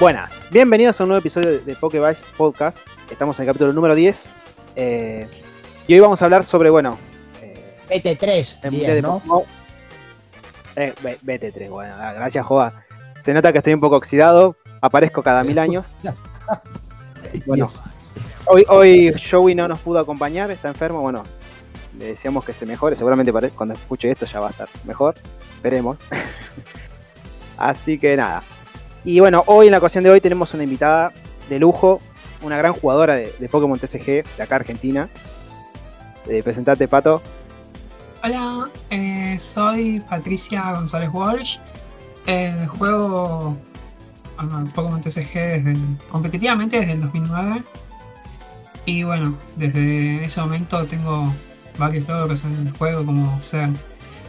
[0.00, 2.78] Buenas, bienvenidos a un nuevo episodio de- Pokevice Podcast.
[3.10, 4.34] Estamos en el capítulo número 10.
[4.76, 5.28] eh,
[5.86, 6.98] y hoy vamos a hablar sobre, bueno,
[7.42, 9.42] eh, BT3, el 10, Mundial de ¿no?
[10.76, 12.72] Eh, B- BT3, bueno, ah, gracias, Joa.
[13.22, 15.94] Se nota que estoy un poco oxidado, aparezco cada mil años.
[17.44, 17.66] Bueno,
[18.46, 21.24] hoy, hoy Joey no nos pudo acompañar, está enfermo, bueno,
[21.98, 25.14] le deseamos que se mejore, seguramente cuando escuche esto ya va a estar mejor,
[25.56, 25.98] esperemos.
[27.58, 28.42] Así que nada.
[29.04, 31.12] Y bueno, hoy en la ocasión de hoy tenemos una invitada
[31.48, 32.00] de lujo,
[32.42, 35.08] una gran jugadora de, Pokémon TCG de acá Argentina.
[36.28, 37.22] Eh, presentate, Pato.
[38.22, 41.58] Hola, eh, soy Patricia González Walsh.
[42.26, 43.56] Eh, juego
[44.36, 45.76] ah, Pokémon TCG desde,
[46.10, 47.62] competitivamente desde el 2009.
[48.84, 51.32] Y bueno, desde ese momento tengo
[51.78, 53.68] varios logros en el juego, como ser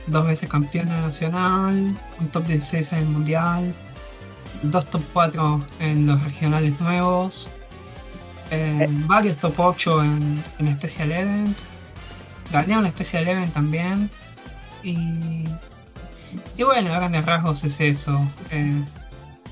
[0.09, 3.73] dos veces campeona nacional, un top 16 en el mundial,
[4.63, 7.52] dos top 4 en los regionales nuevos,
[8.52, 11.57] eh, varios top 8 en, en Special Event.
[12.52, 14.09] Gané un Special Event también.
[14.83, 15.45] Y,
[16.57, 18.19] y bueno, a grandes rasgos es eso.
[18.52, 18.83] Eh,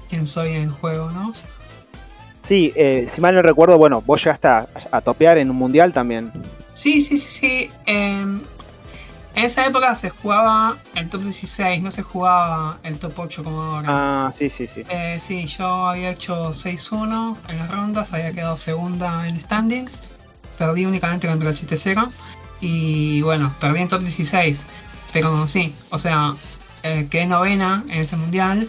[0.09, 1.31] quién soy en el juego, ¿no?
[2.41, 5.91] Sí, eh, si mal no recuerdo, bueno, vos llegaste a, a topear en un mundial
[5.91, 6.31] también.
[6.71, 7.71] Sí, sí, sí, sí.
[9.37, 13.61] En esa época se jugaba el top 16, no se jugaba el top 8 como
[13.61, 13.87] ahora.
[14.25, 14.83] Ah, sí, sí, sí.
[14.89, 20.09] Eh, sí, yo había hecho 6-1 en las rondas, había quedado segunda en standings,
[20.57, 22.09] perdí únicamente contra el 7-0
[22.61, 24.65] y bueno, perdí en top 16,
[25.13, 26.33] pero sí, o sea,
[26.81, 28.67] eh, quedé novena en ese mundial,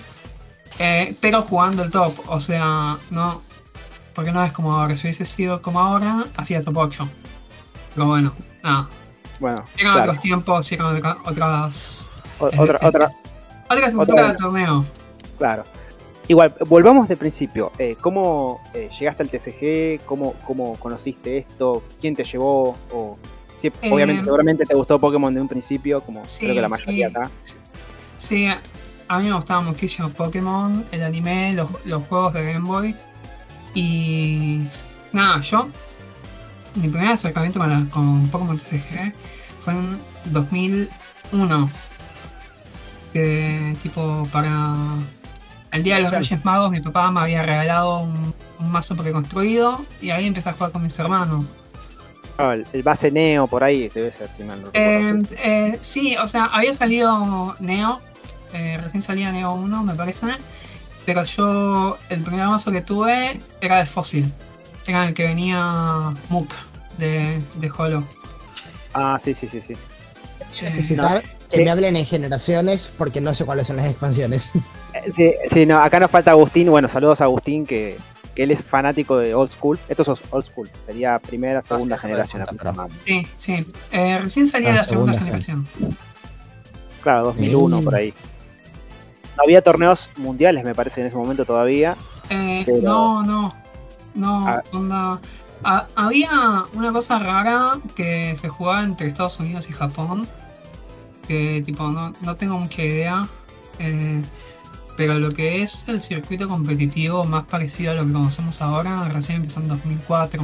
[0.79, 3.41] eh, pero jugando el top, o sea, no,
[4.13, 7.09] porque no es como ahora, si hubiese sido como ahora, hacía top 8.
[7.95, 8.91] Pero bueno, nada,
[9.41, 10.11] Bueno, eran claro.
[10.11, 13.11] otros tiempos, eran otra- otras, O- otra, otra,
[13.71, 14.85] otra estructura de torneo.
[15.39, 15.65] Claro.
[16.27, 17.73] Igual, volvamos de principio.
[17.79, 20.05] Eh, ¿Cómo eh, llegaste al TCG?
[20.05, 21.83] ¿Cómo, ¿Cómo conociste esto?
[22.01, 22.77] ¿Quién te llevó?
[22.93, 23.17] O,
[23.57, 26.69] sí, Eh, obviamente, seguramente te gustó Pokémon de un principio, como Sí, creo que la
[26.69, 27.15] mayoría sí.
[27.17, 27.31] acá.
[28.17, 28.47] Sí,
[29.09, 32.95] a mí me gustaba muchísimo Pokémon, el anime, los, los juegos de Game Boy.
[33.75, 34.63] Y
[35.13, 35.69] nada, yo,
[36.75, 39.13] mi primer acercamiento con, la- con Pokémon TCG
[39.65, 41.71] fue en 2001.
[43.13, 44.75] Que tipo para
[45.73, 46.13] el día de los.
[46.13, 50.53] Reyes Magos mi papá me había regalado un, un mazo preconstruido y ahí empecé a
[50.53, 51.53] jugar con mis hermanos.
[52.37, 56.17] Ah, el, el base Neo por ahí debe ser, si mal no Eh, eh, sí,
[56.23, 58.01] o sea, había salido Neo,
[58.53, 60.27] eh, recién salía Neo 1, me parece,
[61.05, 64.33] pero yo, el primer mazo que tuve era de Fósil,
[64.93, 66.49] era el que venía Mook
[66.99, 68.05] de, de Holo.
[68.95, 69.75] Ah, sí, sí, sí, sí.
[70.63, 71.65] Necesitar que Sí.
[71.65, 74.53] me hablen en generaciones porque no sé cuáles son las expansiones.
[74.95, 76.71] Eh, sí, sí, no, acá nos falta Agustín.
[76.71, 77.99] Bueno, saludos a Agustín, que,
[78.35, 79.79] que él es fanático de Old School.
[79.87, 82.47] Esto es Old School, sería primera, segunda Ah, generación.
[83.05, 83.23] sí.
[83.23, 85.69] Sí, sí, eh, recién salía Ah, la segunda, segunda generación.
[87.03, 87.85] Claro, 2001 Mm.
[87.85, 88.15] por ahí.
[89.37, 91.95] No había torneos mundiales, me parece, en ese momento todavía.
[92.31, 93.49] Eh, Pero- No, no,
[94.19, 94.63] no, Ah.
[94.73, 95.21] onda.
[95.65, 96.31] ha- había
[96.75, 100.29] una cosa rara que se jugaba entre Estados Unidos y Japón.
[101.27, 103.27] Que tipo, no, no tengo mucha idea.
[103.81, 104.23] eh,
[104.97, 109.37] pero lo que es el circuito competitivo más parecido a lo que conocemos ahora, recién
[109.37, 110.43] empezó en 2004.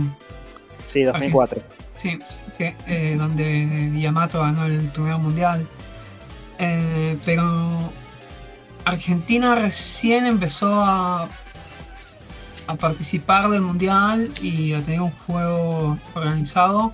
[0.87, 1.61] Sí, 2004.
[1.97, 2.19] Sí,
[2.56, 5.67] que, eh, donde Yamato ganó el primer mundial.
[6.61, 7.91] Eh, pero
[8.85, 11.29] Argentina recién empezó a,
[12.66, 16.92] a participar del mundial y a tener un juego organizado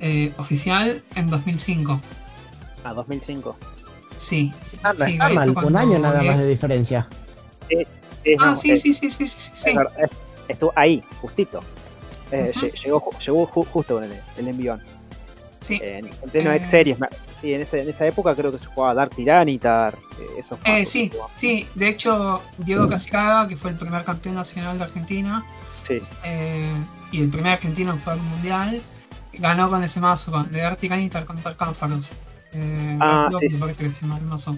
[0.00, 2.00] eh, oficial en 2005.
[2.84, 3.56] Ah, 2005.
[4.16, 4.52] Sí.
[4.82, 7.06] Ah, no Sí, está ahí mal, un año nada más de diferencia.
[8.40, 9.74] Ah, no, sí, sí, sí, sí, sí, sí,
[10.48, 11.60] Estuvo ahí, justito.
[12.30, 12.52] Eh,
[12.84, 14.80] llegó, llegó ju- justo con el, el envión.
[15.56, 15.78] Sí.
[15.82, 16.56] Eh, en en pleno Eh.
[16.56, 16.98] X Series.
[17.40, 19.94] Sí, en, ese- en esa época creo que se jugaba Dark Tiranitar.
[20.18, 24.78] Eh, esos Eh, sí, sí, de hecho, Diego Casicaga, que fue el primer campeón nacional
[24.78, 25.44] de Argentina,
[25.82, 26.00] Sí.
[26.24, 26.72] eh,
[27.12, 28.80] y el primer argentino en jugar un mundial,
[29.34, 32.10] ganó con ese mazo, con de Articanitar contra Cánfaros.
[32.52, 33.60] Eh, Ah, Rocklock sí, sí.
[33.60, 33.90] que se.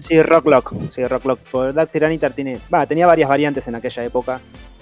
[0.07, 0.73] Sí, Rocklock.
[0.89, 1.39] Sí, Rocklock.
[1.73, 2.57] Dark Tiranitar tiene.
[2.87, 4.39] Tenía varias variantes en aquella época.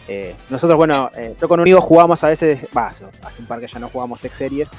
[0.07, 2.59] Eh, nosotros, bueno, eh, yo con Unido jugamos a veces.
[2.77, 3.03] Va, hace
[3.39, 4.69] un par que ya no jugamos X Series.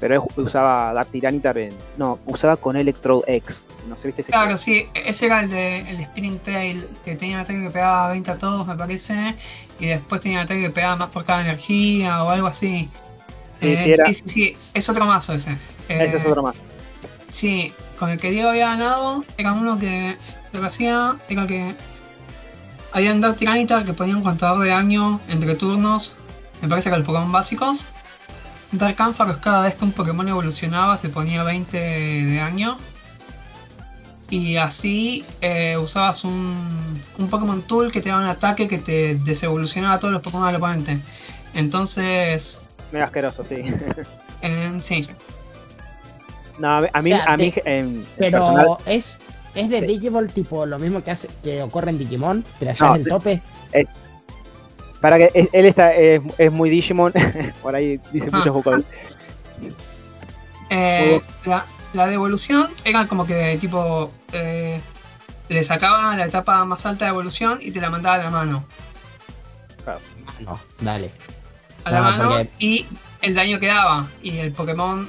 [0.00, 1.72] Pero él usaba Dark Tiranitar en.
[1.96, 3.68] No, usaba con Electro X.
[3.88, 4.32] No sé, viste ese.
[4.32, 7.70] Claro, sí, ese era el de, el de Spinning Tail, que tenía un ataque que
[7.70, 9.34] pegaba 20 a todos, me parece,
[9.78, 12.88] y después tenía un ataque que pegaba más por cada energía o algo así.
[13.52, 14.06] Sí, Eh, sí, era.
[14.06, 15.56] sí, sí, sí, es otro mazo ese.
[15.88, 16.56] Ese es Eh, otro más.
[17.30, 20.16] Sí, con el que Diego había ganado, era uno que
[20.52, 21.74] lo que hacía era que
[22.92, 26.16] había un Dark Tyranitar que ponía un contador de daño entre turnos.
[26.62, 27.88] Me parece que el Pokémon básicos.
[28.78, 32.78] Dark Ampharos cada vez que un Pokémon evolucionaba se ponía 20 de daño.
[34.30, 39.16] Y así eh, usabas un, un Pokémon Tool que te daba un ataque que te
[39.16, 40.98] desevolucionaba a todos los Pokémon del oponente.
[41.54, 43.56] Entonces, Medio asqueroso, sí.
[44.42, 45.06] eh, sí.
[46.58, 49.18] No, a mí, a mí, O sea, a mí, te- en- Pero personal- es,
[49.54, 49.86] es de Sí.
[49.86, 53.04] Digimon tipo lo mismo que hace que ocurre en Digimon, te la No, llevas del
[53.04, 53.10] sí.
[53.10, 53.42] tope.
[55.04, 57.12] Para que es- él está, es, es muy Digimon,
[57.62, 58.38] por ahí dice Ah.
[58.38, 58.86] muchos vocablos.
[60.70, 64.80] Eh, la, la devolución era como que tipo eh,
[65.50, 68.64] le sacaba la etapa más alta de evolución y te la mandaba a la mano.
[70.40, 71.10] No, dale.
[71.84, 72.86] A la No, mano porque- y
[73.20, 74.08] el daño que daba.
[74.22, 75.08] Y el Pokémon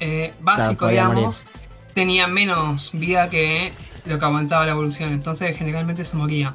[0.00, 1.46] eh, básico, digamos,
[1.94, 3.72] tenía menos vida que
[4.06, 5.12] lo que aguantaba la evolución.
[5.12, 6.52] Entonces generalmente se moría.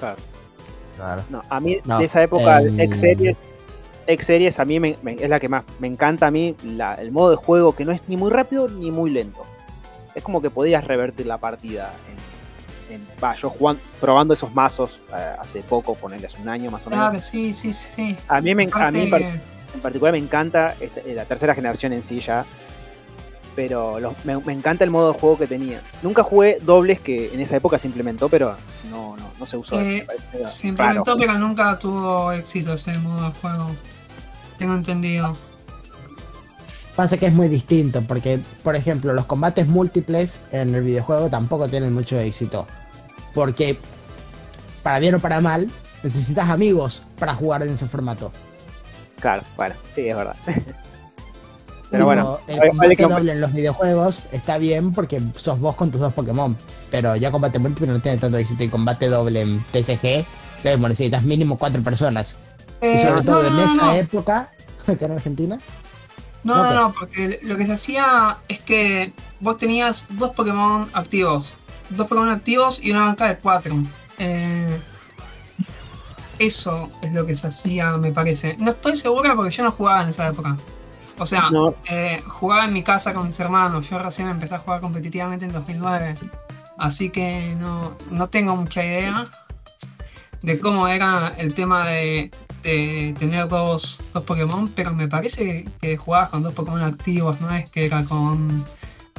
[0.00, 0.16] Claro.
[0.96, 1.22] Claro.
[1.30, 3.48] No, a mí No, de esa época, em, X Series,
[4.06, 6.94] X Series a mí me- me- es la que más me encanta a mí, la-
[6.94, 9.42] el modo de juego que no es ni muy rápido ni muy lento.
[10.14, 11.92] Es como que podías revertir la partida.
[12.90, 16.70] En, en- va, yo jugando, probando esos mazos eh, hace poco, ponerle hace un año
[16.70, 17.04] más o menos.
[17.06, 18.16] Claro, sí, sí, sí, sí.
[18.28, 19.40] A mí, me, a mí en, par- Aparte,
[19.74, 22.44] en particular me encanta esta- eh, la tercera generación en sí ya.
[23.56, 25.80] Pero los- me, me encanta el modo de juego que tenía.
[26.02, 28.56] Nunca jugué dobles que en esa época se implementó, pero
[28.90, 29.80] no, no, no se usó.
[29.80, 30.06] Eh,
[30.44, 30.96] se raro.
[30.96, 33.70] implementó, pero nunca tuvo éxito ese modo de juego.
[34.58, 35.36] Tengo entendido.
[36.96, 41.68] Pasa que es muy distinto, porque, por ejemplo, los combates múltiples en el videojuego tampoco
[41.68, 42.66] tienen mucho éxito.
[43.34, 43.76] Porque,
[44.84, 45.68] para bien o para mal,
[46.04, 48.32] necesitas amigos para jugar en ese formato.
[49.18, 50.36] Claro, bueno, sí, es verdad.
[51.94, 55.74] Pero bueno, el vale- combate vale doble en los videojuegos está bien porque sos vos
[55.76, 56.56] con tus dos Pokémon.
[56.90, 60.24] Pero ya combate múltiple no tiene tanto éxito y combate doble en TCG,
[60.64, 62.40] lo necesitas mínimo cuatro personas.
[62.82, 63.92] Y Eh, sobre todo no, en no, esa no.
[63.94, 64.52] época,
[64.86, 65.58] que en Argentina,
[66.44, 71.56] No, no, no, porque lo que se hacía es que vos tenías dos Pokémon activos.
[71.90, 73.76] Dos Pokémon activos y una banca de cuatro.
[74.18, 74.78] Eh,
[76.38, 78.56] eso es lo que se hacía, me parece.
[78.58, 80.56] No estoy segura porque yo no jugaba en esa época.
[81.18, 83.88] O sea, no, eh, jugaba en mi casa con mis hermanos.
[83.88, 86.16] Yo recién empecé a jugar competitivamente en 2009.
[86.78, 89.28] Así que no, no tengo mucha idea
[90.42, 92.30] de cómo era el tema de,
[92.64, 94.68] de tener dos, dos Pokémon.
[94.74, 98.64] Pero me parece que, que jugabas con dos Pokémon activos, no es que era con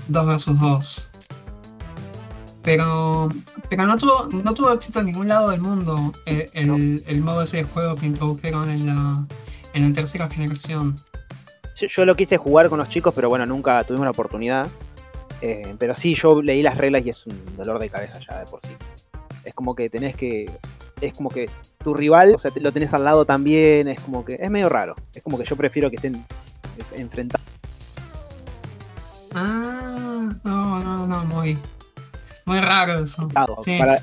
[0.09, 1.09] dos versus dos.
[2.61, 3.29] Pero,
[3.69, 7.43] pero no, tuvo, no tuvo éxito en ningún lado del mundo el, el- el modo
[7.43, 9.25] ese de juego que introdujeron en la,
[9.73, 10.99] en la tercera generación.
[11.75, 14.67] Yo, yo lo quise jugar con los chicos, pero bueno, nunca tuvimos la oportunidad.
[15.41, 18.45] Eh, pero sí, yo leí las reglas y es un dolor de cabeza ya de
[18.45, 18.69] por sí.
[19.43, 20.49] Es como que tenés que.
[21.01, 21.49] Es como que
[21.83, 23.87] tu rival, o sea, lo tenés al lado también.
[23.89, 24.35] Es como que.
[24.39, 24.95] Es medio raro.
[25.13, 26.25] Es como que yo prefiero que estén
[26.95, 27.45] enfrentados.
[29.33, 31.57] Ah, no, no, no, muy,
[32.45, 33.27] muy raro eso.
[33.63, 33.77] Sí.
[33.77, 34.01] para-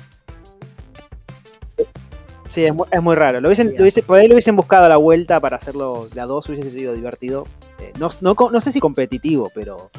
[2.45, 3.41] Sí, es muy, es muy raro.
[3.41, 6.21] Lo hubiesen, lo hubiese- por ahí lo hubiesen buscado a la vuelta para hacerlo de
[6.21, 7.47] a dos, hubiese sido divertido.
[7.79, 9.91] Eh, no, no, sé si competitivo, pero,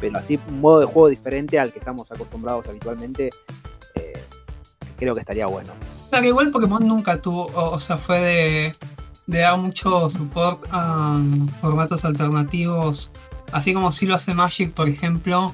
[0.00, 3.30] pero así un modo de juego diferente al que estamos acostumbrados habitualmente,
[3.94, 4.24] eh,
[4.96, 5.72] creo que estaría bueno.
[6.10, 8.72] Claro, igual Pokémon nunca tuvo, o, o sea, fue de,
[9.26, 11.20] de dar mucho support a
[11.60, 13.10] formatos alternativos,
[13.52, 15.52] así como si lo hace Magic, por ejemplo,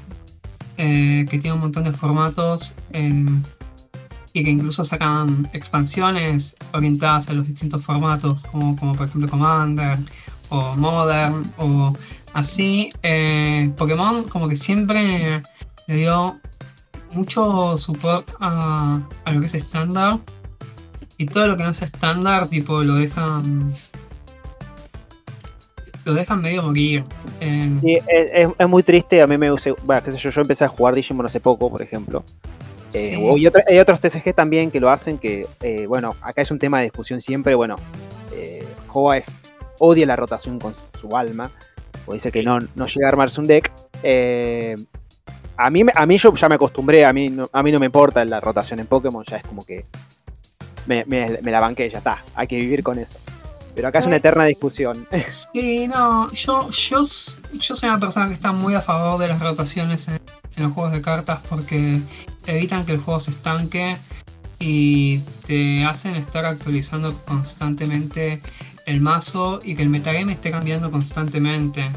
[0.77, 3.27] eh, que tiene un montón de formatos eh,
[4.33, 9.99] y que incluso sacan expansiones orientadas a los distintos formatos, como, como por ejemplo Commander
[10.53, 11.93] o Modern o
[12.35, 12.89] así.
[13.03, 15.43] eh, Pokémon como que siempre
[15.87, 16.39] le dio
[17.15, 20.19] mucho support a, a lo que es estándar
[21.19, 23.73] y todo lo que no es estándar tipo lo dejan
[26.05, 27.05] lo dejan medio morir
[27.41, 30.41] Eh, Sí, es, es- muy triste, a mí me gusta, bueno, qué sé yo, yo
[30.41, 32.25] empecé a jugar Digimon hace poco, por ejemplo.
[32.87, 33.15] Eh, sí.
[33.37, 36.59] y otro- hay otros TCG también que lo hacen, que, eh, bueno, acá es un
[36.59, 37.77] tema de discusión siempre, bueno,
[38.93, 39.27] Hoa es,
[39.85, 41.51] odia la rotación con su alma,
[42.07, 43.73] o dice que no, no llega a armarse un deck.
[44.05, 44.77] Eh,
[45.57, 47.87] a, mí, a mí yo ya me acostumbré, a mí, no, a mí no me
[47.87, 49.87] importa la rotación en Pokémon, ya es como que
[50.87, 53.19] me, me- me la banqué, ya está, hay que vivir con eso.
[53.75, 55.09] Pero acá es una eterna discusión.
[55.29, 59.41] Sí, no, yo, yo, yo soy una persona que está muy a favor de las
[59.41, 60.21] rotaciones en,
[60.57, 62.01] en los juegos de cartas porque
[62.47, 63.97] evitan que el juego se estanque
[64.59, 68.41] y te hacen estar actualizando constantemente
[68.87, 71.91] el mazo y que el metagame esté cambiando constantemente.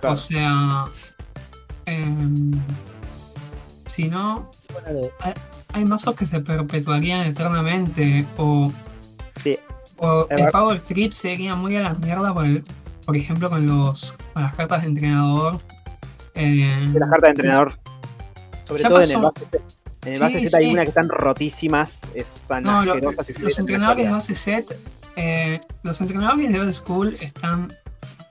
[0.00, 0.14] Claro.
[0.14, 0.84] O sea,
[1.86, 2.52] em,
[3.86, 4.50] si no,
[5.72, 8.72] hay mazos que se perpetuarían eternamente o,
[9.38, 9.58] Sí,
[9.98, 10.50] o Es el.
[10.50, 12.64] Power Trip sería muy a la mierda por, el-
[13.04, 15.58] por ejemplo con los con las cartas de entrenador.
[16.34, 17.78] Eh, de las cartas de entrenador.
[18.64, 19.62] Sobre todo en el base set.
[20.02, 20.72] En el Sí, base set hay sí.
[20.72, 22.94] una que están rotísimas, están No, lo-
[23.40, 24.76] los entrenadores de base set,
[25.16, 27.72] eh, los entrenadores de old school están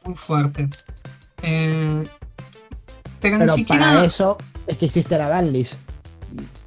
[0.06, 0.86] muy fuertes.
[1.42, 2.08] Eh,
[3.22, 3.86] pero, ni siquiera.
[3.86, 4.38] para eso
[4.68, 5.90] es que existe la banlist.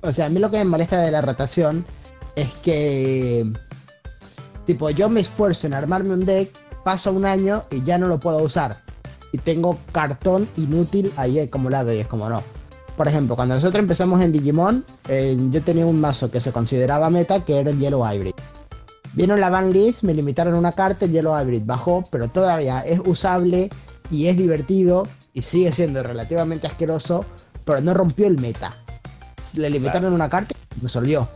[0.03, 1.85] O sea, a mí lo que me molesta de la rotación
[2.37, 3.45] es que,
[4.65, 6.51] tipo, yo me esfuerzo en armarme un deck,
[6.85, 8.79] pasa un año y ya no lo puedo usar.
[9.33, 12.43] Y tengo cartón inútil ahí acumulado y es como no.
[12.97, 17.11] Por ejemplo, cuando nosotros empezamos en Digimon, eh, yo tenía un mazo que se consideraba
[17.11, 18.33] meta, que era el Yellow Hybrid.
[19.17, 23.71] Vieron la banlist, me limitaron una carta, el Yellow Hybrid bajó, pero todavía es usable
[24.11, 27.25] y es divertido y sigue siendo relativamente asqueroso,
[27.65, 28.75] pero no rompió el meta.
[29.55, 31.27] Le limitaron una carta y resolvió.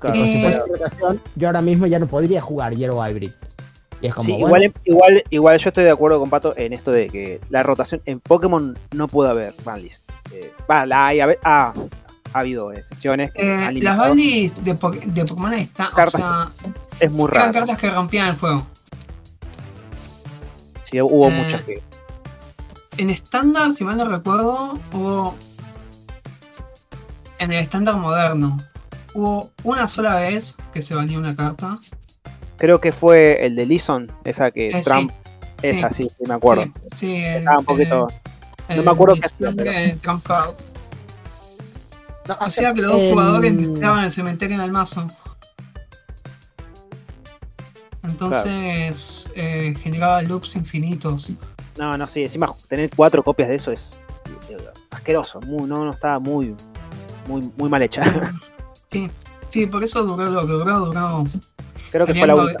[0.00, 3.30] Claro, Tipo, si Eh, fuese rotación, yo ahora mismo ya no podría jugar Yellow Hybrid.
[4.00, 6.72] Y es como, Sí, bueno, igual, igual, igual yo estoy de acuerdo con Pato en
[6.72, 10.02] esto de que la rotación en Pokémon no puede haber banlist.
[10.32, 11.74] Eh, Va, la hay, a ver, ah,
[12.32, 15.88] ha habido excepciones que eh, las banlis de, Po- de Pokémon están.
[15.96, 16.48] O sea,
[17.00, 17.52] es muy eran raro.
[17.66, 18.66] cartas que rompían el juego.
[20.84, 21.82] Sí, hubo Eh, muchas que.
[22.98, 25.34] En estándar, si mal no recuerdo, hubo.
[27.38, 28.58] En el estándar moderno,
[29.14, 31.78] hubo una sola vez que se banía una carta.
[32.58, 35.10] Creo que fue el de Lison, esa que Eh, Trump.
[35.10, 36.64] sí, Esa, sí, sí, me acuerdo.
[36.64, 38.08] Sí, sí, el, un poquito.
[38.68, 40.54] el- no me acuerdo qué hacía, pero- Trump Card.
[42.28, 45.06] No, o Hacía sea, que los dos en- jugadores mezclaban el cementerio en el mazo.
[48.02, 51.32] Entonces eh, generaba loops infinitos.
[51.76, 53.90] No, no, sí, encima tener cuatro copias de eso es
[54.48, 54.56] eh,
[54.90, 55.40] asqueroso.
[55.40, 56.54] Muy, no, no, estaba muy,
[57.26, 58.02] muy, muy mal hecha.
[58.92, 59.08] Sí,
[59.48, 61.24] sí, por eso duró lo que duró, duró.
[61.92, 62.60] Creo que Salió fue la en única.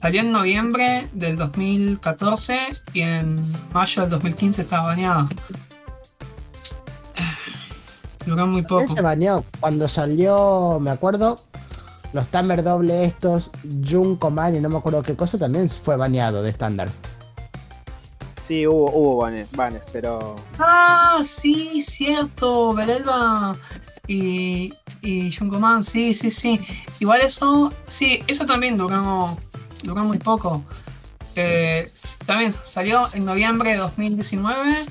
[0.00, 2.58] Salió en noviembre del 2014
[2.94, 3.38] y en
[3.70, 5.28] mayo del 2015 estaba baneado.
[8.26, 8.94] Duró muy Él poco.
[8.94, 11.40] se baneó cuando salió, me acuerdo,
[12.12, 13.50] los Tamer doble estos,
[13.88, 16.88] Jun Command y no me acuerdo qué cosa, también fue baneado de estándar.
[18.46, 20.36] Sí, hubo, hubo banes, banes, pero.
[20.58, 22.74] Ah, sí, cierto.
[22.74, 23.56] Belelba
[24.08, 26.60] y, y Junkoman, sí, sí, sí.
[26.98, 29.36] Igual eso, sí, eso también duró,
[29.84, 30.62] duró muy poco.
[31.34, 31.90] Eh,
[32.26, 34.84] también salió en noviembre de 2019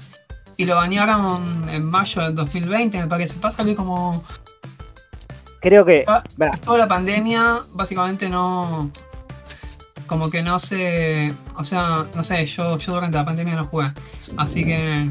[0.57, 3.39] y lo banearon en mayo del 2020, me parece.
[3.39, 4.23] Pasa que como
[5.61, 6.03] Creo que.
[6.07, 6.23] Ah,
[6.63, 8.89] toda la pandemia, básicamente no.
[10.07, 11.33] Como que no se.
[11.55, 13.91] O sea, no sé, yo, yo durante la pandemia no jugué.
[14.37, 15.09] Así que.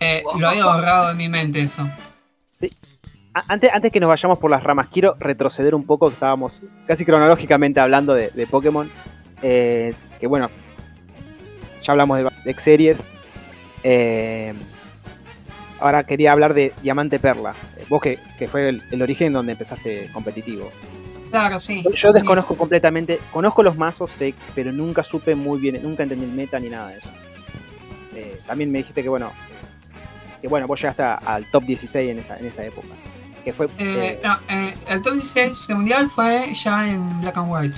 [0.00, 1.88] eh, lo había borrado de mi mente eso.
[3.34, 6.60] a- antes, antes que nos vayamos por las ramas, quiero retroceder un poco, que estábamos
[6.88, 8.90] casi cronológicamente hablando de, de Pokémon.
[9.42, 10.50] eh, que bueno,
[11.84, 13.08] ya hablamos de, de series.
[13.82, 14.54] Eh,
[15.80, 17.54] ahora quería hablar de Diamante Perla.
[17.76, 20.70] Eh, Vos que, que fue el, el origen donde empezaste competitivo.
[21.30, 21.82] Claro, sí.
[21.94, 22.14] Yo sí.
[22.14, 26.58] desconozco completamente, conozco los mazos, sé, pero nunca supe muy bien, nunca entendí el meta
[26.58, 27.10] ni nada de eso.
[28.14, 29.30] Eh, también me dijiste que bueno,
[30.40, 32.88] que bueno, vos llegaste al top 16 en esa, en esa época.
[33.44, 37.52] Que fue Eh, no, eh, el top 16 del mundial fue ya en Black and
[37.52, 37.76] White.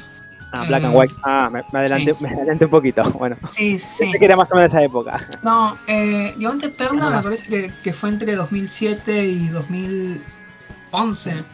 [0.53, 1.15] Ah, Black eh, and White.
[1.25, 3.03] Ah, me, me adelanté, me adelanté un poquito.
[3.13, 4.05] Bueno, Sí, sí, sí.
[4.05, 5.17] pensé que era más o menos esa época.
[5.43, 7.17] No, eh, Diamante Perla Ah.
[7.17, 11.45] me parece que, que fue entre 2007 y 2011.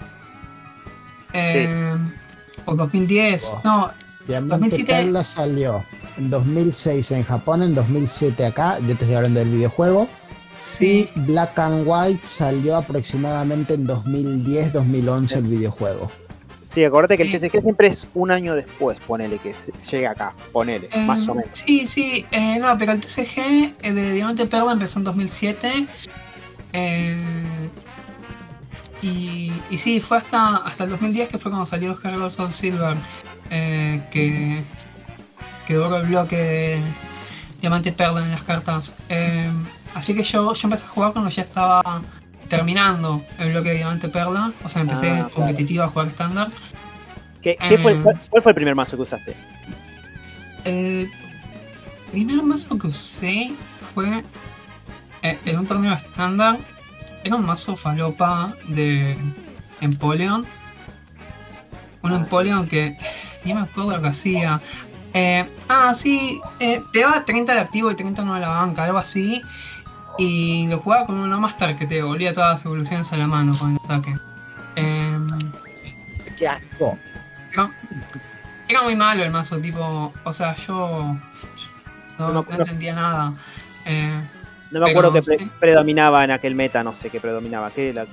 [1.33, 1.95] Eh,
[2.65, 3.53] O 2010.
[3.55, 3.61] Oh.
[3.65, 3.91] No,
[4.27, 4.93] Diamante 2007.
[4.93, 5.85] Perla salió
[6.17, 10.09] en 2006 en Japón, en 2007 acá, yo te estoy hablando del videojuego.
[10.57, 11.11] sí.
[11.15, 16.11] Y Black and White salió aproximadamente en 2010-2011 el videojuego.
[16.77, 17.39] Sí, acordate que el Sí.
[17.49, 19.55] TCG siempre es un año después, ponele, que
[19.91, 21.49] llega acá, ponele, Eh, más o menos.
[21.57, 25.87] Sí, sí, eh, no, pero el TCG eh, de Diamante Perla empezó en 2007.
[26.75, 27.17] eh,
[29.01, 32.95] y, y sí, fue hasta, hasta el 2010 que fue cuando salió Heroes Silver,
[33.51, 34.63] eh, que,
[35.67, 36.81] que duró el bloque de
[37.63, 38.97] Diamante Perla en las cartas.
[39.95, 42.03] Así que yo, yo empecé a jugar cuando ya estaba
[42.49, 44.53] terminando el bloque de Diamante Perla.
[44.65, 45.31] O sea, empecé Ah, claro.
[45.31, 46.49] competitivo a jugar estándar.
[47.43, 49.37] ¿Qué, qué fue, eh, cuál, cuál fue el primer mazo que usaste?
[50.65, 51.11] El
[52.11, 53.53] primer mazo que usé
[53.95, 54.25] fue
[55.23, 56.59] eh, en un torneo estándar.
[57.25, 59.17] Era un mazo falopa de
[59.81, 60.45] Empoleon.
[62.03, 62.97] Un Ah, Empoleon que
[63.45, 64.61] ni me acuerdo lo que hacía.
[65.15, 68.99] Eh, ah, sí, te daba 30 al activo y 30 no a la banca, algo
[68.99, 69.41] así.
[70.19, 73.53] Y lo jugaba con un Master que te volvía todas las evoluciones a la mano
[73.59, 74.17] con el ataque.
[74.77, 75.27] Em,
[76.39, 76.99] Qué asco.
[77.53, 77.71] era,
[78.69, 80.13] era muy malo el mazo, tipo.
[80.25, 81.17] O sea, yo.
[82.19, 83.33] No, No, no no- entendía nada.
[83.85, 84.21] Eh,
[84.73, 85.51] No me Pero, acuerdo qué pre- sí.
[85.61, 87.71] predominaba en aquel meta, no sé qué predominaba.
[87.71, 88.05] ¿Qué la-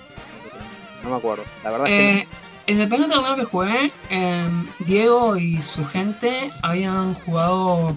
[1.04, 1.44] No me acuerdo.
[1.64, 2.28] La verdad es que Eh,
[2.68, 7.88] en el primer torneo que jugué, em, Diego y su gente habían jugado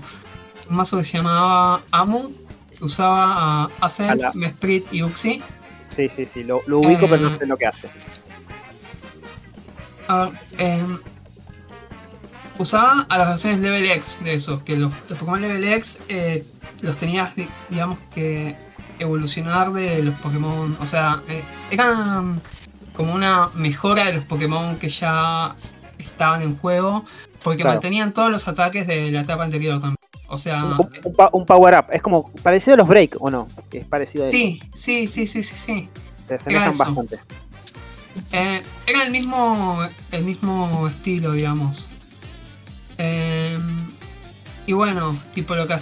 [0.71, 2.33] un mazo que se llamaba Amu,
[2.81, 5.43] usaba a Acer, A la- Mesprit y Uxie.
[5.89, 6.45] Sí, sí, sí.
[6.45, 7.89] Lo, lo ubico, pero Eh, no sé lo que hace.
[10.09, 10.99] A ver, em,
[12.59, 16.45] usaba a las versiones Level X de eso, que los, los Pokémon Level X eh,
[16.83, 18.57] los tenías, di- digamos que,
[18.99, 20.77] evolucionar de los Pokémon.
[20.81, 22.41] O sea, eh, eran
[22.95, 25.55] como una mejora de los Pokémon que ya
[25.99, 27.05] estaban en juego,
[27.43, 27.75] porque Claro.
[27.75, 29.97] mantenían todos los ataques de la etapa anterior también.
[30.29, 31.87] O sea, Un, un pa- un power up.
[31.93, 33.49] Es como parecido a los break, ¿o no?
[33.71, 34.37] Es parecido a eso.
[34.37, 35.89] sí, sí, sí, sí, sí, sí.
[36.27, 37.19] Se asemejan bastante.
[38.33, 39.79] Eh, era el mismo,
[40.11, 41.87] el mismo estilo, digamos.
[42.99, 43.59] Eh,
[44.67, 45.77] y bueno, tipo lo que,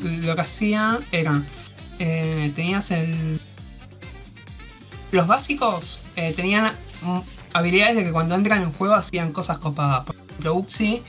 [0.00, 1.42] lo que hacía era,
[1.98, 3.40] eh, tenías el...
[5.12, 6.02] Los básicos
[6.36, 6.70] tenían
[7.52, 10.04] habilidades de que cuando entran en juego hacían cosas copadas.
[10.06, 11.02] Por ejemplo, Uxie,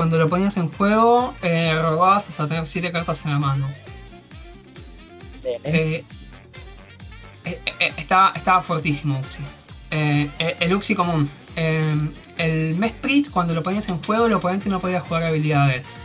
[0.00, 3.68] cuando lo ponías en juego, eh, robabas hasta tener 7 cartas en la mano.
[5.44, 6.04] Eh, eh,
[7.44, 9.44] eh, estaba, estaba fuertísimo Uxie.
[9.90, 11.28] El Uxie común.
[11.54, 15.98] El Mesprit, cuando lo ponías en juego, el oponente no podía jugar habilidades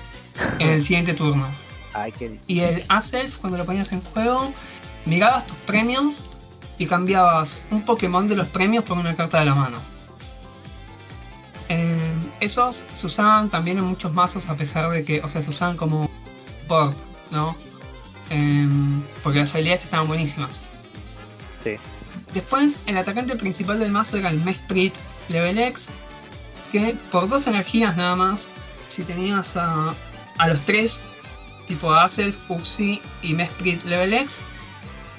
[0.59, 1.47] en el siguiente turno.
[1.93, 4.51] Ay, qué Y el Aself, cuando lo ponías en juego,
[5.05, 6.29] mirabas tus premios
[6.77, 9.95] y cambiabas un Pokémon de los premios por una carta de la mano.
[11.69, 12.04] Eh,
[12.39, 15.77] esos se usaban también en muchos mazos a pesar de que, o sea, se usaban
[15.77, 16.09] como
[16.67, 16.97] port,
[17.31, 17.55] ¿no?
[18.29, 18.67] Eh,
[19.23, 20.59] porque las habilidades estaban buenísimas.
[21.63, 21.75] Sí.
[22.33, 24.95] Después, el atacante principal del mazo era el Mesprit
[25.29, 25.91] Level X,
[26.71, 28.49] que por dos energías nada más,
[28.87, 29.93] si tenías a,
[30.37, 31.03] a los tres,
[31.67, 34.41] tipo Aself, Uxie y Mesprit Level X,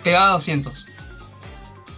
[0.04, 0.86] pegaba 200.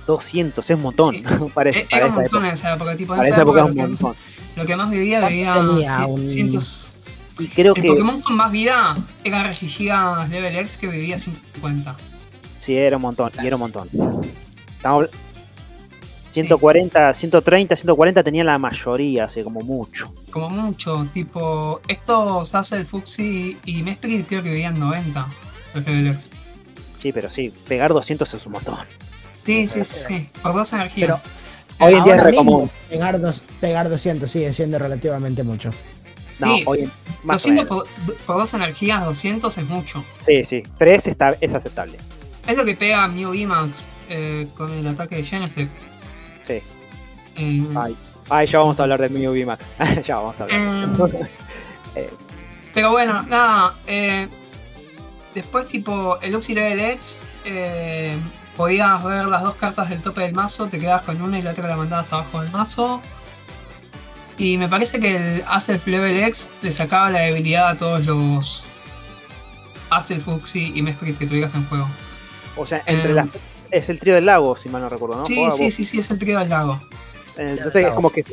[0.07, 1.15] 200, es un montón.
[1.15, 1.25] Sí.
[1.27, 2.49] E- para Era un montón época.
[2.49, 4.17] en esa época, tipo, en esa esa época época es lo un que, montón.
[4.59, 6.91] Lo que más vivía ¿Cuánto vivía un- cientos.
[7.39, 11.97] Y creo El que Pokémon con más vida era Regigigas Level X que vivía 150.
[12.59, 13.31] sí, era un montón.
[13.43, 13.89] Y era un montón.
[14.77, 15.11] Estamos habl-
[16.31, 20.13] 140, 130, 140 tenía la mayoría, así como mucho.
[20.31, 25.27] Como mucho, tipo, estos Acer, Fuxi y Mesprit creo que vivían 90
[25.75, 26.31] los Level X.
[26.99, 28.77] Sí, pero sí, pegar 200 es un montón.
[29.37, 31.25] Sí, sí, sí, sí, por dos energías.
[31.81, 32.71] Hoy en día es Ahora re mismo, común.
[32.89, 35.71] pegar, dos, pegar 200 sigue siendo relativamente mucho.
[36.33, 36.93] Sí, No, hoy en,
[37.25, 37.89] más o 200 menos.
[38.07, 40.05] por, por dos energías, 200 es mucho.
[40.27, 40.63] Sí, sí.
[40.79, 41.99] 3 está, es aceptable.
[42.47, 45.71] Es lo que pega Mew VMAX eh, con el ataque de Genesect.
[46.43, 46.61] Sí.
[47.37, 47.97] Eh, Ay,
[48.31, 49.73] ay ya vamos a hablar de Mew VMAX.
[50.07, 50.89] ya vamos a hablar.
[51.95, 52.11] Eh,
[52.75, 53.75] Pero bueno, nada.
[53.87, 54.29] eh,
[55.35, 58.15] después, tipo, el Uxie Level X, eh,
[58.59, 61.53] podías ver las dos cartas del tope del mazo, te quedabas con una y la
[61.53, 63.01] otra la mandabas abajo del mazo.
[64.37, 68.69] Y me parece que el Aself Level X le sacaba la debilidad a todos los
[69.91, 71.89] Aself, Uxie y Mesprit que tuvieras en juego.
[72.57, 73.29] o sea, entre Eh, las.
[73.71, 75.25] Es el trío del lago, si mal no recuerdo, ¿no?
[75.25, 75.57] Sí, sí, vos.
[75.57, 76.81] sí, sí, es el trío del lago.
[77.37, 78.25] Eh, Entonces es como que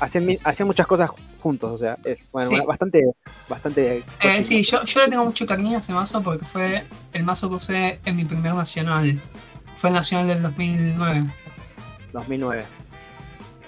[0.00, 2.56] hacían, hacían muchas cosas juntos, o sea, es bueno, Sí.
[2.66, 3.04] bastante,
[3.48, 4.02] bastante.
[4.22, 7.48] Eh, sí, yo, yo le tengo mucho cariño a ese mazo porque fue el mazo
[7.50, 9.20] que usé en mi primer nacional.
[9.80, 11.22] Fue nacional del 2009.
[12.12, 12.64] 2009.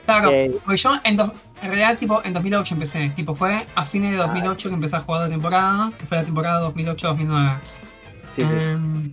[0.04, 1.30] Claro, Eh, porque yo en, dos-
[1.62, 3.08] en realidad tipo en 2008 empecé.
[3.10, 6.24] Tipo fue a fines de 2008 que empecé a jugar la temporada, que fue la
[6.24, 7.58] temporada 2008-2009.
[8.30, 8.54] sí, sí.
[8.54, 9.12] Em,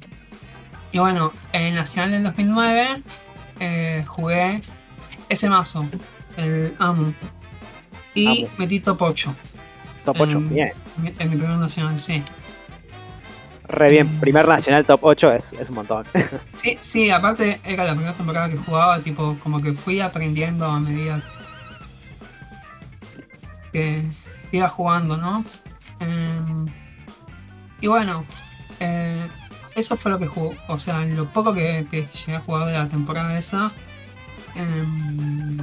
[0.91, 3.01] y bueno, en el nacional del 2009
[3.59, 4.61] eh, jugué
[5.29, 5.85] ese mazo,
[6.37, 7.13] el AMU.
[8.15, 9.35] Y metí top 8
[10.03, 10.73] Top 8, em, bien.
[10.97, 12.23] en mi- en mi primer nacional, sí.
[13.69, 14.19] Re bien.
[14.19, 16.05] Primer nacional top 8 es, es un montón.
[16.53, 20.79] Sí, sí, aparte era la primera temporada que jugaba, tipo, como que fui aprendiendo a
[20.79, 21.21] medida
[23.71, 24.03] que
[24.49, 25.43] que iba jugando, ¿no?
[25.99, 26.65] Em,
[27.81, 28.25] y bueno,
[28.79, 29.27] eh,
[29.75, 32.73] eso fue lo que jugó, o sea, lo poco que, que llegué a jugar de
[32.73, 33.71] la temporada esa.
[34.55, 35.59] em,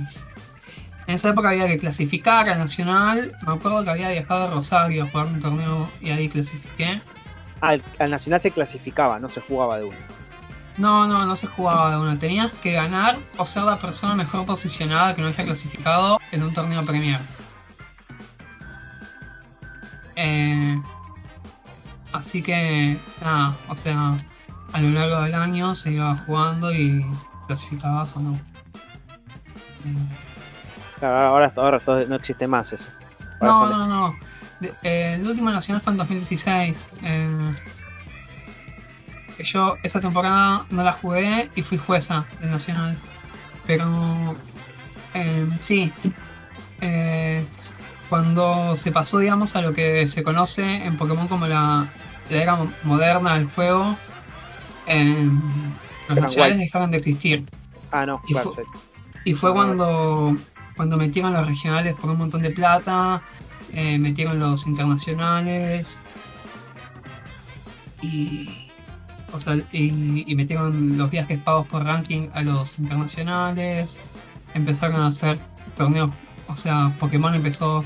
[1.08, 5.04] en esa época había que clasificar al Nacional, me acuerdo que había viajado a Rosario
[5.04, 7.00] a jugar un torneo y ahí clasifiqué.
[7.60, 9.96] Al, al nacional se clasificaba, no se jugaba de uno.
[10.76, 12.18] No, no, no se jugaba de una.
[12.18, 16.52] Tenías que ganar o ser la persona mejor posicionada que no haya clasificado en un
[16.52, 17.20] torneo Premier.
[20.16, 20.80] Eh,
[22.12, 24.16] así que, nada, o sea,
[24.72, 27.04] a lo largo del año se iba jugando y
[27.46, 28.34] clasificabas o no.
[29.84, 30.16] Eh,
[30.98, 32.88] Claro, ahora, ahora no existe más eso.
[33.40, 34.18] Ahora No, no, no.
[34.82, 36.88] Eh, el último nacional fue en 2016.
[37.02, 37.36] eh,
[39.36, 42.96] que yo esa temporada no la jugué y fui jueza del nacional.
[43.66, 44.34] Pero
[45.14, 45.92] eh, sí.
[48.08, 51.86] cuando se pasó, digamos, a lo que se conoce en Pokémon como la,
[52.30, 53.96] la era mo- moderna del juego,
[56.08, 57.46] los nacionales dejaron de existir.
[57.90, 58.64] Ah, no, y fue-.
[59.24, 60.36] Y fue cuando,
[60.76, 63.22] cuando metieron los regionales por un montón de plata,
[63.76, 66.00] eh, metieron los internacionales
[68.00, 68.68] y,
[69.32, 74.00] o sea, y, y metieron los viajes pagos por ranking a los internacionales,
[74.54, 75.38] empezaron a hacer
[75.76, 76.10] torneos,
[76.48, 77.84] o sea, Pokémon empezó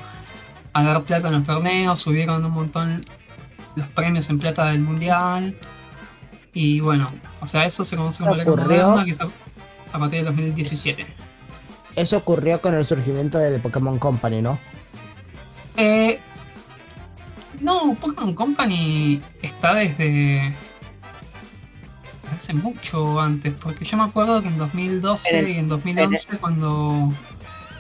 [0.73, 3.01] a dar plata en los torneos, subieron un montón
[3.75, 5.59] los premios en plata del mundial
[6.53, 7.07] y bueno,
[7.41, 9.27] o sea, eso se conoce como la moderna, quizá
[9.93, 11.07] a partir del 2017.
[11.97, 14.59] Eso ocurrió con el surgimiento de The Pokémon Company, ¿no?
[15.77, 16.21] Eh,
[17.61, 20.55] no, Pokémon Company está desde
[22.37, 26.39] hace mucho antes, porque yo me acuerdo que en 2012 En el- y en 2011
[26.39, 27.13] cuando...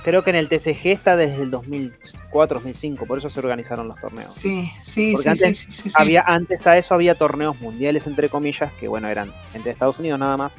[0.02, 4.32] Creo que en el TCG está desde el 2004-2005, por eso se organizaron los torneos.
[4.32, 5.94] Sí, sí, sí, antes sí, sí, sí.
[5.98, 10.18] Había, antes a eso había torneos mundiales, entre comillas, que bueno, eran entre Estados Unidos
[10.18, 10.54] nada más,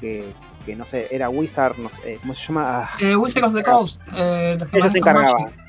[0.00, 0.24] que,
[0.66, 2.80] que no sé, era Wizard, no sé, ¿cómo se llama?
[2.82, 5.00] Ah, Eh, Wizard of the Coast, eh, los se.
[5.00, 5.63] Magic.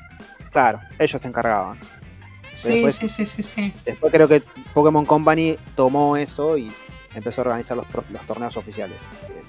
[0.56, 1.78] Claro, ellos se encargaban.
[2.50, 3.74] Sí, después- sí, sí, sí, sí.
[3.84, 4.42] Después creo que
[4.72, 6.72] Pokémon Company tomó eso y
[7.14, 7.86] empezó a organizar los,
[8.26, 8.96] torneos oficiales.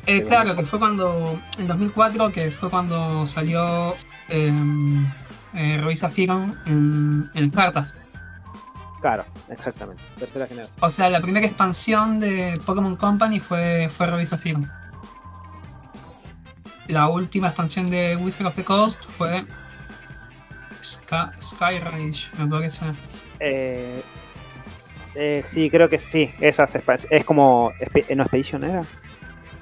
[0.05, 3.95] Eh, claro, que fue cuando, en 2004, que fue cuando salió
[4.27, 4.51] eh,
[5.53, 8.01] eh, Revisa Firon en, en cartas.
[8.99, 10.03] Claro, exactamente.
[10.19, 10.75] Tercera generación.
[10.81, 14.69] O sea, la primera expansión de Pokémon Company fue, fue Revisa Firon.
[16.87, 19.45] La última expansión de Wizard of the Coast fue
[20.83, 22.85] Sky, Sky Rage, me parece.
[23.39, 24.01] Eh,
[25.15, 26.31] eh, sí, creo que sí.
[26.39, 26.73] Esas
[27.09, 27.71] es como.
[27.79, 28.83] espe- ¿No Expedition era?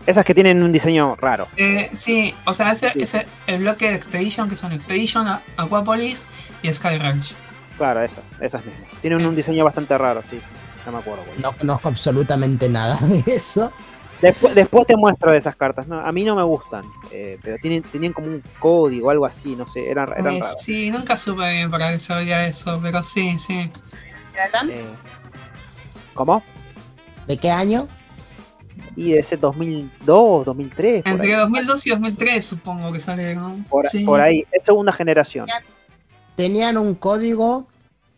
[0.05, 1.47] Esas que tienen un diseño raro.
[1.57, 3.01] Eh, sí, o sea, ese Sí.
[3.01, 6.27] ese el bloque de Expedition, que son Expedition, Aquapolis
[6.61, 7.33] y Sky Rage.
[7.77, 8.89] Claro, esas, esas mismas.
[9.01, 10.51] Tienen un diseño bastante raro, sí, sí.
[10.85, 11.23] No me acuerdo.
[11.41, 13.73] No conozco absolutamente nada de eso.
[14.21, 15.87] Después, después te muestro de esas cartas.
[15.87, 19.25] No, a mí no me gustan, eh, pero tienen, tenían como un código o algo
[19.25, 20.55] así, no sé, eran, eran Eh, raros.
[20.57, 23.69] sí, nunca supe bien para qué servía eso, pero sí, sí.
[24.69, 24.85] Eh,
[26.13, 26.41] ¿Cómo?
[27.27, 27.87] ¿De qué año?
[28.95, 31.39] Y de ese 2002, 2003, por Entre ahí.
[31.41, 33.63] 2002 y 2003 supongo que salieron.
[33.65, 34.05] Por, Sí.
[34.05, 34.45] por ahí.
[34.51, 35.45] Es segunda generación.
[36.37, 37.67] Tenían un código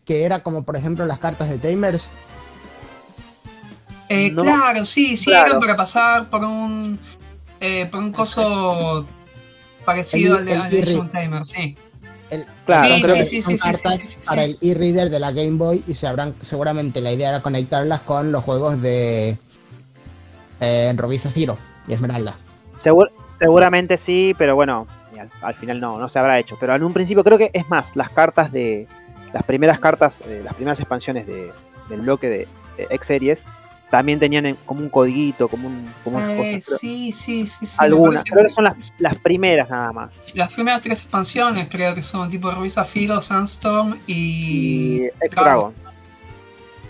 [0.05, 2.11] que era como por ejemplo las cartas de Tamers.
[4.09, 4.43] Eh, No.
[4.43, 5.47] claro, sí, sí, Claro.
[5.47, 6.97] eran para pasar por un
[7.59, 9.05] eh, por un coso
[9.83, 11.75] parecido El- al de, Timer, sí.
[12.29, 14.27] El, Claro, Sí, creo sí, que sí, son cartas sí, sí, sí.
[14.27, 18.01] para el e-reader de la Game Boy y se habrán, seguramente la idea era conectarlas
[18.01, 19.37] con los juegos de
[20.59, 22.33] eh, Rubí Zafiro y Esmeralda.
[22.81, 24.87] Segur- seguramente sí, pero bueno,
[25.41, 26.57] al final no, no se habrá hecho.
[26.59, 28.87] Pero en un principio creo que es más, las cartas de.
[29.33, 31.51] Las primeras cartas, eh, las primeras expansiones de,
[31.89, 33.43] del bloque de, de X-Series
[33.89, 35.93] también tenían en- como un codiguito, como un.
[36.03, 39.91] Como unas Eh, cosas, sí, sí, sí, algunas, creo que son las, las primeras nada
[39.93, 40.13] más.
[40.33, 45.03] las primeras tres expansiones creo que son tipo Ruby Zafiro, Sandstorm y.
[45.03, 45.73] Y X-Dragon.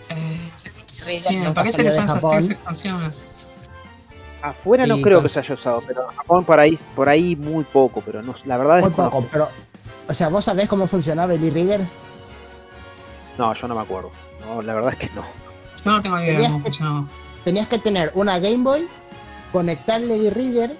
[0.09, 0.49] eh,
[0.85, 2.31] sí, me parece que son esas Japón.
[2.37, 3.27] tres expansiones.
[4.41, 7.35] Afuera no Y creo que se haya usado, pero en Japón por ahí, por ahí
[7.35, 9.47] muy poco, pero no, la verdad Muy es poco, pero.
[10.09, 11.81] O sea, ¿vos sabés cómo funcionaba el e-reader?
[13.37, 14.11] No, yo no me acuerdo.
[14.41, 15.23] No, la verdad es que no.
[15.83, 17.07] Yo no tengo idea de Tenías cómo que- funcionaba.
[17.43, 18.87] Tenías que tener una Game Boy,
[19.51, 20.77] conectarle el e-reader,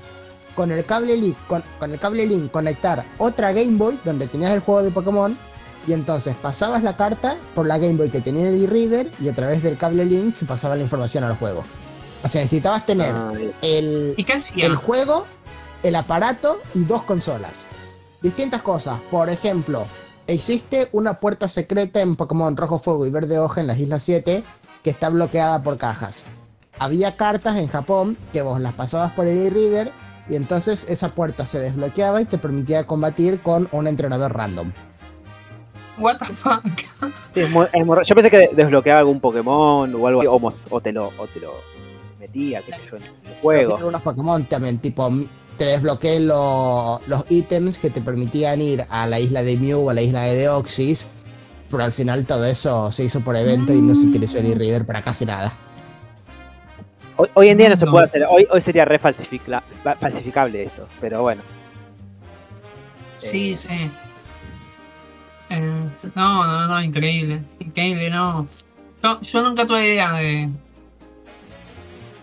[0.56, 4.52] con el cable link, con, con el cable link conectar otra Game Boy donde tenías
[4.52, 5.38] el juego de Pokémon.
[5.86, 9.34] Y entonces pasabas la carta por la Game Boy que tenía el e-reader y a
[9.36, 11.64] través del cable link se pasaba la información al juego.
[12.24, 13.32] O sea, necesitabas tener Ah,
[13.62, 14.16] el,
[14.58, 15.26] el juego,
[15.84, 17.68] el aparato y dos consolas.
[18.22, 19.00] Distintas cosas.
[19.12, 19.86] Por ejemplo,
[20.26, 24.44] existe una puerta secreta en Pokémon Rojo Fuego y Verde Hoja en las Islas 7
[24.88, 26.24] que está bloqueada por cajas.
[26.80, 29.92] Había cartas en Japón que vos las pasabas por el e-reader
[30.30, 34.72] y entonces esa puerta se desbloqueaba y te permitía combatir con un entrenador random.
[35.98, 36.64] What the fuck?
[37.34, 38.08] Sí, es muy- es muy raro.
[38.08, 41.56] yo pensé que desbloqueaba algún Pokémon o algo así, o, te, lo, o te lo
[42.18, 43.78] metía, qué sé yo, en el juego.
[43.86, 45.10] Unos Pokémon también, tipo,
[45.58, 49.90] te desbloqueé lo- los ítems que te permitían ir a la isla de Mew o
[49.90, 51.10] a la isla de Deoxys,
[51.70, 54.86] pero al final todo eso se hizo por evento y no se utilizó el e-reader
[54.86, 55.52] para casi nada.
[57.18, 57.92] Hoy, hoy en día no se No.
[57.92, 61.42] puede hacer, hoy, hoy sería re falsificla- fa- falsificable esto, pero bueno.
[63.16, 63.92] Sí, Eh, sí.
[65.50, 65.60] Eh,
[66.16, 67.42] no, no, no, increíble.
[67.60, 68.46] Increíble, no.
[69.04, 70.50] Yo, yo nunca tuve idea de, de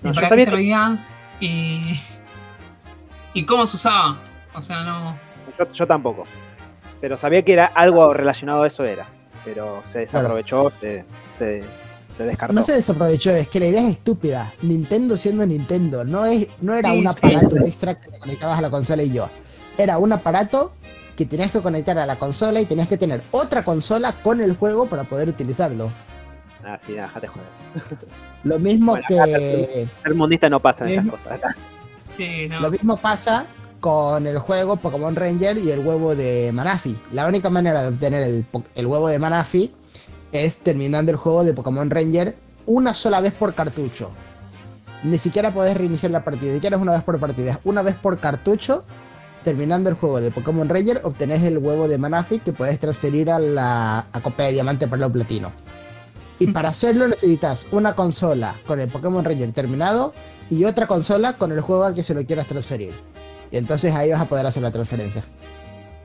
[0.02, 1.04] No, para qué servían
[1.40, 1.92] y,
[3.32, 4.18] y cómo se usaba.
[4.54, 5.18] O sea, no.
[5.58, 6.24] Yo, yo tampoco.
[7.00, 9.06] Pero sabía que era algo relacionado a eso era.
[9.44, 11.04] Pero se desaprovechó, se,
[11.36, 11.62] se,
[12.16, 12.54] se descartó.
[12.54, 14.52] No se desaprovechó, es que la idea es estúpida.
[14.62, 17.08] Nintendo siendo Nintendo, no es, no era Sí, un sí.
[17.18, 19.28] aparato extra que te conectabas a la consola y yo.
[19.76, 20.72] Era un aparato
[21.16, 24.56] que tenías que conectar a la consola y tenías que tener otra consola con el
[24.56, 25.90] juego para poder utilizarlo.
[26.64, 27.48] Ah, sí, nada, déjate joder.
[28.44, 31.40] Lo mismo Bueno, que Ser mundista no pasa en esas cosas.
[32.16, 32.60] Sí, no.
[32.60, 33.44] lo mismo pasa
[33.84, 36.96] con el juego Pokémon Ranger y el huevo de Manafi.
[37.12, 39.70] La única manera de obtener el, huevo de Manafi
[40.32, 44.10] es terminando el juego de Pokémon Ranger una sola vez por cartucho.
[45.02, 47.96] Ni siquiera podés reiniciar la partida, ni siquiera es una vez por partida, una vez
[47.96, 48.84] por cartucho.
[49.42, 53.38] Terminando el juego de Pokémon Ranger, obtenés el huevo de Manafi que puedes transferir a
[53.38, 55.52] la a Copa de Diamante para el platino.
[56.38, 60.14] Y para hacerlo necesitas una consola con el Pokémon Ranger terminado
[60.48, 63.13] y otra consola con el juego al que se lo quieras transferir.
[63.54, 65.22] Y entonces ahí vas a poder hacer la transferencia.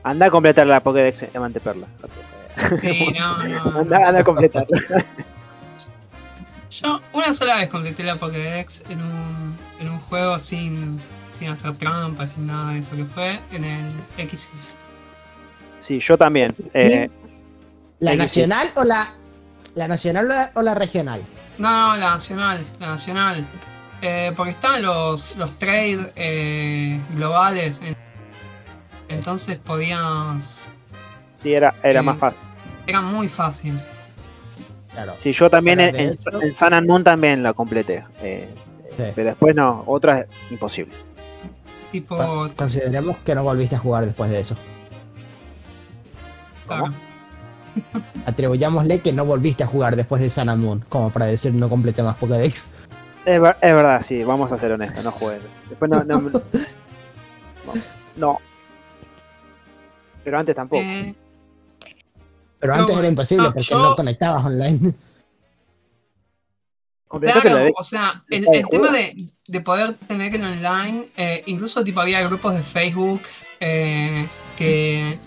[0.04, 1.88] Anda a completar la Pokédex de Diamante Perla.
[2.80, 3.80] Sí, no, no.
[3.80, 4.64] Anda, anda a completar.
[6.70, 11.00] Yo una sola vez completé la Pokédex en un, en un juego sin,
[11.32, 14.52] sin hacer trampas, sin nada de eso que fue en el X.
[15.80, 16.54] Sí, yo también.
[16.72, 17.10] Eh,
[17.98, 19.12] ¿La nacional o la
[19.74, 21.20] la nacional o la, o la regional?
[21.58, 23.44] No, la nacional, la nacional.
[24.02, 27.80] Eh, porque estaban los, los trades eh, globales.
[27.82, 27.96] en-
[29.08, 30.70] entonces podías.
[31.34, 32.06] sí, era, era Sí.
[32.06, 32.46] más fácil.
[32.86, 33.76] Era muy fácil.
[34.92, 35.14] Claro.
[35.18, 38.04] Sí, yo también en, en- en Moon también la completé.
[38.20, 38.52] Eh,
[38.96, 39.04] Sí.
[39.14, 40.94] pero después no, otra imposible.
[41.92, 42.16] Tipo.
[42.16, 44.56] Con- Consideremos que no volviste a jugar después de eso.
[46.66, 46.86] ¿Cómo?
[46.88, 46.94] claro.
[48.26, 51.68] Atribuyámosle que no volviste a jugar después de Sun and Moon, como para decir no
[51.68, 52.88] completé más Pokédex.
[53.24, 55.40] Es, ver- es verdad, sí, vamos a ser honestos, no jugué.
[55.68, 56.02] Después no.
[56.04, 56.20] No.
[57.66, 57.72] no.
[58.16, 58.38] no.
[60.24, 60.82] Pero antes tampoco.
[60.82, 61.14] Eh,
[62.58, 64.92] Pero No, antes era imposible no, porque yo- no conectabas online.
[67.20, 71.42] Claro, la de- o sea, el, de tema de, de poder tener el online, eh,
[71.46, 73.20] incluso tipo había grupos de Facebook
[73.58, 75.18] eh, que,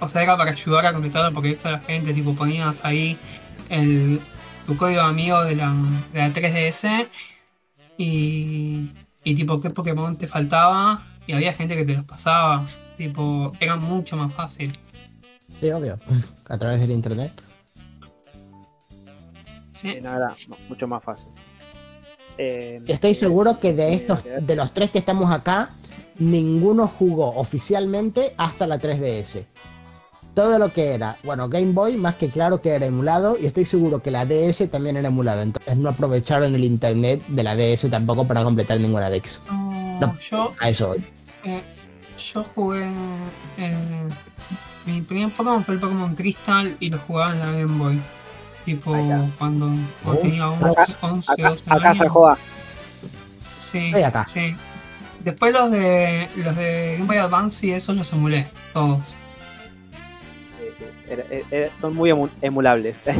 [0.00, 3.18] o sea, era para ayudar a completar porque esto la gente, tipo ponías ahí
[3.68, 4.18] el,
[4.66, 5.74] tu código de amigo de la,
[6.14, 7.06] de la 3DS
[7.98, 8.90] y,
[9.24, 12.64] y tipo qué Pokémon te faltaba y había gente que te los pasaba,
[12.96, 14.72] tipo, era mucho más fácil.
[15.58, 15.98] Sí, obvio.
[16.48, 17.32] A través del internet.
[19.70, 20.34] Sí, era
[20.68, 21.28] mucho más fácil.
[22.38, 25.70] Eh, Estoy seguro que de eh, estos, eh, de los tres que estamos acá,
[26.18, 29.46] ninguno jugó oficialmente hasta la 3DS.
[30.36, 33.64] Todo lo que era, bueno, Game Boy más que claro que era emulado y estoy
[33.64, 37.88] seguro que la DS también era emulado, entonces no aprovecharon el internet de la DS
[37.90, 39.42] tampoco para completar ninguna Dex.
[39.50, 40.18] no, No.
[40.18, 41.06] yo A eso voy.
[41.44, 41.62] Eh,
[42.32, 42.86] yo jugué.
[43.56, 44.08] eh,
[44.84, 48.02] mi primer Pokémon fue el Pokémon Crystal y lo jugaba en la Game Boy.
[48.66, 49.70] Tipo, cuando, cuando
[50.04, 52.12] Oh, tenía 11, acá- 11 acá, 12 acá se años.
[52.12, 52.38] joda.
[53.56, 54.24] Sí, Estoy acá.
[54.26, 54.54] sí.
[55.24, 59.16] Después los de los de Game Boy Advance y esos los emulé, todos.
[61.08, 63.02] Era- era- son muy emu- emulables.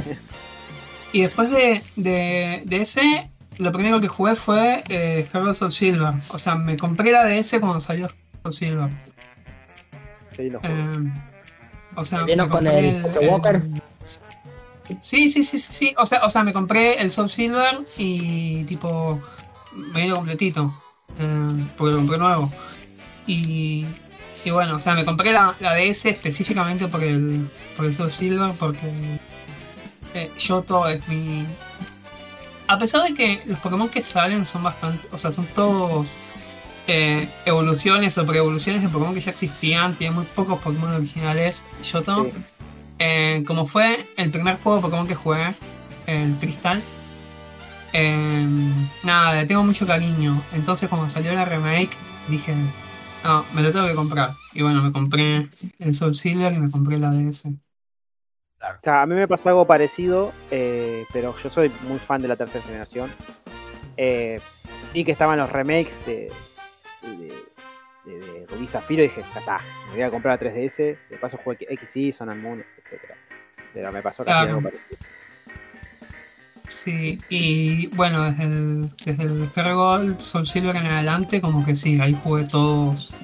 [1.12, 6.12] Y después de, de, de ese, lo primero que jugué fue eh, Heroes of Silver.
[6.28, 8.90] O sea, me compré la DS cuando salió Heroes of Silver.
[10.36, 10.52] Sí.
[10.62, 11.12] Eh,
[11.94, 13.62] o sea, ¿Te vino me con el Pokewalker?
[15.00, 15.94] Sí, sí, sí, sí, sí.
[15.96, 19.18] O sea, o sea, me compré el Soul Silver y tipo
[19.94, 20.74] me vino completito.
[21.18, 22.52] eh, porque lo compré nuevo.
[23.26, 23.86] Y,
[24.46, 28.12] y bueno, o sea, me compré la, la DS específicamente por el, por el Soul
[28.12, 28.92] Silver porque
[30.14, 31.44] eh, Yoto es mi.
[32.68, 35.08] A pesar de que los Pokémon que salen son bastante.
[35.10, 36.20] O sea, son todos
[36.86, 39.96] eh, evoluciones o pre-evoluciones de Pokémon que ya existían.
[39.96, 41.64] Tiene muy pocos Pokémon originales.
[41.82, 42.24] Yoto.
[42.24, 42.30] Sí.
[43.00, 45.48] Eh, como fue el primer juego de Pokémon que jugué,
[46.06, 46.82] el Cristal,
[47.92, 48.46] eh,
[49.02, 50.40] nada, le tengo mucho cariño.
[50.52, 51.90] Entonces cuando salió la remake,
[52.28, 52.54] dije,
[53.26, 54.30] no, me lo tengo que comprar.
[54.52, 57.48] Y bueno, me compré el Soul Silver y me compré la DS.
[58.60, 62.28] O sea, a mí me pasó algo parecido, eh, pero yo soy muy fan de
[62.28, 63.10] la tercera generación.
[63.96, 64.40] Eh,
[64.94, 66.30] vi que estaban los remakes de,
[67.02, 67.50] de,
[68.04, 70.98] de, de Rubí Zafiro y dije, está, me voy a comprar la 3DS.
[71.08, 73.18] De paso jugué XY, Son and Moon, etc.
[73.72, 74.50] Pero me pasó casi Claro.
[74.50, 75.00] algo parecido.
[76.68, 82.00] Sí, y bueno, desde el, desde el Gold, Soul Silver en adelante, como que sí,
[82.00, 83.14] ahí jugué todos.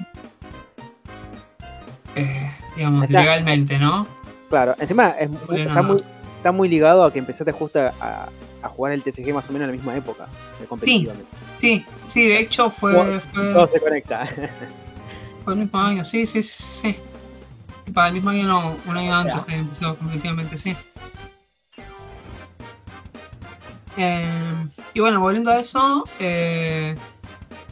[2.15, 4.07] eh, digamos, O sea, legalmente, ¿no?
[4.49, 5.83] Claro, encima es está, no.
[5.83, 5.97] muy,
[6.37, 8.29] está muy ligado a que empezaste justo a,
[8.61, 11.25] a jugar el TCG más o menos en la misma época, o sea, competitivamente.
[11.59, 14.27] Sí, sí, de hecho fue, Todo- fue, Todo se conecta.
[15.43, 16.95] fue el mismo año, sí, sí, sí, sí.
[17.93, 19.33] Para el mismo año no, un año O sea.
[19.35, 20.75] antes empezó competitivamente, sí.
[23.97, 24.25] Eh,
[24.93, 26.95] y bueno, volviendo a eso, eh,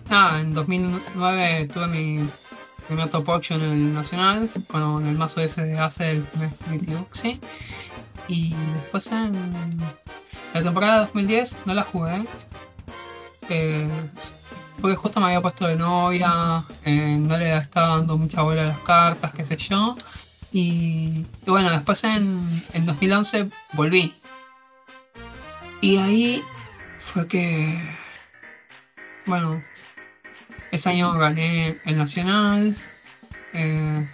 [0.09, 2.29] nada, en 2009 tuve mi
[2.87, 6.25] primer top 8 en el Nacional, con el mazo ese de Ace del
[6.69, 7.39] Infinity Oxy.
[8.27, 9.33] Y después en
[10.53, 12.23] la temporada de 2010 no la jugué.
[13.49, 13.87] eh,
[14.79, 18.65] porque justo me había puesto de novia, eh, no le estaba dando mucha bola a
[18.65, 19.95] las cartas, qué sé yo.
[20.51, 24.13] Y, y bueno, después en, en 2011 volví.
[25.81, 26.43] Y ahí
[26.97, 27.77] fue que,
[29.25, 29.61] bueno,
[30.71, 32.75] ese año gané el Nacional,
[33.53, 34.07] eh,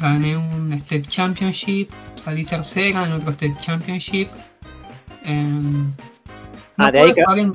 [0.00, 4.28] gané un State Championship, salí tercera en otro State Championship.
[5.26, 5.92] no
[6.78, 7.54] Ah, de ahí en-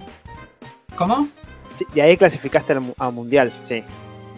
[0.95, 1.27] ¿Cómo?
[1.75, 3.83] Sí, y ahí clasificaste al, al mundial, sí.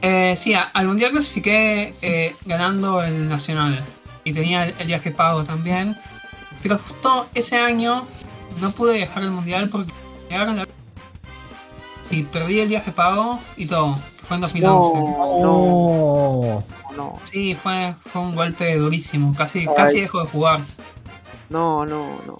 [0.01, 3.84] Eh, sí, al mundial clasifiqué eh, ganando el nacional
[4.23, 5.95] y tenía el, el viaje pago también.
[6.63, 8.05] Pero justo ese año
[8.60, 9.91] no pude viajar al mundial porque
[10.30, 10.67] la...
[12.10, 13.95] y perdí el viaje pago y todo.
[13.95, 15.00] que Fue en 2011.
[15.00, 15.10] No,
[15.41, 16.63] Oh,
[16.95, 19.34] no, Sí, fue, fue un golpe durísimo.
[19.36, 19.69] Casi, Ay.
[19.76, 20.62] casi dejó de jugar.
[21.50, 22.38] no, no, no.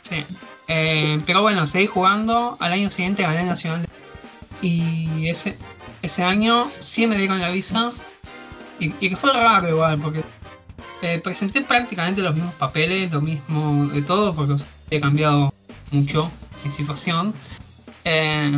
[0.00, 0.24] Sí.
[0.68, 2.56] Eh, pero bueno, seguí jugando.
[2.60, 3.88] Al año siguiente gané el Nacional.
[4.62, 5.56] Y ese,
[6.02, 7.90] ese año sí me dieron la visa.
[8.78, 10.22] Y, y que fue raro igual, porque
[11.02, 15.52] eh, presenté prácticamente los mismos papeles, lo mismo de todo, porque o sea, he cambiado
[15.90, 16.30] mucho
[16.64, 17.34] mi situación.
[18.04, 18.52] Eh,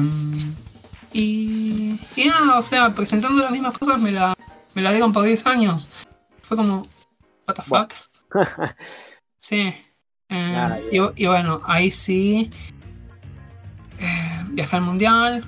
[1.12, 4.34] y, y nada, o sea, presentando las mismas cosas me la,
[4.74, 5.90] me la dieron por 10 años.
[6.42, 6.82] Fue como,
[7.46, 7.88] what the Bueno.
[8.30, 8.46] fuck.
[9.36, 9.74] Sí.
[10.28, 12.48] Eh, Nada, y, y bueno, ahí sí
[13.98, 15.44] eh, viajé al mundial,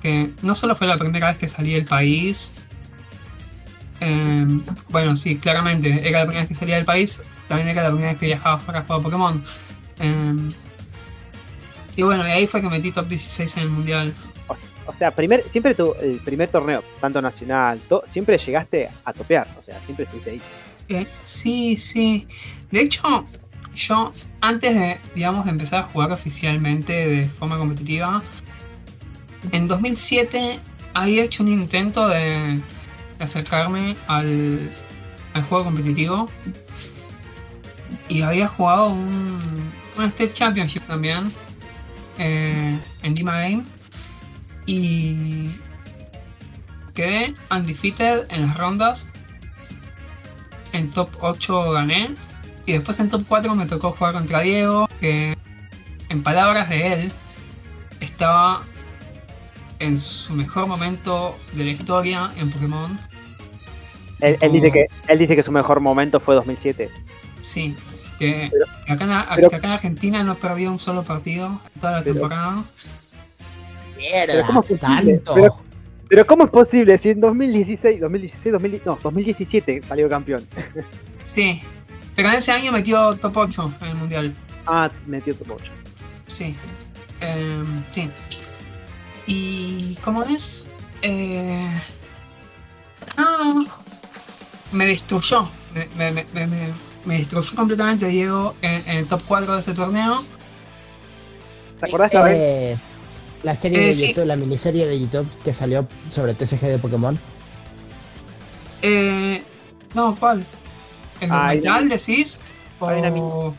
[0.00, 2.54] que no solo fue la primera vez que salí del país,
[4.04, 4.46] eh,
[4.88, 8.10] bueno, sí, claramente era la primera vez que salía del país, también era la primera
[8.10, 9.44] vez que viajaba fuera a jugar Pokémon.
[10.00, 10.34] Eh,
[11.96, 14.12] y bueno, y ahí fue que metí top 16 en el mundial.
[14.48, 18.88] O sea, o sea, primer, siempre tu, el primer torneo, tanto nacional, to- siempre llegaste
[19.04, 20.40] a topear, o sea, siempre estuviste ahí.
[20.88, 22.26] Eh, sí, sí.
[22.70, 23.24] De hecho,
[23.74, 28.22] yo antes de, digamos, de empezar a jugar oficialmente de forma competitiva,
[29.52, 30.58] en 2007
[30.94, 32.54] había hecho un intento de
[33.22, 34.70] acercarme al,
[35.48, 36.30] juego competitivo
[38.08, 41.32] y había jugado un, un State Championship también
[42.18, 43.64] eh, en Dima Game
[44.66, 45.50] y
[46.94, 49.08] quedé undefeated en las rondas
[50.72, 52.14] en top 8 gané.
[52.66, 55.36] Y después en top 4 me tocó jugar contra Diego, que
[56.08, 57.12] en palabras de él,
[58.00, 58.62] estaba
[59.78, 62.98] en su mejor momento de la historia en Pokémon.
[64.22, 66.90] Él, él dice que, él dice que su mejor momento fue 2007.
[67.40, 67.76] Sí,
[68.18, 71.46] que, Pero- que acá, en, pero- que acá en Argentina no perdió un solo partido
[71.74, 72.64] en toda la Pero- temporada.
[73.96, 75.12] mierda, ¿cómo es posible?
[75.18, 75.34] tanto.
[75.34, 75.56] Pero-
[76.08, 80.46] Pero ¿cómo es posible si en 2016, 2016, 2000 no, 2017 salió campeón?
[81.24, 81.62] Sí,
[82.16, 84.34] pero en ese año metió top 8 en el mundial.
[84.66, 85.70] Ah, metió top 8.
[86.26, 86.54] Sí.
[87.20, 88.10] Em, sí.
[89.26, 90.68] Y como es.
[91.02, 91.66] Eh,
[93.16, 93.54] ah,
[94.72, 95.48] me destruyó.
[95.74, 96.72] Me, me, me, me- me-
[97.04, 100.22] me destruyó completamente Diego en, en el top 4 de ese torneo.
[101.80, 102.10] ¿Te acordás?
[102.30, 102.76] Eh,
[103.42, 104.08] la serie Eh, de sí.
[104.08, 107.18] YouTube, la miniserie de YouTube que salió sobre TCG de Pokémon.
[108.82, 109.42] Eh,
[109.94, 110.44] no, ¿cuál?
[111.20, 112.40] ¿El Ah, documental decís?
[112.80, 113.54] O, hay una mini- o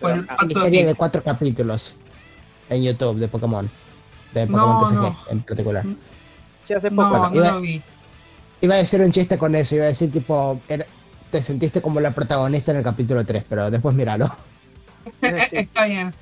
[0.00, 1.94] Pero- el ah, pacto de Miniserie de cuatro capítulos
[2.68, 3.70] en YouTube de Pokémon.
[4.32, 5.18] De No, Pokémon TCG no.
[5.30, 5.84] en particular.
[6.68, 7.02] ya hace poco.
[7.02, 7.82] No, Bueno, no iba- lo vi.
[8.64, 10.86] Iba a decir un chiste con eso, iba a decir tipo, era-
[11.30, 14.26] te sentiste como la protagonista en el capítulo 3, pero después míralo.
[15.20, 15.26] Sí.
[15.52, 16.14] Está bien.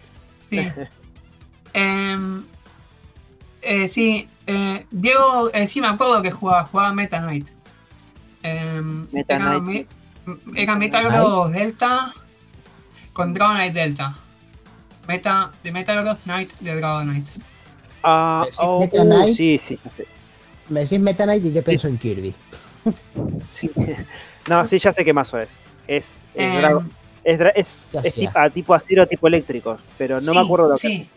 [0.51, 0.67] Sí.
[1.75, 2.45] Em,
[3.63, 7.49] eh, sí, eh, Diego, eh, sí me acuerdo que jugaba, jugaba Meta Knight.
[8.43, 9.89] Em, Meta era, Knight.
[10.27, 12.13] me- era Metagross Delta
[13.13, 14.17] con Dragonite Delta.
[15.07, 17.31] Meta de Metagross Knight de Dragonite.
[18.03, 19.37] Ah, ¿Decís oh, Meta uh, Knight?
[19.37, 20.07] sí, sí, sé.
[20.69, 22.35] Me decís Meta Knight y yo pienso en Kirby.
[23.51, 23.71] Sí.
[24.49, 25.57] No, sí, ya sé qué mazo es.
[25.87, 26.85] Es, es Drago-
[27.23, 28.27] Es, dra- es, Ya es sea.
[28.27, 31.09] tipo, a tipo acero, tipo eléctrico, pero no Sí, me acuerdo lo que Sí.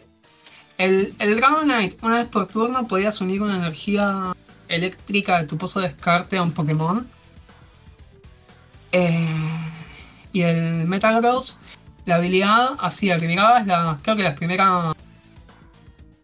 [0.77, 4.33] El, el Dragon Knight, una vez por turno, podías unir una energía
[4.67, 7.07] eléctrica de tu pozo de descarte a un Pokémon.
[8.91, 9.27] Eh,
[10.33, 11.57] y el Metal Gross,
[12.05, 14.93] la habilidad hacía que mirabas las, creo que las primeras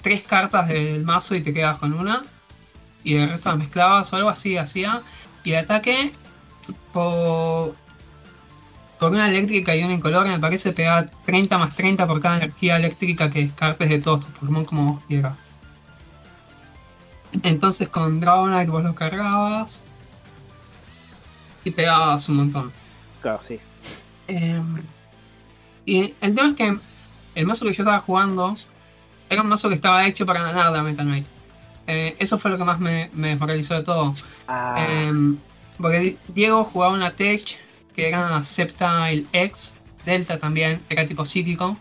[0.01, 2.21] tres cartas del mazo y te quedabas con una.
[3.03, 5.01] Y el resto las mezclabas o algo así hacía.
[5.43, 6.11] Y el ataque
[6.93, 7.75] por,
[8.99, 12.77] por una eléctrica y una incolora me parece pegaba 30 más 30 por cada energía
[12.77, 15.37] eléctrica que descartes de todos tus Pokémon como vos quieras.
[17.43, 19.85] Entonces con Dragonite vos lo cargabas
[21.63, 22.71] y pegabas un montón.
[23.21, 23.59] Claro, sí.
[24.27, 24.61] Eh,
[25.85, 26.77] y el tema es que
[27.35, 28.53] el mazo que yo estaba jugando
[29.29, 31.25] era un mazo que estaba hecho para ganar la Meta Knight.
[31.87, 34.13] Eh, eso fue lo que más me, me focalizó de todo.
[34.47, 35.37] Ah, Em,
[35.77, 37.43] porque Di- Diego jugaba una tech
[37.95, 41.77] que era Sceptile X, Delta también, era tipo psíquico.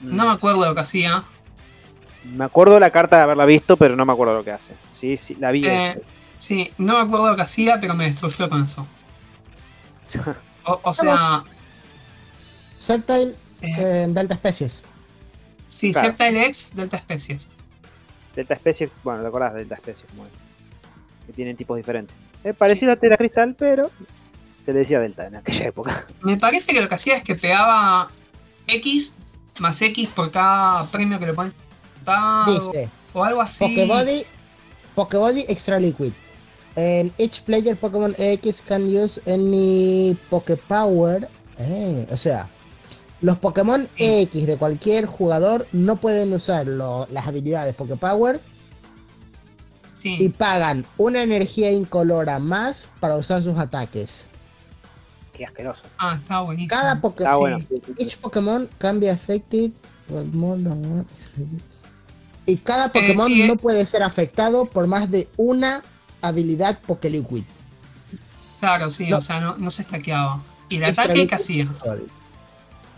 [0.00, 1.24] No me acuerdo lo que hacía.
[2.24, 4.74] Me acuerdo la carta de haberla visto, pero no me acuerdo lo que hace.
[4.92, 5.66] Sí, sí, la vi.
[5.66, 6.00] Eh,
[6.38, 8.86] sí, no me acuerdo lo que hacía, pero me destruyó con eso.
[10.64, 11.42] O, o sea,
[12.78, 13.32] Sceptile
[13.62, 14.84] eh, en Delta Species.
[15.66, 16.08] sí, claro.
[16.14, 17.50] Sceptile X, Delta Especies.
[18.34, 20.30] Delta Especie, bueno, te acordás de Delta Especie, como es,
[21.26, 22.16] que tienen tipos diferentes.
[22.44, 23.90] Es parecido a Tera Cristal, pero
[24.64, 26.06] se le decía Delta en aquella época.
[26.22, 28.10] Me parece que lo que hacía es que pegaba
[28.66, 29.18] X
[29.60, 31.52] más X por cada premio que le ponen.
[32.46, 33.64] Dice, O algo así.
[33.64, 34.24] Pokébody,
[34.94, 36.12] Pokébody Extra Liquid.
[36.76, 41.28] And each player Pokémon X can use any Poképower.
[41.58, 42.48] Eh, o sea,
[43.22, 44.22] los Pokémon Sí.
[44.22, 48.40] X de cualquier jugador no pueden usar lo- las habilidades Poképower
[49.92, 50.16] Sí.
[50.18, 54.30] y pagan una energía incolora más para usar sus ataques.
[55.34, 55.82] Qué asqueroso.
[55.98, 56.68] Ah, estaba buenísimo.
[56.80, 57.38] Cada Está Pokémon.
[57.40, 57.58] bueno.
[57.98, 59.70] Each Pokémon can be affected
[60.08, 61.04] with more than one-
[62.46, 63.48] Y cada Pokémon sí, eh.
[63.48, 65.82] no puede ser afectado por más de una
[66.22, 67.44] habilidad Pokéliquid.
[68.60, 69.18] Claro, sí, No.
[69.18, 70.42] o sea, no, no se estaqueaba.
[70.68, 71.68] ¿Y el Extra ataque qué hacía?
[71.82, 72.06] Sorry.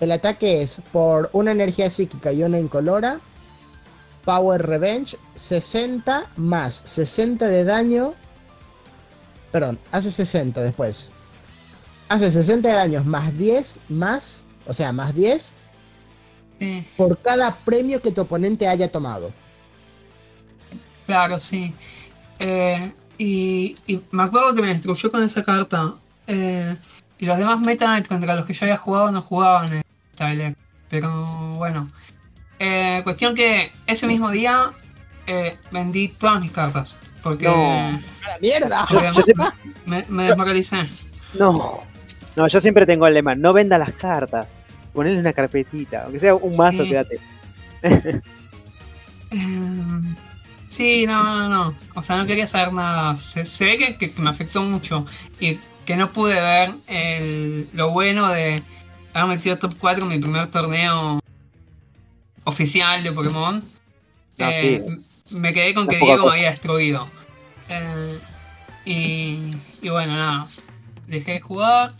[0.03, 3.21] El ataque es por una energía psíquica y una incolora.
[4.25, 8.17] Power Revenge 60 más 60 de daño.
[9.53, 11.13] Perdón, hace 60 después.
[12.09, 15.55] Hace 60 de daños más 10 más, o sea, más 10
[16.59, 19.33] Sí, por cada premio que tu oponente haya tomado.
[21.07, 21.73] claro, sí.
[22.41, 25.95] Eh, y, y me acuerdo que me destruyó con esa carta.
[26.27, 26.77] Eh,
[27.19, 29.82] y los demás Meta Knight contra los que yo había jugado no jugaban
[30.89, 31.11] Pero
[31.57, 31.89] bueno.
[32.59, 34.71] Eh, cuestión que ese mismo día
[35.27, 37.01] eh, vendí todas mis cartas.
[37.23, 37.55] Porque No.
[37.55, 38.87] ¡A la mierda!
[39.87, 40.85] Me, me desmoralicé.
[41.35, 41.83] no,
[42.37, 44.47] no, yo siempre tengo el lema, no venda las cartas.
[44.93, 46.91] Ponle una carpetita, aunque sea un mazo, Sí.
[46.91, 47.21] quédate.
[49.31, 50.15] Em,
[50.69, 51.75] Sí, no, no, no.
[51.95, 53.15] O sea, no quería saber nada.
[53.17, 55.05] Se, se ve que, que- que me afectó mucho.
[55.39, 58.63] Y que no pude ver el- lo bueno de
[59.15, 61.21] haber metido top 4 en mi primer torneo
[62.45, 63.63] oficial de Pokémon.
[64.39, 64.85] No, Eh,
[65.33, 67.05] Me quedé con que Diego me había destruido.
[67.69, 68.19] Eh,
[68.85, 69.51] y,
[69.81, 70.47] y bueno, nada.
[71.07, 71.93] Dejé de jugar.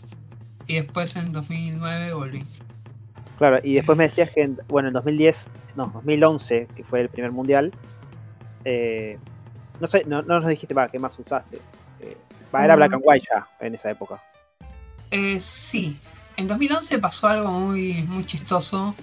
[0.67, 2.43] Y después en 2009 volví.
[3.37, 7.09] Claro, y después me decías que, en, bueno, en 2010, no, 2011, que fue el
[7.09, 7.73] primer mundial,
[8.63, 9.17] eh,
[9.79, 11.57] no sé, no, no nos dijiste, va, ¿qué más usaste?
[11.99, 12.15] Eh,
[12.53, 12.75] era.
[12.75, 14.21] Black and White ya, en esa época.
[15.11, 15.99] Eh, sí,
[16.37, 18.95] en 2011 pasó algo muy, muy chistoso,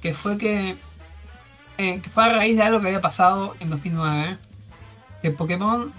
[0.00, 0.76] que fue que,
[1.78, 4.38] eh, que fue a raíz de algo que había pasado en 2009.
[5.22, 5.92] Que Pokémon,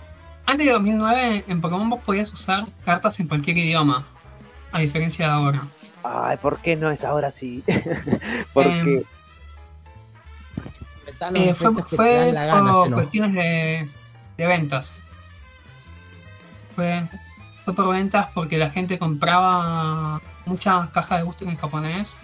[0.45, 4.05] antes de 2009, en Pokémon vos podías usar cartas en cualquier idioma,
[4.71, 5.67] a diferencia de ahora.
[6.03, 7.63] Ay, ¿por qué no es ahora sí?
[8.53, 9.03] Porque, Em,
[11.35, 12.95] Eh, fue fue gana, por no.
[12.95, 13.87] cuestiones de,
[14.37, 14.95] de ventas.
[16.75, 17.03] Fue,
[17.63, 22.21] fue por ventas porque la gente compraba muchas cajas de booster en japonés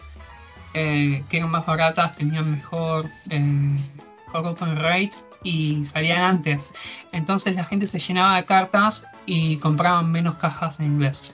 [0.73, 5.13] eh, que eran más baratas, tenían mejor, eh, mejor open rate
[5.43, 6.69] y salían antes.
[7.11, 11.33] Entonces la gente se llenaba de cartas y compraban menos cajas en inglés.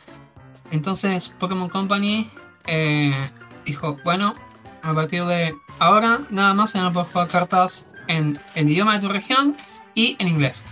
[0.72, 2.30] Entonces Pokémon Company
[2.68, 3.26] eh,
[3.66, 4.34] dijo, bueno,
[4.82, 8.94] a partir de ahora nada más se van a poder jugar cartas en el idioma
[8.94, 9.56] de tu región
[9.96, 10.66] y en inglés.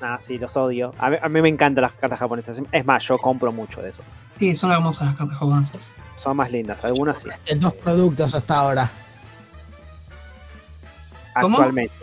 [0.00, 0.94] Ah, sí, los odio.
[0.98, 2.60] A mí, a mí me encantan las cartas japonesas.
[2.72, 4.02] Es más, yo compro mucho de eso.
[4.38, 5.92] sí, son hermosas las cartas japonesas.
[6.14, 8.90] Son más lindas, algunas sí, En dos productos hasta ahora.
[11.40, 11.56] ¿Cómo?
[11.56, 11.94] actualmente.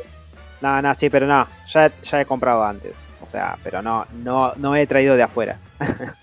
[0.62, 3.06] No, no, sí, pero no, ya, ya he comprado antes.
[3.22, 5.60] O sea, pero no, no, no he traído de afuera.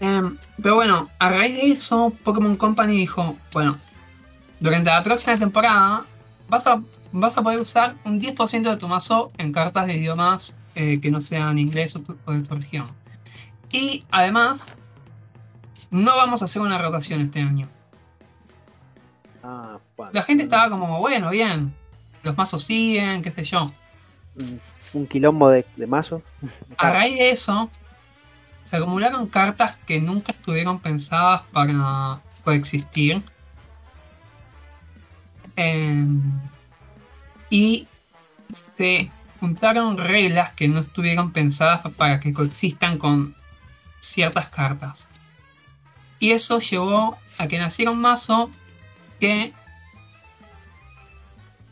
[0.00, 3.76] Em, pero bueno, a raíz de eso, Pokémon Company dijo, bueno,
[4.60, 6.04] durante la próxima temporada
[6.48, 6.80] vas a,
[7.10, 11.10] vas a poder usar un 10% de tu mazo en cartas de idiomas eh, que
[11.10, 12.86] no sean inglés o, de tu región.
[13.72, 14.76] Y además,
[15.90, 17.68] no vamos a hacer una rotación este año.
[19.42, 20.12] Ah, bueno.
[20.14, 21.74] La gente estaba como, bueno, bien,
[22.22, 23.66] los mazos siguen, qué sé yo.
[24.94, 26.22] Un, quilombo de, de mazos.
[26.76, 27.68] A raíz de eso,
[28.62, 33.20] se acumularon cartas que nunca estuvieron pensadas para coexistir.
[35.56, 36.22] Em,
[37.50, 37.88] y
[38.76, 39.10] se
[39.40, 43.34] juntaron reglas que no estuvieron pensadas para que coexistan con
[44.00, 45.10] ciertas cartas.
[46.18, 48.50] Y eso llevó a que naciera un mazo
[49.20, 49.52] que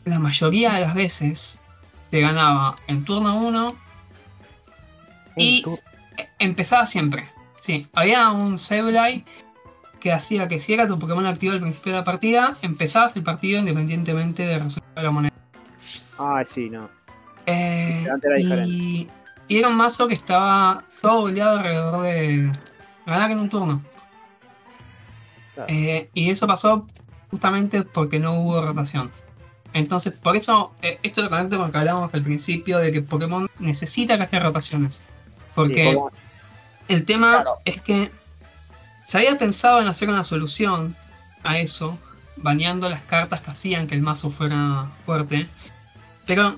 [0.05, 1.61] la mayoría de las veces
[2.09, 3.75] te ganaba en turno 1
[5.35, 5.63] Y-
[6.39, 7.27] Empezaba siempre.
[7.57, 9.23] Sí, había un Sableye
[9.99, 13.23] que hacía que si era tu Pokémon activo al principio de la partida, empezabas el
[13.23, 15.33] partido independientemente del resultado de la moneda.
[16.17, 16.89] Ah, sí, no.
[17.47, 19.09] Eh, era y,
[19.47, 22.51] y era un mazo que estaba todo boleado alrededor de
[23.05, 23.81] ganar en un turno.
[25.55, 25.73] Claro.
[25.73, 26.85] Eh, y eso pasó
[27.31, 29.11] justamente porque no hubo rotación.
[29.73, 33.01] Entonces, por eso, eh, esto lo conecto con lo que hablábamos al principio de que
[33.01, 35.01] Pokémon necesita que haya rotaciones.
[35.55, 36.11] Porque Sí, como-
[36.87, 37.51] el tema Claro.
[37.65, 38.11] es que
[39.03, 40.95] se había pensado en hacer una solución
[41.43, 41.97] a eso,
[42.37, 45.47] baneando las cartas que hacían que el mazo fuera fuerte.
[46.25, 46.55] Pero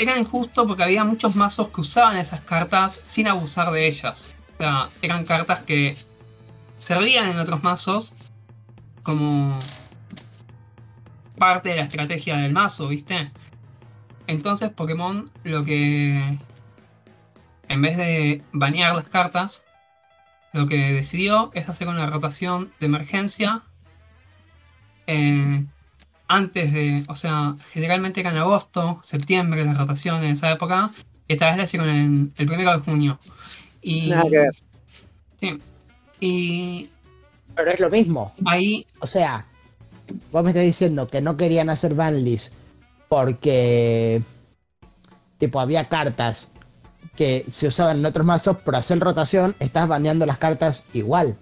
[0.00, 4.34] era injusto porque había muchos mazos que usaban esas cartas sin abusar de ellas.
[4.54, 5.94] O sea, eran cartas que
[6.78, 8.14] servían en otros mazos
[9.02, 9.58] como
[11.36, 13.30] parte de la estrategia del mazo, ¿viste?
[14.26, 16.32] Entonces Pokémon lo que
[17.68, 19.64] en vez de banear las cartas,
[20.54, 23.62] lo que decidió es hacer una rotación de emergencia
[25.06, 25.66] eh,
[26.30, 30.88] antes de, o sea, generalmente era en agosto, septiembre las rotaciones en esa época,
[31.26, 33.18] y esta vez la hicieron en el primero de junio.
[33.82, 34.54] Y, Nada que ver.
[35.40, 35.58] sí,
[36.20, 36.90] y
[37.56, 38.32] Pero es lo mismo.
[38.46, 39.44] ahí, O sea,
[40.30, 42.54] vos me estás diciendo que no querían hacer banlist
[43.08, 44.22] porque
[45.38, 46.52] tipo había cartas
[47.16, 51.36] que se usaban en otros mazos, pero hacer rotación estás baneando las cartas igual.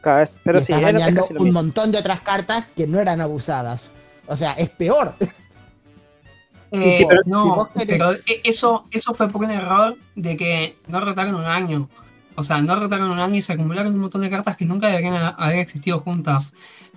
[0.00, 1.62] Cada vez- pero y sí, estás es un mismo.
[1.62, 3.92] montón de otras cartas que no eran abusadas.
[4.26, 5.14] O sea, es peor.
[6.70, 9.96] eh, Sí, pero no, si vos querés- pero e- eso, eso fue por un error
[10.14, 11.88] de que no rotaron un año.
[12.36, 14.86] O sea, no rotaron un año y se acumularon un montón de cartas que nunca
[14.88, 16.54] deberían ha- haber existido juntas.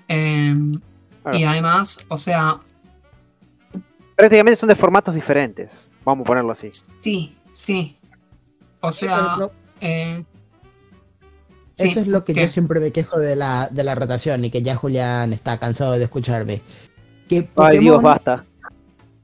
[0.07, 0.73] Em,
[1.23, 1.37] Claro.
[1.37, 2.59] Y además, o sea,
[4.15, 5.87] Prácticamente son de formatos diferentes.
[6.05, 6.69] Vamos a ponerlo así.
[7.01, 7.97] sí, sí.
[8.81, 9.35] O sea,
[9.79, 10.23] eh,
[11.81, 12.41] sí, Eso es lo que ¿qué?
[12.41, 15.93] yo siempre me quejo de la, de la rotación y que ya Julián está cansado
[15.93, 16.61] de escucharme.
[17.27, 18.45] Que Ay, Dios, basta.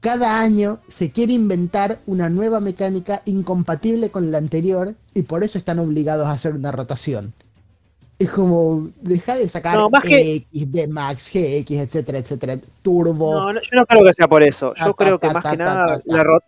[0.00, 5.58] cada año se quiere inventar una nueva mecánica incompatible con la anterior y por eso
[5.58, 7.32] están obligados a hacer una rotación.
[8.18, 13.32] Es como, deja de sacar No, más que- X, D Max, GX, etcétera, etcétera, Turbo.
[13.40, 14.74] No, no, yo no creo que sea por eso.
[14.74, 16.16] Yo Ta, ta, creo que ta, más ta, que ta, nada ta, ta.
[16.16, 16.44] la rot-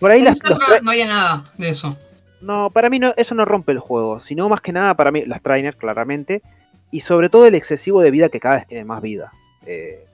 [0.00, 1.96] Por ahí las, los no había nada de eso.
[2.42, 5.24] No, para mí no, eso no rompe el juego, sino más que nada para mí
[5.26, 6.42] las trainers, claramente,
[6.90, 9.32] y sobre todo el excesivo de vida que cada vez tiene más vida.
[9.64, 10.04] Eh,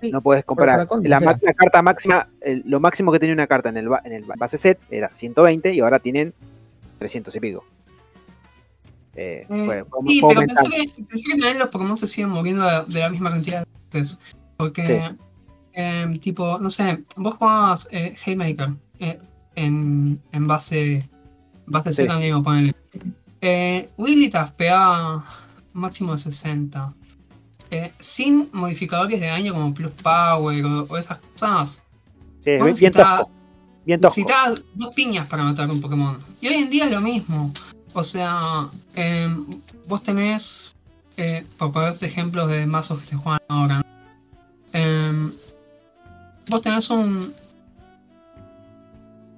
[0.00, 0.78] Sí, no puedes comparar.
[1.02, 1.30] la, o sea.
[1.32, 4.12] ma- la carta máxima, el- lo máximo que tenía una carta en el, ba- en
[4.12, 6.34] el ba- base set era 120 y ahora tienen
[6.98, 7.64] 300 y pico.
[9.16, 12.30] Eh, fue- fue- sí, fue pero pensé que, pensé que también los Pokémon se siguen
[12.30, 13.60] muriendo de, de la misma cantidad
[13.92, 14.18] de veces.
[14.56, 14.98] Porque, Sí.
[15.72, 19.18] em, tipo, no sé, vos jugabas eh, Haymaker eh,
[19.54, 21.08] en, en base,
[21.66, 22.02] base Sí.
[22.04, 22.74] Z, amigo, ponele.
[23.40, 23.86] Eh,
[24.56, 25.16] pegaba
[25.74, 26.92] un máximo de 60.
[27.70, 31.84] Eh, sin modificadores de daño como Plus Power o, o esas cosas.
[32.44, 33.32] Sí, vos bien necesitabas- tosco.
[33.86, 34.20] Bien tosco.
[34.20, 36.18] Necesitabas dos piñas para matar un Pokémon.
[36.40, 37.52] Y hoy en día es lo mismo.
[37.92, 39.46] O sea, em,
[39.88, 40.74] vos tenés,
[41.16, 43.84] eh, por ponerte ejemplos de mazos que se juegan ahora.
[44.72, 45.32] Em,
[46.48, 47.32] vos tenés un...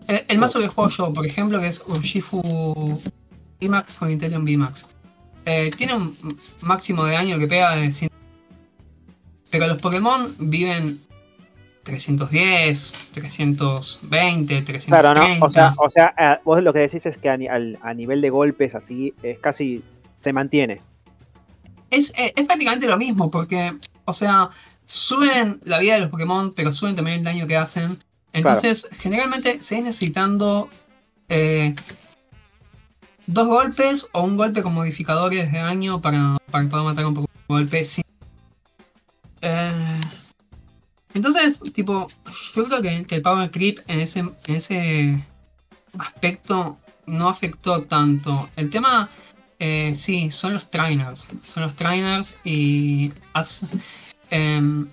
[0.08, 2.42] eh, el mazo que juego yo, por ejemplo, que es Urshifu
[3.60, 4.88] VMAX con Inteleon VMAX.
[5.44, 6.16] Eh, tiene un
[6.62, 8.10] máximo de daño que pega de 100.
[9.50, 11.00] Pero los Pokémon viven
[11.84, 14.86] 310, 320, 330.
[14.88, 15.46] Claro, ¿no?
[15.46, 18.74] O sea, o sea eh, vos lo que decís es que a, nivel de golpes
[18.74, 19.84] así es casi
[20.18, 20.80] se mantiene.
[21.90, 23.72] Es, eh, es prácticamente lo mismo, porque,
[24.04, 24.50] o sea,
[24.84, 27.86] suben la vida de los Pokémon, pero suben también el daño que hacen.
[28.36, 30.68] Entonces, generalmente seguís necesitando
[31.30, 31.74] eh,
[33.26, 37.30] dos golpes o un golpe con modificadores de daño para, para poder matar un poco
[37.32, 37.84] de golpe.
[37.86, 38.02] Sí.
[39.40, 40.00] Eh,
[41.14, 42.08] entonces, tipo,
[42.54, 45.24] yo creo que, que el Power Creep en ese, en ese
[45.96, 48.50] aspecto no afectó tanto.
[48.54, 49.08] El tema,
[49.58, 51.26] eh, sí, son los trainers.
[51.42, 53.14] Son los trainers y
[54.28, 54.86] em,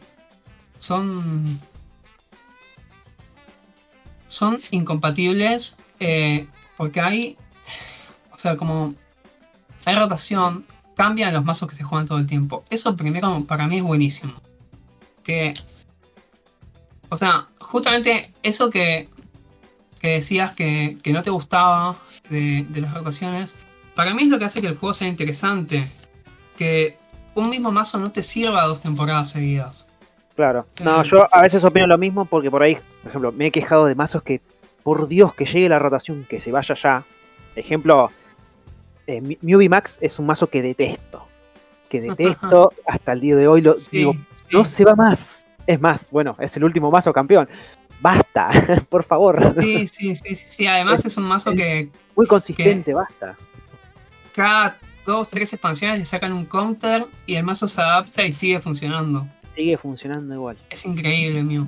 [0.77, 1.59] son
[4.34, 7.38] son incompatibles eh, porque hay,
[8.31, 8.95] o sea, como
[9.86, 10.65] hay rotación,
[10.95, 12.63] cambian los mazos que se juegan todo el tiempo.
[12.69, 14.34] Eso primero para mí es buenísimo.
[15.23, 15.53] Que,
[17.09, 19.07] o sea, justamente eso que,
[19.99, 21.97] que decías que, que no te gustaba
[22.29, 23.57] de, de las rotaciones,
[23.95, 25.88] para mí es lo que hace que el juego sea interesante.
[26.57, 26.97] Que
[27.36, 29.89] un mismo mazo no te sirva dos temporadas seguidas.
[30.36, 30.65] Claro.
[30.81, 33.86] No, yo a veces opino lo mismo porque por ahí, por ejemplo, me he quejado
[33.86, 34.41] de mazos que,
[34.84, 37.05] por Dios, que llegue la rotación, que se vaya ya.
[37.55, 38.09] Ejemplo,
[39.07, 39.21] eh,
[39.69, 41.27] Max es un mazo que detesto.
[41.89, 43.61] Que detesto hasta el día de hoy.
[43.61, 44.47] Lo, Sí, digo, sí.
[44.51, 45.47] no se va más.
[45.67, 47.47] Es más, bueno, es el último mazo campeón.
[48.01, 48.49] Basta,
[48.89, 49.53] por favor.
[49.61, 50.67] Sí, sí, sí, sí, sí.
[50.67, 53.38] Además es un mazo es- que Muy consistente, basta.
[54.34, 58.59] cada dos, tres expansiones le sacan un counter y el mazo se adapta y sigue
[58.59, 59.27] funcionando.
[59.55, 60.57] Sigue funcionando igual.
[60.69, 61.67] Es increíble, mío.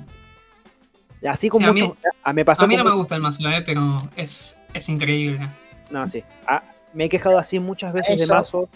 [1.28, 1.96] Así como Sí, a mí- muchos.
[2.22, 5.48] a- me pasó A mí no me gusta el mazo, eh, pero es, es increíble.
[5.90, 6.22] No, sí.
[6.46, 6.62] Ah,
[6.92, 8.32] me he quejado así muchas veces Eso.
[8.32, 8.68] de mazo.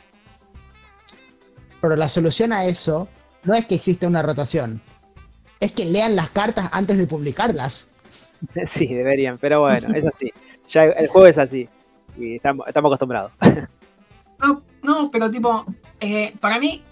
[1.81, 3.09] Pero la solución a eso
[3.45, 4.81] no es que exista una rotación.
[5.61, 7.95] Es que lean las cartas antes de publicarlas.
[8.67, 10.33] Sí, deberían, pero bueno, es así.
[10.71, 11.69] Ya el juego es así.
[12.19, 13.33] Y estamos, estamos acostumbrados.
[14.43, 15.67] No, no, pero tipo,
[16.01, 16.83] eh, para mí,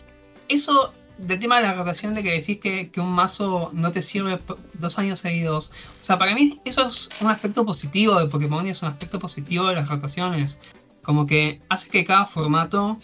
[0.51, 4.03] eso del tema de la rotación de que decís que, que un mazo no te
[4.03, 4.39] sirve
[4.75, 5.73] dos años seguidos.
[6.01, 9.19] O sea, para mí eso es un aspecto positivo de Pokémon y es un aspecto
[9.19, 10.61] positivo de las rotaciones.
[11.03, 12.99] Como que hace que cada formato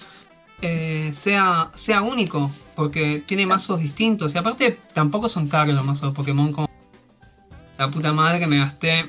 [0.63, 4.35] eh, sea, sea único, porque tiene mazos distintos.
[4.35, 6.71] Y aparte, tampoco son caros los mazos de Pokémon como
[7.77, 9.05] la puta madre que me gasté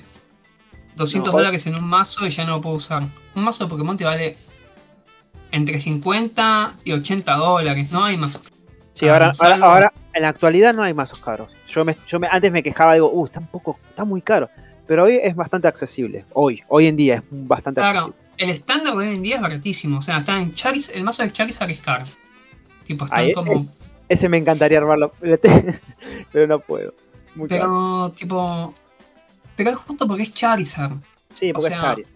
[0.95, 3.07] 200 No, dólares en un mazo y ya no lo puedo usar.
[3.35, 4.37] Un mazo de Pokémon te vale
[5.51, 8.39] entre 50 y 80 dólares, no hay más.
[8.95, 11.51] Sí, Ah, ahora, salvo- ahora, ahora, en la actualidad no hay mazos caros.
[11.67, 14.49] Yo, me, yo me, antes me quejaba, digo, uh, está un poco, está muy caro.
[14.87, 16.23] Pero hoy es bastante accesible.
[16.33, 18.25] Hoy, hoy en día es bastante Claro, accesible.
[18.37, 19.97] el estándar de hoy en día es baratísimo.
[19.97, 22.05] O sea, está en Charis, el mazo de Charizard es caro.
[22.85, 23.51] Tipo, están Ahí como.
[23.51, 23.61] es-
[24.07, 25.11] Ese me encantaría armarlo,
[26.31, 26.93] pero no puedo.
[27.35, 27.61] Muy caro.
[27.61, 28.73] pero, tipo.
[29.57, 30.93] Pero es justo porque es Charizard.
[31.33, 32.13] Sí, porque o es sea, Charizard.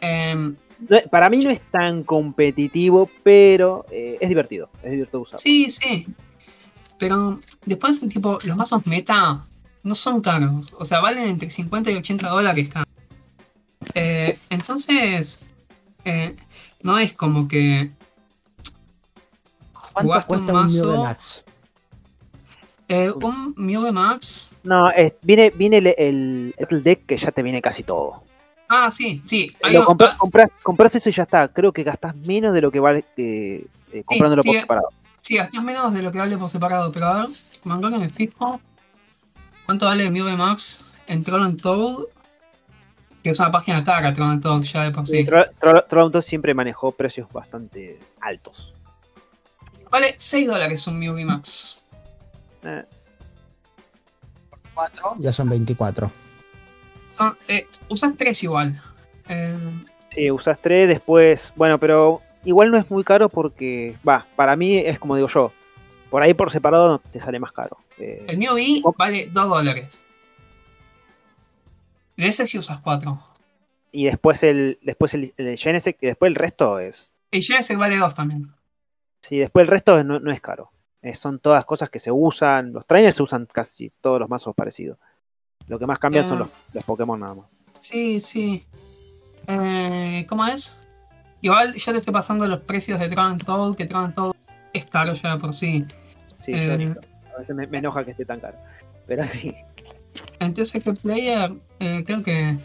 [0.00, 0.56] Em,
[0.88, 4.68] No es- para mí no es tan competitivo, pero eh, es divertido.
[4.82, 5.38] Es divertido usarlo.
[5.38, 6.06] sí, sí.
[6.98, 9.40] Pero después, tipo, los mazos meta
[9.82, 10.72] no son caros.
[10.78, 12.86] O sea, valen entre 50 y 80 dólares cada.
[13.94, 15.42] Eh, entonces,
[16.04, 16.34] eh,
[16.82, 17.90] no es como que
[19.92, 20.84] ¿Cuánto cuesta un un, mazo.
[20.84, 21.46] Mew de Max?
[22.88, 24.56] eh, un Mew Max.
[24.62, 28.23] No, es- viene, viene el, el, el deck que ya te viene casi todo.
[28.68, 29.54] Ah, sí, sí.
[29.62, 31.48] hay Lo compras, compras, compras eso y ya está.
[31.48, 34.60] Creo que gastás menos de lo que vale eh, eh, comprándolo sí, por eh.
[34.60, 34.88] separado.
[35.20, 36.90] sí, gastás menos de lo que vale por separado.
[36.90, 37.28] Pero a ver,
[37.64, 38.60] manga que me fijo.
[39.66, 42.04] ¿Cuánto vale Mew Max en Troll and Toad?
[43.22, 45.22] Que es una página cara, Troll and Toad, ya de por sí.
[45.24, 48.74] Tro- Tro- Trollhunter siempre manejó precios bastante altos.
[49.90, 51.86] Vale 6 dólares un Mew Max.
[52.64, 52.84] Eh,
[54.74, 56.10] Cuatro, ya son 24.
[57.14, 58.80] Son, eh, usas 3 igual.
[59.28, 59.56] Eh,
[60.10, 61.52] sí, usas tres después.
[61.56, 65.52] Bueno, pero igual no es muy caro porque, va, para mí es como digo yo.
[66.10, 67.78] Por ahí por separado no te sale más caro.
[67.98, 68.94] Eh, el V Oh.
[68.96, 70.04] vale 2 dólares.
[72.16, 73.18] De ese sí usas 4.
[73.92, 77.12] y después el, después el, el Genesect y después el resto es.
[77.30, 78.52] El Genesect vale 2 también.
[79.22, 80.70] Sí, después el resto no, no es caro.
[81.14, 82.72] Son todas cosas que se usan.
[82.72, 84.98] Los trainers se usan casi todos los mazos parecidos.
[85.68, 86.40] Lo que más cambian son Ah.
[86.40, 87.46] los, los Pokémon nada más.
[87.78, 88.64] Sí, sí.
[89.46, 90.82] Eh, ¿Cómo es?
[91.40, 94.32] Igual yo te estoy pasando los precios de Tron Toad, que Tron Toad
[94.72, 95.84] es caro ya por sí.
[96.40, 96.94] Sí, Eh,
[97.34, 98.56] a veces me, me enoja que esté tan caro.
[99.06, 99.54] Pero sí.
[100.38, 102.56] En TCG Player, eh, creo que.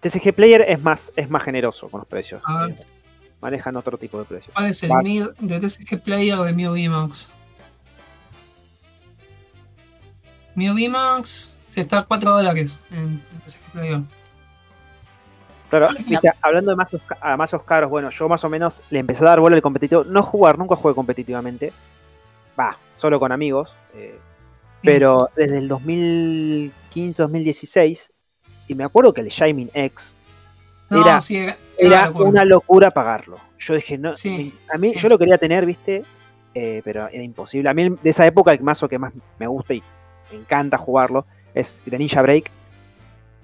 [0.00, 2.40] TCG Player es más, es más generoso con los precios.
[2.44, 2.76] A ver.
[2.80, 2.84] Eh,
[3.40, 4.52] manejan otro tipo de precios.
[4.54, 7.34] ¿Cuál es el mid de TCG Player de Mew VMAX?
[10.54, 13.22] Mew VMAX está a 4 dólares en
[13.72, 14.00] Player.
[15.70, 19.22] Claro, viste, hablando de mazos, a mazos caros, bueno, yo más o menos le empecé
[19.24, 20.04] a dar bola al competitivo.
[20.04, 21.72] No jugar, nunca jugué competitivamente.
[22.58, 23.76] Va, solo con amigos.
[23.94, 24.18] eh,
[24.82, 28.10] pero desde el 2015-2016,
[28.68, 30.14] y me acuerdo que el Shining X
[30.90, 31.44] No, Era- sí,
[31.76, 33.38] era, una locura pagarlo.
[33.58, 34.98] Yo dije, no, Sí, a mí sí.
[35.00, 36.04] yo lo quería tener, viste,
[36.54, 37.68] Eh, pero era imposible.
[37.68, 39.82] A mí de esa época el mazo que más me gusta y
[40.32, 41.26] me encanta jugarlo
[41.58, 42.50] es Greninja Break.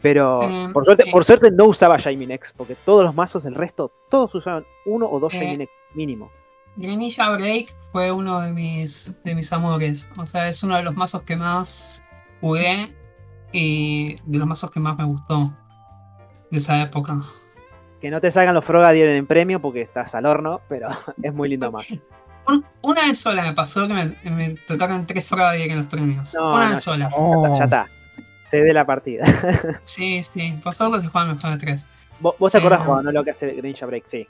[0.02, 1.10] Pero Eh, por, suerte, sí.
[1.10, 5.06] por suerte no usaba Shining X, porque todos los mazos del resto, todos usaban uno
[5.10, 6.30] o dos Eh, Shining X mínimo.
[6.76, 10.10] Greninja Break fue uno de mis, de mis amores.
[10.18, 12.02] O sea, es uno de los mazos que más
[12.40, 12.92] jugué
[13.52, 15.54] y de los mazos que más me gustó
[16.50, 17.18] de esa época.
[18.00, 20.88] Que no te salgan los Frogadier en premio porque estás al horno, pero
[21.22, 21.86] es muy lindo más.
[22.46, 26.34] Un- Una vez sola me pasó que me, me tocaron tres Frogadier en los premios.
[26.34, 27.08] No, Una no, vez sola.
[27.16, 27.86] Oh, Ya está.
[28.60, 29.24] Cede la partida.
[29.82, 30.58] Sí, sí.
[30.62, 31.86] Por suerte se juegan mejor de tres.
[32.20, 34.04] ¿Vos, vos te acordás, Eh, Juan, no lo que hace Greninja Break?
[34.06, 34.26] Sí.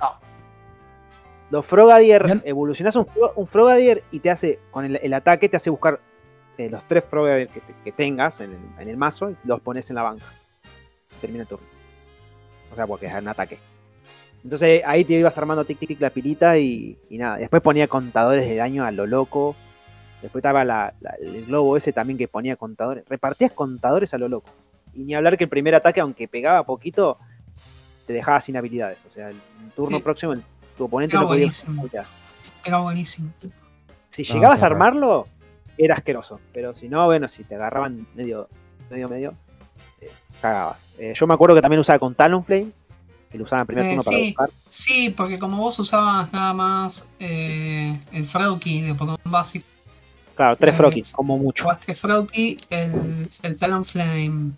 [0.00, 0.08] No.
[1.50, 5.56] Los Frogadier, evolucionás un, Fro- un Frogadier y te hace, con el, el ataque, te
[5.56, 5.98] hace buscar
[6.58, 9.60] eh, los tres Frogadier que, te- que tengas en el, en el mazo y los
[9.60, 10.26] pones en la banca.
[11.20, 11.66] Termina el turno.
[12.72, 13.58] O sea, porque es un ataque.
[14.44, 17.36] Entonces ahí te ibas armando tic tic tic la pilita y, y nada.
[17.38, 19.56] Después ponía contadores de daño a lo loco.
[20.22, 23.04] Después estaba la- la- el globo ese también que ponía contadores.
[23.08, 24.50] Repartías contadores a lo loco.
[24.94, 27.18] Y ni hablar que el primer ataque, aunque pegaba poquito,
[28.06, 29.04] te dejaba sin habilidades.
[29.08, 29.36] O sea, el
[29.76, 30.02] turno Sí.
[30.02, 30.42] próximo el-
[30.76, 31.84] tu oponente Era no podía buenísimo.
[32.64, 33.30] Era buenísimo.
[34.08, 35.26] Si No, llegabas a armarlo,
[35.78, 36.40] era asqueroso.
[36.52, 38.48] Pero si no, bueno, si te agarraban medio,
[38.90, 39.34] medio, medio,
[40.00, 40.10] eh,
[40.42, 40.84] cagabas.
[40.98, 42.72] Eh, yo me acuerdo que también usaba con Talonflame,
[43.30, 44.26] que lo usaba en primer Eh, turno para sí.
[44.28, 44.50] buscar.
[44.68, 49.64] Sí, porque como vos usabas nada más eh, el Froakie de Pokémon básico,
[50.40, 51.64] Claro, tres Froki, como mucho.
[51.64, 54.52] jugaste Froakie, el, el Talonflame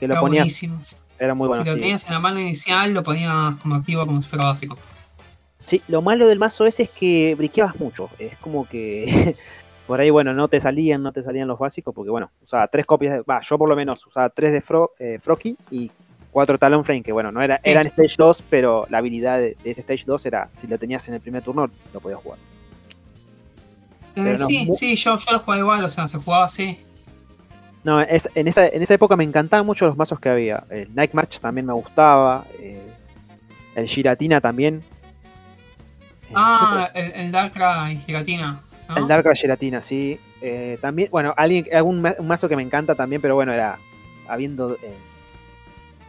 [0.00, 0.80] Que lo era ponías, buenísimo.
[1.16, 1.62] era muy bueno.
[1.62, 1.80] si lo sí.
[1.82, 4.76] tenías en la mano inicial, lo ponías como activo como fuera básico.
[5.64, 8.10] Sí, lo malo del mazo ese es que briqueabas mucho.
[8.18, 9.36] Es como que
[9.86, 12.84] por ahí, bueno, no te salían, no te salían los básicos, porque bueno, usaba tres
[12.84, 13.20] copias de.
[13.20, 15.88] Va, yo por lo menos usaba tres de Fro, eh, Froki y
[16.32, 19.82] cuatro Talonflame, que bueno, no era, eran Stage 2, pero la habilidad de, de ese
[19.82, 22.40] Stage 2 era, si lo tenías en el primer turno, lo podías jugar.
[24.16, 26.78] Eh, no, sí, sí, yo, yo lo jugaba igual, o sea, se jugaba así.
[27.84, 30.64] No, es, en, esa, en esa época me encantaban mucho los mazos que había.
[30.70, 32.44] El Night March también me gustaba.
[32.58, 32.80] eh,
[33.76, 34.82] el Giratina también.
[36.28, 38.60] Eh, Ah, el, el Darkrai y Giratina.
[38.88, 38.96] ¿no?
[38.96, 40.18] El Darkrai Giratina, sí.
[40.40, 43.78] Eh, también, bueno, alguien, algún mazo que me encanta también, pero bueno, era
[44.28, 44.74] habiendo.
[44.82, 44.94] eh,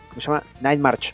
[0.10, 0.44] ¿Cómo se llama?
[0.62, 1.14] Night March.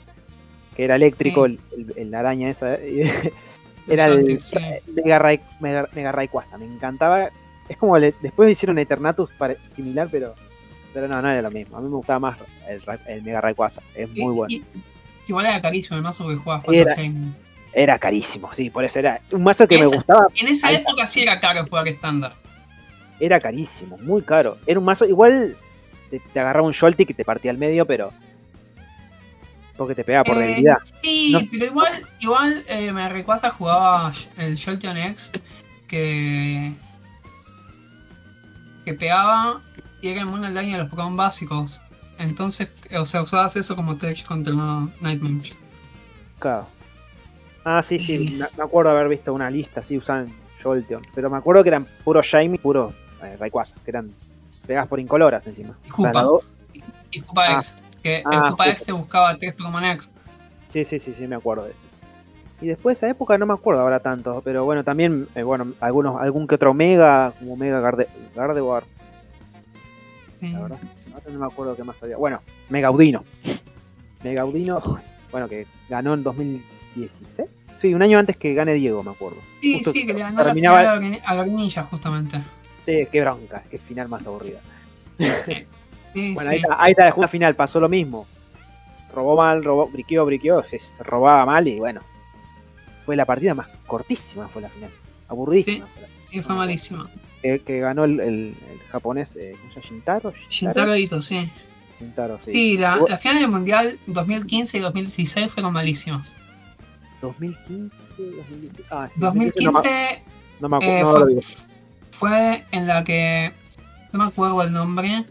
[0.77, 2.77] Que era eléctrico, el, el- el araña esa.
[3.87, 4.57] era el sí.
[4.93, 6.57] Mega, Ray, Mega, Mega Rayquaza.
[6.57, 7.29] Me encantaba.
[7.69, 9.29] Es como le- después hicieron Eternatus
[9.73, 10.35] similar, pero.
[10.93, 11.77] Pero no, no era lo mismo.
[11.77, 13.81] A mí me gustaba más el, el Mega Rayquaza.
[13.95, 14.53] Es Y- muy bueno.
[14.53, 14.63] y-
[15.27, 16.95] igual era carísimo el mazo que jugabas Era.
[16.95, 17.31] Game.
[17.75, 20.27] Era carísimo, sí, por eso era un mazo que me Esa- gustaba.
[20.35, 22.33] En esa época sí era caro jugar estándar.
[23.19, 24.57] Era carísimo, muy caro.
[24.67, 25.55] Era un mazo, igual
[26.11, 28.11] te, te agarraba un Joltik y te partía al medio, pero.
[29.77, 30.77] Porque te pegaba por Eh, debilidad.
[31.01, 35.31] Sí, No- pero igual, igual eh, me recuerda jugaba el Jolteon X
[35.87, 36.73] que.
[38.85, 39.61] que pegaba
[40.01, 41.81] y era inmune al daño de los Pokémon básicos.
[42.19, 44.53] Entonces, eh, o sea, usabas eso como tech contra
[45.01, 45.49] Nightmare.
[46.39, 46.67] Claro.
[47.65, 50.27] Ah, sí, sí, me me acuerdo haber visto una lista así, usaban
[50.61, 51.01] Jolteon.
[51.15, 52.93] Pero me acuerdo que eran puro Shiny, puro
[53.23, 54.11] eh, Rayquaza, que eran
[54.67, 55.77] pegadas por incoloras encima.
[55.85, 56.23] Y O sea,
[57.11, 57.53] Y Koopa Ah.
[57.53, 58.69] X, que el Ah, Koopa Koopa.
[58.69, 60.11] X te buscaba tres Pokémon X.
[60.69, 61.85] Sí, sí, sí, sí, me acuerdo de eso.
[62.61, 65.73] Y después de esa época no me acuerdo ahora tanto, pero bueno, también, eh, bueno,
[65.81, 68.83] algunos, algún que otro Mega, como Mega Garde, Gardevoir,
[70.39, 70.49] Sí.
[70.51, 70.77] la verdad.
[71.31, 72.17] No me acuerdo qué más había.
[72.17, 73.23] Bueno, Megaudino.
[74.23, 74.81] Megaudino,
[75.31, 77.47] bueno, que ganó en 2016.
[77.81, 79.37] Sí, un año antes que gane Diego, me acuerdo.
[79.61, 82.39] Sí, Justo sí, que le ganó la final a Gren- a Greninja justamente.
[82.81, 84.59] Sí, qué bronca, qué final más aburrida.
[85.19, 85.65] Sí,
[86.13, 86.55] sí, Bueno, sí.
[86.55, 88.25] ahí está, ahí está, una final, pasó lo mismo.
[89.13, 92.01] Robó mal, robó, briqueó, briqueó, se robaba mal y bueno.
[93.05, 94.89] Fue la partida más cortísima, fue la final.
[95.27, 95.85] Aburridísima.
[96.01, 97.05] la- Sí, fue malísimo.
[97.43, 99.53] Que, que ganó el, el- el japonés, eh.
[99.87, 100.33] Shintaro.
[100.49, 101.47] Shintaro Ito, sí.
[101.99, 102.51] Shintaro, sí.
[102.51, 106.35] Sí, la, Igual- la final del mundial 2015 y 2016 fueron malísimas.
[107.21, 108.87] 2015, 2016.
[108.91, 110.23] Ah, sí, 2015
[110.59, 111.41] No me, acu- eh, no
[112.11, 113.51] fue en la que
[114.11, 115.25] no me acuerdo el nombre.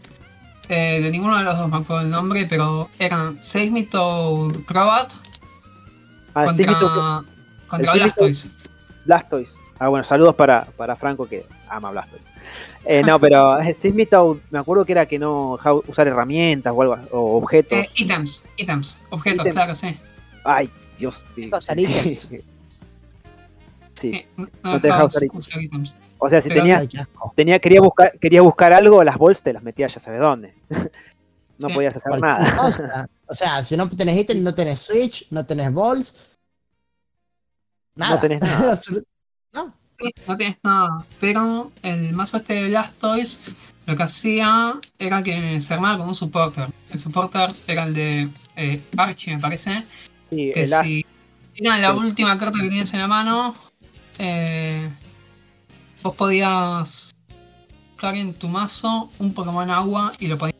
[0.69, 5.13] Eh, de ninguno de los dos me acuerdo el nombre, pero eran Seismito Crobat
[6.35, 7.25] Ah, contra, Seismito
[7.67, 8.49] contra Blastoise.
[9.05, 9.59] Blastoise.
[9.79, 12.23] Ah, bueno, saludos para, para Franco que ama Blastoise.
[12.85, 15.57] Eh, no, pero eh, Seismito, me acuerdo que era que no
[15.87, 17.77] usar herramientas o algo, o objetos.
[17.79, 19.53] Eh, ítems, ítems, objetos, Ítems.
[19.55, 19.97] claro, sí.
[20.43, 21.23] Ay, Dios.
[21.35, 22.15] Sí, Usar sí, sí.
[22.15, 22.41] Sí.
[23.93, 25.95] Sí, no, no te dejaba usar usar ítems.
[26.25, 26.61] O sea, si Pero-
[27.35, 30.53] tenía, quería buscar, quería buscar algo, las bolsas te las metía ya sabes dónde.
[31.59, 31.73] no Sí.
[31.73, 32.55] podías hacer nada.
[32.55, 33.07] cosa.
[33.27, 36.37] O sea, si no tenés ítem, no tenés Switch, no tenés Balls.
[37.95, 38.15] Nada.
[38.15, 38.79] No tenés nada.
[39.53, 39.73] No.
[40.27, 41.05] No tienes nada.
[41.19, 43.53] Pero el mazo este de Blastoise
[43.85, 46.67] lo que hacía era que se armaba con un supporter.
[46.91, 49.83] El supporter era el de eh, Archie, me parece.
[50.29, 51.05] Sí, Que el as- si
[51.55, 51.97] era la Sí.
[51.97, 53.55] última carta que tenías en la mano,
[54.17, 54.89] eh,
[56.03, 57.11] vos podías
[57.91, 60.53] buscar en tu mazo un Pokémon agua y lo podías.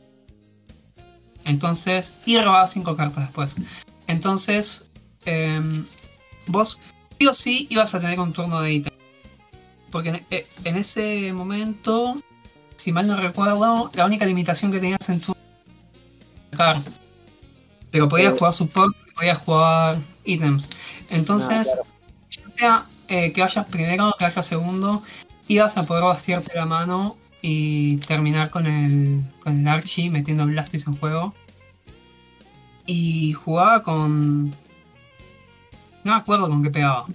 [1.45, 3.57] Entonces, y robabas cinco cartas después.
[4.07, 4.89] Entonces,
[5.25, 5.85] em,
[6.47, 6.79] vos
[7.19, 8.93] sí o sí ibas a tener un turno de ítem.
[9.91, 12.15] Porque en, eh, en ese momento,
[12.77, 15.35] si mal no recuerdo, la única limitación que tenías en tu
[16.51, 16.81] sacar.
[17.91, 20.69] Pero podías jugar support, podías jugar ítems.
[21.09, 21.87] Entonces, Ah,
[22.29, 25.03] ya sea eh, que vayas primero o que vayas segundo,
[25.47, 30.87] ibas a poder vaciarte la mano y terminar con el, con el Archie metiendo Blastoise
[30.87, 31.33] en juego.
[32.85, 34.49] Y jugaba con.
[36.03, 37.05] No me acuerdo con qué pegaba.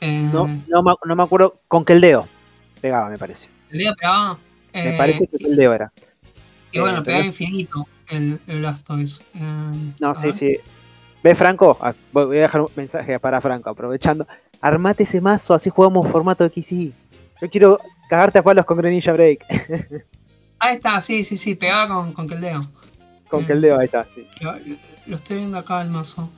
[0.00, 2.26] Eh, no, no, me, no me acuerdo con qué el dedo
[2.80, 3.48] pegaba, me parece.
[3.70, 4.38] El día pegaba.
[4.72, 5.92] Me eh, parece que el dedo era.
[6.72, 9.24] Y bueno, eh, pegaba infinito el, el Blastoise.
[10.00, 10.34] No, sí, ver.
[10.34, 10.48] sí.
[11.22, 11.76] ¿Ves, Franco?
[11.80, 14.26] Ah, voy a dejar un mensaje para Franco, aprovechando.
[14.60, 16.92] Armate ese mazo, así jugamos formato XY.
[17.40, 19.44] Yo quiero cagarte a palos con Greninja Break.
[20.58, 22.60] Ahí está, sí, sí, sí, pegaba con, con Keldeo.
[23.30, 24.26] con que el dedo ahí está, sí.
[24.40, 24.54] Lo,
[25.06, 26.28] lo estoy viendo acá el mazo.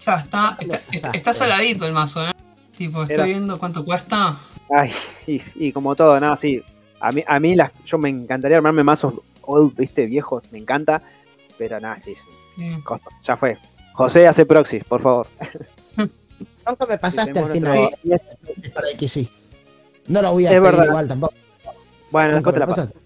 [0.00, 0.56] Ya, está,
[0.92, 2.32] está, está saladito el mazo, eh.
[2.76, 4.36] Tipo, estoy Era- viendo cuánto cuesta.
[4.76, 4.90] Ay,
[5.24, 6.60] sí, como todo, no, sí.
[6.98, 11.00] A mí, a mí las, yo me encantaría armarme mazos old, viste, viejos, me encanta.
[11.58, 12.22] Pero nada, sí, sí,
[12.56, 12.82] Sí.
[12.82, 13.56] costo, ya fue.
[13.92, 15.28] José hace proxies, por favor.
[16.66, 17.90] Nunca me pasaste al final
[18.74, 19.28] para que sí.
[20.08, 20.86] No lo voy a Es pedir verdad.
[20.86, 21.34] igual tampoco.
[22.10, 22.82] Bueno, Nunca te la paso.
[22.82, 23.00] pasaste.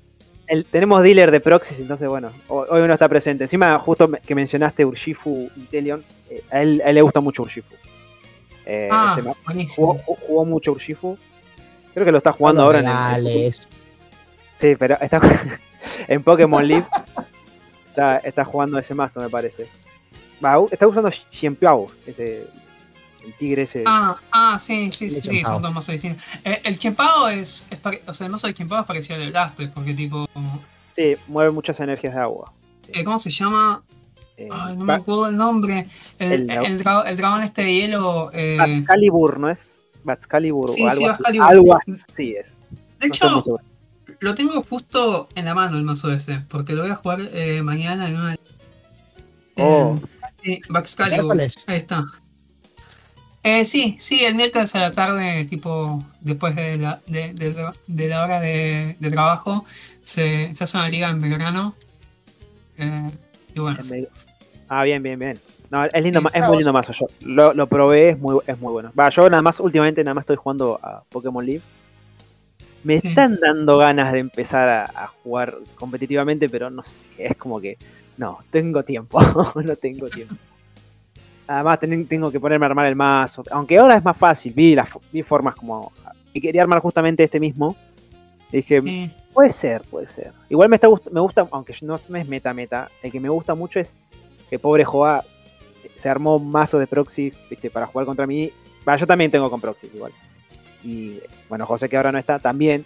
[0.46, 3.44] El- tenemos dealer de proxies, entonces bueno, hoy, uno está presente.
[3.44, 7.42] Encima, justo me- que mencionaste Urshifu Intelion, eh, a, él, a él le gusta mucho
[7.42, 7.74] Urshifu.
[8.64, 9.16] Eh, Ah,
[9.74, 11.16] jugó, jugó mucho Urshifu.
[11.94, 12.88] Creo que lo está jugando ahora lo
[13.20, 13.52] en el-.
[14.58, 15.20] Sí, pero está
[16.08, 16.84] en Pokémon League.
[17.88, 19.66] Está, está jugando ese mazo, me parece.
[20.44, 22.46] Va, está usando Xianpiao, ese.
[23.26, 23.82] El tigre ese.
[23.86, 26.22] Ah, ah, sí, sí, sí, sí, son dos mazos distintos.
[26.44, 29.22] Eh, el Chempao es, es pare- o sea, el mazo del Chempao es parecido al
[29.22, 30.28] de Blastoise, porque tipo,
[30.92, 32.52] Sí, mueve muchas energías de agua.
[32.88, 33.82] eh, ¿cómo se llama?
[34.36, 35.88] Eh, Ay, no me acuerdo el nombre.
[36.18, 38.30] El, El el, dra- dra- el dragón este de hielo.
[38.32, 39.72] eh, Excalibur, ¿no es?
[40.06, 41.14] Excalibur Sí, o sí, algo así.
[41.22, 41.46] Excalibur.
[41.48, 42.54] Algo así es.
[43.00, 43.42] de No hecho,
[44.20, 47.60] lo tengo justo en la mano el mazo ese, porque lo voy a jugar eh,
[47.62, 48.36] mañana en una.
[49.56, 49.96] Oh.
[49.96, 50.00] Eh,
[50.42, 51.40] sí, Baxcalibur.
[51.66, 52.04] Ahí está.
[53.48, 58.08] Eh, sí, sí, el miércoles a la tarde, tipo, después de la, de, de- de
[58.08, 59.64] la hora de, de trabajo,
[60.02, 61.72] se, se hace una liga en Belgrano.
[62.76, 63.10] Eh,
[63.54, 63.78] y bueno.
[64.68, 65.38] Ah, bien, bien, bien.
[65.70, 66.26] No, es lindo, Sí.
[66.34, 66.90] es muy lindo mazo.
[66.92, 68.90] Yo lo, lo probé, es muy, es muy bueno.
[68.98, 71.62] Va, yo nada más, últimamente nada más estoy jugando a Pokémon League.
[72.82, 73.08] Me Sí.
[73.08, 77.78] están dando ganas de empezar a, a jugar competitivamente, pero no sé, es como que
[78.16, 79.20] no, tengo tiempo,
[79.54, 80.34] no tengo tiempo.
[81.48, 84.74] Además ten- tengo que ponerme a armar el mazo, aunque ahora es más fácil, vi
[84.74, 85.92] las vi formas como
[86.32, 87.76] y quería armar justamente este mismo.
[88.52, 90.32] Y dije, sí, Puede ser, puede ser.
[90.48, 93.54] Igual me está me gusta, aunque no, no es meta meta, el que me gusta
[93.54, 93.98] mucho es
[94.48, 95.24] que pobre Joa
[95.96, 98.50] se armó un mazo de proxies, viste, para jugar contra mí.
[98.88, 100.12] Va, yo también tengo con proxies igual.
[100.82, 101.18] Y
[101.48, 102.84] bueno, José que ahora no está, también.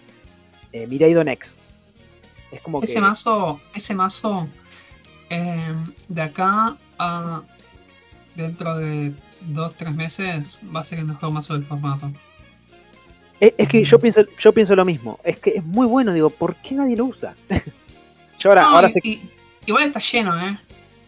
[0.73, 1.57] Eh, Miraido Nex.
[2.51, 3.01] Es como ese que.
[3.01, 4.47] mazo, ese mazo,
[5.29, 5.73] eh,
[6.09, 7.41] de acá a
[8.35, 12.11] dentro de dos, tres meses, va a ser el mejor mazo del formato.
[13.39, 15.19] Es, es que yo pienso, yo pienso lo mismo.
[15.23, 17.35] Es que es muy bueno, digo, ¿por qué nadie lo usa?
[18.39, 19.29] yo ahora, No, ahora y- y-
[19.65, 20.57] igual está lleno, ¿eh?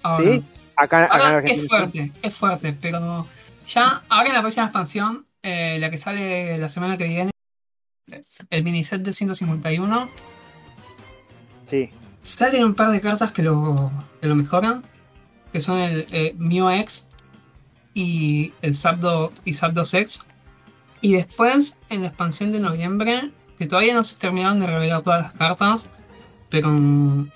[0.01, 0.23] Ahora.
[0.33, 0.43] ¿Sí?
[0.75, 3.27] acá, acá Ahora es fuerte, es fuerte, pero
[3.67, 7.31] ya ahora en la próxima expansión, eh, la que sale la semana que viene,
[8.49, 10.09] el miniset de 151,
[11.63, 11.89] Sí.
[12.21, 14.83] salen un par de cartas que lo, que lo mejoran,
[15.53, 17.07] que son el eh, Mew X
[17.93, 20.25] y el Zapdos y Zapdos X.
[20.99, 25.21] Y después, en la expansión de noviembre, que todavía no se terminaron de revelar todas
[25.21, 25.91] las cartas,
[26.49, 27.29] pero mm,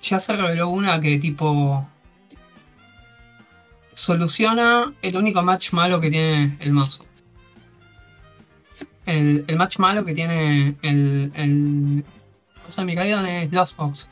[0.00, 1.86] ya se reveló una que tipo
[3.94, 7.04] soluciona el único match malo que tiene el mazo.
[9.04, 12.04] El, match malo que tiene el, el
[12.62, 14.08] mazo de Miraidon es Lost Box.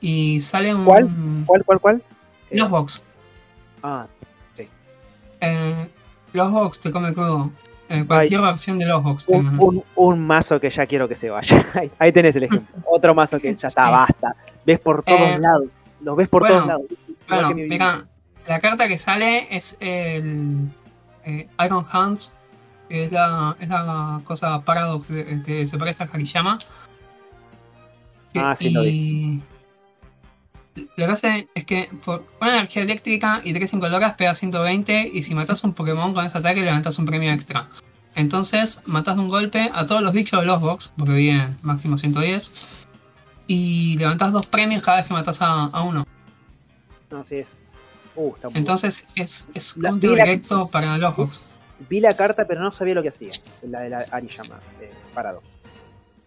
[0.00, 0.84] Y sale un.
[0.84, 1.08] ¿Cuál?
[1.44, 2.02] ¿Cuál, cuál, cuál?
[2.50, 3.02] Lost Box.
[3.82, 4.06] Ah,
[5.42, 5.88] Eh,
[6.32, 7.50] Lost Box te come crudo.
[7.88, 9.26] Eh, cualquier versión de los box.
[9.28, 11.64] Un, un- un mazo que ya quiero que se vaya.
[11.74, 12.68] Ahí, ahí tenés el ejemplo.
[12.86, 13.90] Otro mazo que ya está, Sí.
[13.90, 14.36] basta.
[14.64, 15.64] Ves por todos Eh, lados.
[16.02, 16.82] Los ves por bueno, todos lados.
[17.28, 18.06] Bueno, mira,
[18.46, 20.68] la carta que sale es el
[21.24, 22.34] eh, Iron Hands,
[22.88, 26.58] que es la, es la cosa Paradox de- que se parece al Hariyama.
[28.36, 29.42] Ah, sí, lo y
[30.74, 35.22] Lo que hace es que por una energía eléctrica y tres incoloras pega 120 y
[35.22, 37.68] si matas un Pokémon con ese ataque levantas un premio extra.
[38.14, 41.98] Entonces matas de un golpe a todos los bichos de los box, porque vienen máximo
[41.98, 42.88] 110,
[43.46, 46.06] y levantas dos premios cada vez que matas a, a uno.
[47.10, 47.60] No, sí es.
[48.14, 51.42] Uh, está Entonces es, es La- la- directo para los box.
[51.88, 53.30] Vi la carta, pero no sabía lo que hacía.
[53.62, 55.56] La de la Ariyama, de Paradox.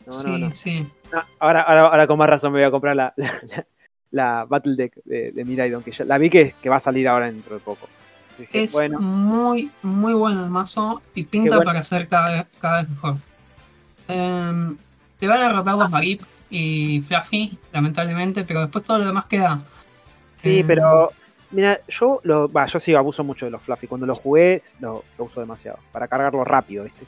[0.06, 0.54] No, sí, no, no.
[0.54, 0.86] sí.
[1.14, 3.66] Ah, ahora, ahora, ahora con más razón me voy a comprar la, la,
[4.14, 7.08] la- Battle Deck de, de Miraidon, que ya, la vi que, que va a salir
[7.10, 7.90] ahora dentro de poco.
[8.40, 11.66] Dije, Es bueno, muy, muy bueno el mazo y pinta bueno.
[11.70, 13.16] para ser cada, vez- cada vez mejor.
[14.08, 14.78] Em,
[15.20, 19.60] te van a derrotar los Marip y Fluffy, lamentablemente, pero después todo lo demás queda.
[20.36, 21.12] sí, eh, pero
[21.52, 23.88] mira, yo lo, va, yo sí abuso mucho de los Fluffy.
[23.88, 25.80] Cuando los jugué, lo, lo uso demasiado.
[25.92, 27.06] Para cargarlo rápido, ¿viste?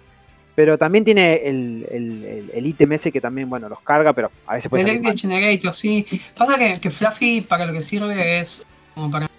[0.56, 4.53] Pero también tiene el, el, el, ítem ese que también, bueno, los carga, pero a
[4.53, 6.06] veces puede El Generator, sí.
[6.38, 9.30] Pasa que, que Fluffy para lo que sirve es como para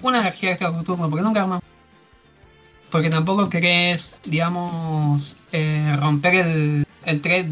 [0.00, 1.60] una energía extra turno, porque nunca más.
[2.90, 7.46] Porque tampoco querés, digamos, eh, romper el, el thread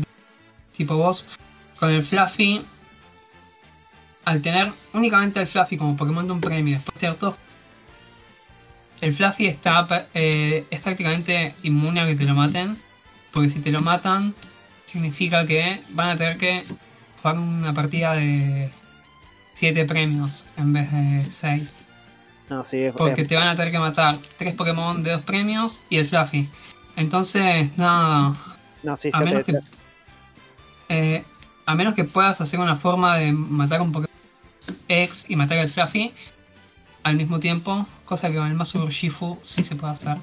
[0.76, 1.30] tipo vos
[1.80, 2.64] con el Fluffy.
[4.24, 7.36] Al tener únicamente el Fluffy como Pokémon de un premio y después tener todo.
[9.00, 12.76] El Fluffy está eh, es prácticamente inmune a que te lo maten.
[13.32, 14.34] Porque si te lo matan,
[14.84, 16.62] significa que van a tener que
[17.22, 18.70] jugar una partida de
[19.54, 21.86] 7 premios en vez de 6.
[22.50, 25.82] No, sí, es, Porque te van a tener que matar 3 Pokémon de 2 premios
[25.88, 26.48] y el Fluffy.
[26.96, 28.34] Entonces, nada,
[28.82, 29.58] no, sí, a menos te- que,
[30.88, 31.24] eh,
[31.64, 34.10] a menos que puedas hacer una forma de matar un Pokémon
[34.88, 36.12] X y matar al Fluffy
[37.02, 40.18] al mismo tiempo, cosa que con el mazo Urshifu sí se puede hacer.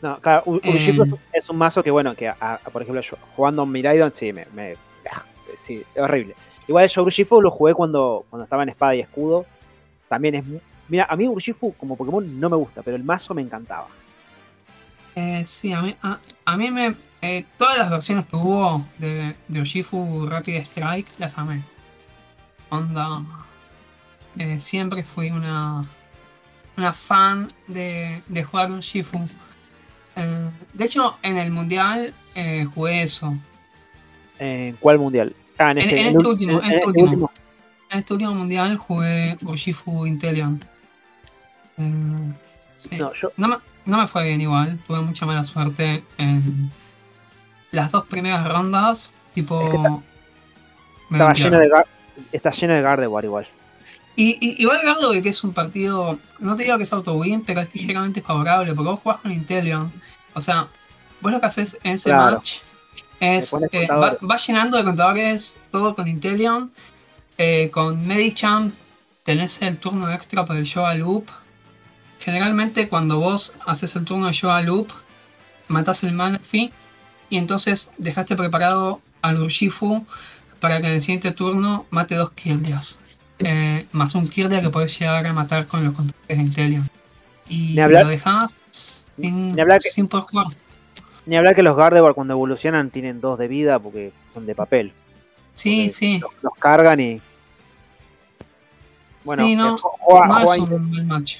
[0.00, 3.00] No, claro, U- Eh, Urshifu es- un mazo que, bueno, que a- a- por ejemplo,
[3.00, 4.76] yo jugando Miraidon, sí, me, me-
[5.10, 5.24] ah,
[5.56, 6.34] sí, es horrible.
[6.68, 9.46] Igual yo Urshifu lo jugué cuando, cuando estaba en espada y escudo.
[10.08, 10.44] También es.
[10.88, 13.88] Mira, a mí Urshifu como Pokémon no me gusta, pero el mazo me encantaba.
[15.16, 16.94] Eh, sí, a mí, a, a mí me.
[17.22, 21.62] eh, todas las versiones que hubo de, de Urshifu Rapid Strike las amé.
[22.70, 23.22] Onda.
[24.38, 25.84] eh, siempre fui una.
[26.76, 29.18] Una fan de, de jugar Urshifu.
[30.18, 33.32] Eh, de hecho, en el mundial eh, jugué eso.
[34.38, 35.34] ¿En cuál mundial?
[35.58, 37.30] Ah, en este, en este último, en este este último.
[37.90, 40.62] En este último mundial jugué Urshifu Intelion.
[41.78, 42.32] Eh,
[42.74, 42.96] sí.
[42.96, 43.56] No, yo, No me,
[43.86, 46.70] no me fue bien igual, tuve mucha mala suerte en
[47.70, 49.62] las dos primeras rondas, tipo...
[49.64, 49.90] Es que está-
[51.10, 51.70] me estaba lleno de,
[52.32, 53.48] está lleno de Gardevoir igual.
[54.16, 57.62] Y, y- igual Gardevoir que es un partido, no te digo que es auto-win, pero
[57.62, 59.90] es ligeramente favorable, porque vos jugás con Inteleon.
[60.38, 60.68] O sea,
[61.20, 62.36] vos lo que haces en ese Claro.
[62.36, 62.58] match
[63.20, 64.18] es, eh, va, contadores.
[64.22, 66.72] vas llenando de contadores todo con Inteleon,
[67.36, 68.74] eh, con Medichamp
[69.24, 71.26] tenés el turno extra para el Yoga Loop.
[72.20, 74.88] Generalmente cuando vos haces el turno de Yoga Loop,
[75.68, 76.72] matás el Manaphy
[77.30, 80.04] y entonces dejaste preparado al Urshifu
[80.60, 83.00] para que en el siguiente turno mate dos Kirlias.
[83.40, 86.88] Eh, más un Kirlia que podés llegar a matar con los controles de Intelion.
[87.48, 90.46] Y Ni hablar- lo dejás sin, Ni hablar que- sin poder jugar.
[91.26, 94.92] Ni hablar que los Gardevoir cuando evolucionan tienen dos de vida porque son de papel.
[95.54, 96.18] Sí, Porque sí.
[96.18, 97.20] Los, los cargan y.
[99.24, 101.36] Bueno, Sí, no, eh, Joa, No Joa es un mal match.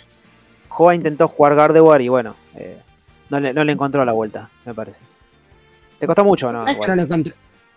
[0.68, 2.78] Joa intentó jugar Gardevoir y bueno, eh,
[3.30, 5.00] no, le, no le encontró la vuelta, me parece.
[5.98, 6.62] ¿Te costó mucho o no?
[6.62, 7.34] No es que no le encontré.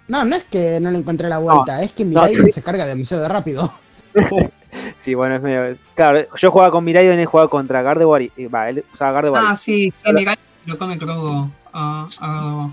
[0.07, 2.51] No, no es que no le encontré la vuelta, es que no, Miraidon sí.
[2.51, 3.71] se carga demasiado rápido.
[4.99, 5.77] Sí, bueno, es medio.
[5.95, 8.45] Claro, yo jugaba con Miraidon y él jugaba contra Gardevoir y.
[8.47, 9.43] Va, él usaba Gardevoir.
[9.45, 10.13] Ah, sí, sí.
[10.13, 12.69] Miguel lo come a, a Gardevoir.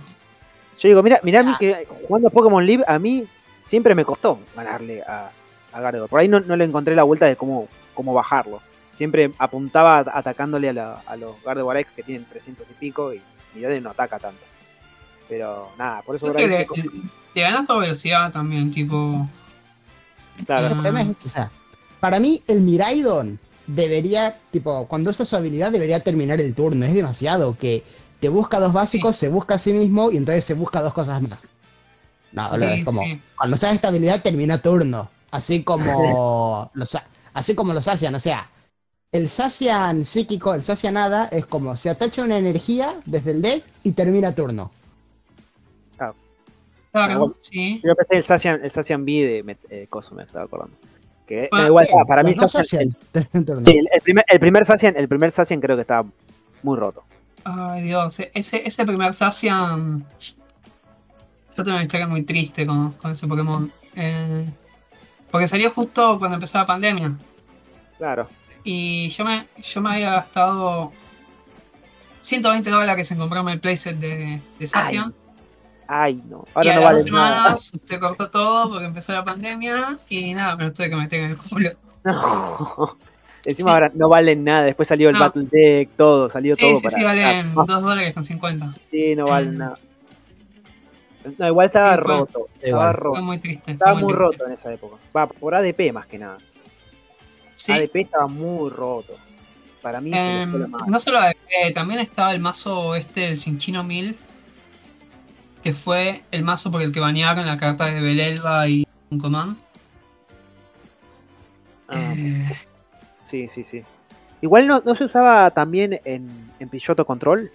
[0.79, 3.27] Yo digo, mira, mira a mí que jugando a Pokémon Live, a mí
[3.65, 5.31] siempre me costó ganarle a,
[5.73, 6.09] a Gardevoir.
[6.09, 8.61] Por ahí no, no le encontré la vuelta de cómo, cómo bajarlo.
[8.93, 13.13] Siempre apuntaba at- atacándole a, la- a los Gardevoir X que tienen 300 y pico
[13.13, 13.21] y
[13.55, 14.43] Miraidon no ataca tanto.
[15.29, 16.67] Pero nada, por eso por ahí le,
[17.35, 19.29] ganas por velocidad también, tipo.
[20.47, 21.51] claro, El problema es, o sea,
[22.01, 26.85] para mí el Miraidon debería, tipo, cuando usa su habilidad debería terminar el turno.
[26.85, 27.83] Es demasiado que
[28.21, 31.23] te busca dos básicos, se busca a sí mismo y entonces se busca dos cosas
[31.23, 31.49] más.
[32.33, 33.21] No, Sí, es como, sí.
[33.37, 35.09] cuando usas esta habilidad termina turno.
[35.31, 36.99] Así como los,
[37.35, 38.49] así como los hacen, o sea,
[39.13, 43.65] El Sacian psíquico, el Sacian nada, es como se atacha una energía desde el deck
[43.83, 44.71] y termina turno.
[46.91, 47.81] Claro, sí.
[47.85, 50.75] Yo pensé el Sacian, el Sacian B de eh, Coso, me estaba acordando.
[51.29, 53.63] Que, no, igual, Eh, ah, para mí terminan turno.
[53.63, 56.09] sí, el, el primer, el primer Sacian, el primer Sacian creo que estaba
[56.63, 57.05] muy roto.
[57.45, 60.05] Ay, Dios, ese, ese primer Sacian.
[61.57, 63.71] Yo tengo una historia muy triste con, con ese Pokémon.
[63.95, 64.47] Eh,
[65.31, 67.15] porque salió justo cuando empezó la pandemia.
[67.99, 68.29] Claro.
[68.65, 70.93] Y yo me, yo me había gastado
[72.21, 75.15] 120 dólares en comprarme el playset de, de Sacian.
[75.91, 76.45] Ay, no.
[76.47, 77.37] y Ahora a no las vale dos nada.
[77.57, 79.99] semanas se cortó todo porque empezó la pandemia.
[80.11, 81.71] Y nada, me lo tuve que meter en el culo.
[82.05, 82.97] No.
[83.45, 83.75] Encima Sí.
[83.75, 84.63] ahora no valen nada.
[84.65, 85.21] Después salió el No.
[85.21, 86.97] Battle Deck, todo, salió Sí, todo sí, para.
[86.99, 88.69] sí, valen Ah, 2 dólares con 50.
[88.91, 89.59] sí, no valen Eh.
[89.59, 89.75] nada.
[91.39, 92.49] No, igual estaba Sí, fue- roto.
[92.61, 92.95] Estaba Igual.
[92.95, 93.15] roto.
[93.17, 93.73] Fue muy triste.
[93.73, 94.19] Estaba muy triste.
[94.19, 94.97] roto en esa época.
[95.17, 96.39] Va, por ADP más que nada.
[97.55, 97.73] Sí.
[97.73, 99.15] ADP estaba muy roto.
[99.83, 103.29] Para mí se le fue la Em, no solo ADP, también estaba el mazo este,
[103.29, 104.17] el Sinchino 1000,
[105.69, 109.21] que fue el mazo por el que banearon la carta de Belelva y un.
[111.89, 112.57] Ah, Eh,
[113.23, 113.83] sí, sí, sí.
[114.41, 117.53] Igual no, no se usaba también en, en Pilloto Control.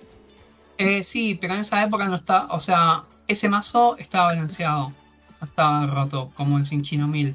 [0.78, 4.94] eh, sí, pero en esa época no está, o sea, ese mazo estaba balanceado,
[5.42, 7.34] no estaba roto como el Sinchino 1000.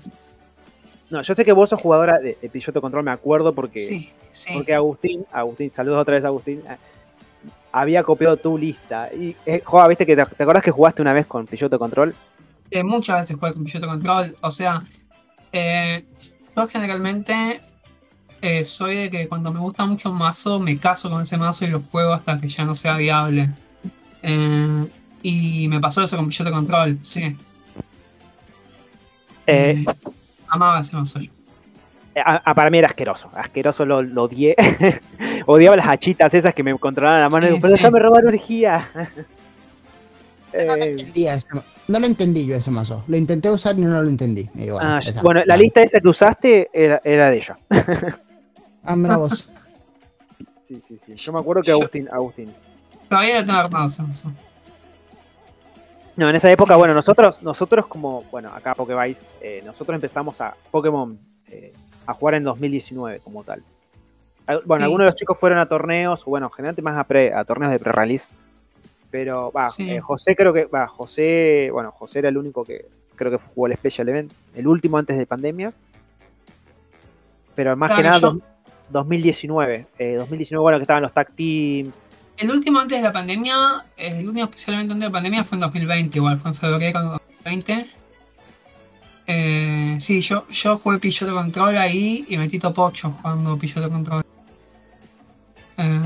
[1.11, 4.11] No, yo sé que vos sos jugadora de, de Pilloto Control, me acuerdo porque, Sí,
[4.31, 4.53] sí.
[4.55, 6.63] porque Agustín, Agustín, saludos otra vez Agustín,
[7.73, 9.11] había copiado tu lista.
[9.13, 12.15] Y, eh, Joa, viste que te, ¿te acordás que jugaste una vez con Pilloto Control?
[12.71, 14.37] Eh, muchas veces juego con Pilloto Control.
[14.41, 14.83] O sea,
[15.53, 16.05] eh,
[16.57, 17.61] yo generalmente
[18.43, 21.65] eh, soy de que cuando me gusta mucho un mazo, me caso con ese mazo
[21.65, 23.51] y lo juego hasta que ya no sea viable.
[25.23, 27.37] Y me pasó eso con Pilloto Control, sí.
[30.49, 31.21] Amaba ese mazo.
[31.21, 31.38] yo.
[32.25, 34.55] A- a- para mí era asqueroso, asqueroso lo, lo odié.
[35.47, 37.79] Odiaba las hachitas esas que me controlaban la mano y Sí, digo, pero sí.
[37.79, 38.89] déjame robar energía.
[38.95, 39.03] No
[40.77, 41.37] lo Eh, entendía
[41.89, 43.03] no lo entendí yo ese mazo.
[43.09, 44.49] Lo intenté usar y no lo entendí.
[44.55, 45.23] Y bueno, ah, esa.
[45.23, 47.59] bueno, la lista esa que usaste era, era de ella.
[48.85, 49.51] Ah, mira vos.
[50.67, 51.15] Sí, sí, sí.
[51.15, 52.55] Yo me acuerdo que Agustín, Agustín.
[53.11, 54.33] Todavía lo tengo armado ese mazo.
[56.17, 60.55] No, en esa época, bueno, nosotros, nosotros como, bueno, acá Pokévice, eh, nosotros empezamos a
[60.71, 61.73] Pokémon eh,
[62.09, 63.63] a jugar en 2019 como tal.
[64.47, 64.85] Al- Bueno, Sí.
[64.85, 67.79] algunos de los chicos fueron a torneos, bueno, generalmente más a, pre- a torneos de
[67.79, 68.33] pre-release.
[69.11, 69.91] Pero, va, Sí.
[69.91, 73.67] eh, José creo que, va, José, bueno, José era el único que creo que jugó
[73.67, 75.73] el Special Event, el último antes de pandemia.
[77.55, 78.43] Pero más que nada, yo- dos-
[78.91, 79.87] 2019.
[79.99, 81.93] eh, 2019, bueno, que estaban los tag team.
[82.39, 85.61] El último antes de la pandemia, el último especialmente antes de la pandemia fue en
[85.61, 86.93] 2020, igual, fue en febrero de
[87.45, 87.91] 2020.
[89.31, 94.25] Eh, sí, yo, yo jugué Pilloto Control ahí y metí top 8 jugando Pilloto Control.
[95.77, 96.01] Eh,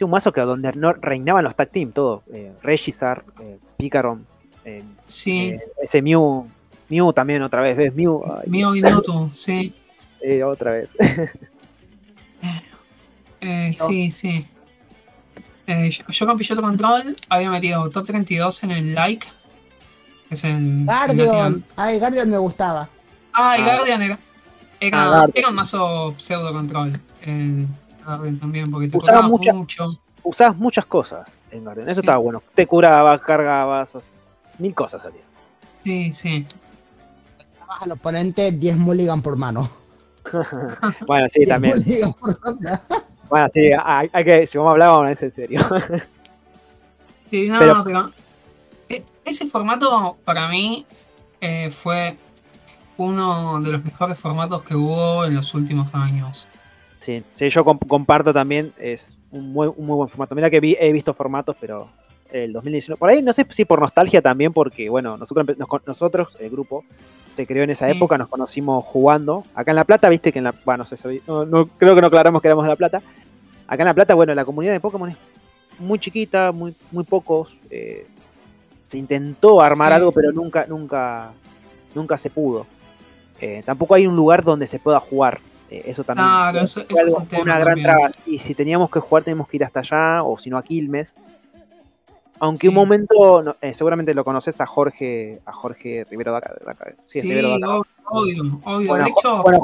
[0.00, 2.22] Sí, un mazo que donde no reinaban los tag team, todo.
[2.32, 4.26] Eh, Regizar, eh, Picaron,
[4.64, 6.48] eh, sí, ese Mew,
[6.88, 7.94] Mew también otra vez, ¿ves?
[7.94, 9.74] Mew, ay, Mio y Mewtwo, sí.
[10.44, 10.96] otra vez.
[13.70, 14.46] Sí, sí.
[15.66, 19.26] Yo, yo con Pilloto Control había metido top 32 en el like.
[20.30, 20.84] Es el.
[20.84, 21.64] Guardian.
[21.76, 22.88] Ay, Guardian me gustaba.
[23.32, 23.76] Ah, y Ah.
[23.76, 24.18] Guardian era.
[24.80, 25.32] Era, Ah, Guardian.
[25.34, 27.00] era un mazo pseudo control.
[27.22, 27.66] El
[28.06, 29.66] Guardian también, porque te Usaba mucho.
[30.22, 32.00] Usabas muchas cosas en Guardian, eso Sí.
[32.00, 32.42] estaba bueno.
[32.54, 33.96] Te curabas, cargabas,
[34.58, 35.24] mil cosas salían.
[35.78, 36.46] Sí, sí.
[37.58, 39.68] Dabas al oponente 10 mulligan por mano.
[41.06, 41.74] bueno, sí, 10 también.
[43.30, 45.60] Bueno, sí, hay, hay que, si vamos a hablar, vamos a hablar en serio.
[47.30, 48.12] Sí, no, Pero- pero.
[48.90, 50.84] E- ese formato para mí
[51.40, 52.16] eh, fue
[52.96, 56.46] uno de los mejores formatos que hubo en los últimos años.
[56.98, 60.34] Sí, sí, yo comp- comparto también, es un muy, un muy buen formato.
[60.34, 61.88] Mira que vi- he visto formatos, pero
[62.30, 66.36] el 2019, por ahí no sé si por nostalgia también, porque bueno, nosotros, nos nosotros
[66.40, 66.84] el grupo,
[67.34, 67.96] se creó en esa Sí.
[67.96, 69.44] época, nos conocimos jugando.
[69.54, 72.08] Acá en La Plata, viste que en La bueno, no sé, no- creo que no
[72.08, 73.00] aclaramos que éramos de La Plata.
[73.66, 75.16] Acá en La Plata, bueno, la comunidad de Pokémon es
[75.78, 77.56] muy chiquita, muy, muy pocos.
[77.70, 78.06] eh,
[78.90, 79.94] se intentó armar Sí.
[79.94, 81.30] algo, pero nunca, nunca,
[81.94, 82.66] nunca se pudo.
[83.40, 85.38] Eh, tampoco hay un lugar donde se pueda jugar.
[85.72, 87.86] eh, eso también Claro, fue eso- eso es un una gran también.
[87.86, 88.08] traba.
[88.26, 91.14] Y si teníamos que jugar, teníamos que ir hasta allá, o si no a Quilmes.
[92.40, 92.68] Aunque Sí.
[92.68, 96.54] un momento, no, eh, seguramente lo conoces a Jorge, a Jorge Rivero acá.
[97.06, 98.88] Sí, Sí, Rivero obvio, obvio, obvio.
[98.88, 99.60] Bueno, de hecho, bueno,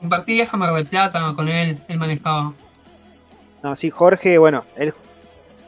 [0.00, 2.52] compartí viaje a Mar del Plata con él, él manejaba.
[3.62, 4.92] No, sí, Jorge, bueno, él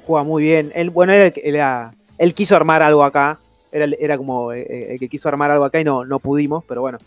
[0.06, 0.72] juega muy bien.
[0.74, 3.38] Él, bueno, él, era él quiso armar algo acá.
[3.70, 6.82] Era, era como eh, el que quiso armar algo acá y no, no pudimos, pero
[6.82, 6.98] bueno.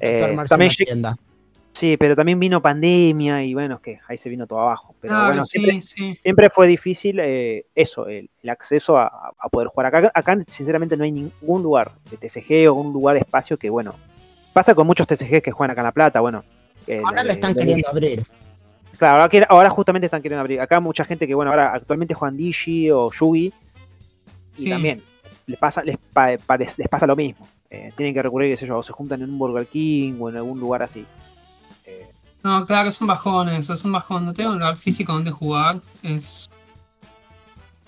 [0.00, 1.16] Eh, también una.
[1.72, 4.94] Sí, pero también vino pandemia y bueno, es que ahí se vino todo abajo.
[5.00, 6.14] Pero Claro, bueno, sí, siempre, sí.
[6.22, 9.86] siempre fue difícil eh, eso, el, el acceso a, a poder jugar.
[9.94, 13.70] Acá, acá, sinceramente, no hay ningún lugar de TCG o un lugar de espacio que,
[13.70, 13.94] bueno,
[14.52, 16.44] pasa con muchos TCG que juegan acá en La Plata, bueno.
[16.86, 18.22] eh, Ahora lo están de- queriendo abrir.
[18.96, 20.60] Claro, ahora, ahora justamente están queriendo abrir.
[20.60, 23.52] Acá mucha gente que, bueno, ahora actualmente juegan Digi o Yugi.
[24.56, 24.70] Y Sí.
[24.70, 25.02] también
[25.46, 27.46] les pasa, les, pa- les pasa lo mismo.
[27.70, 30.28] Eh, tienen que recurrir, qué sé yo, o se juntan en un Burger King o
[30.30, 31.04] en algún lugar así.
[31.86, 32.06] Eh,
[32.42, 34.24] No, claro, es un bajón eso, es un bajón.
[34.26, 36.48] No tengo un lugar físico donde jugar, es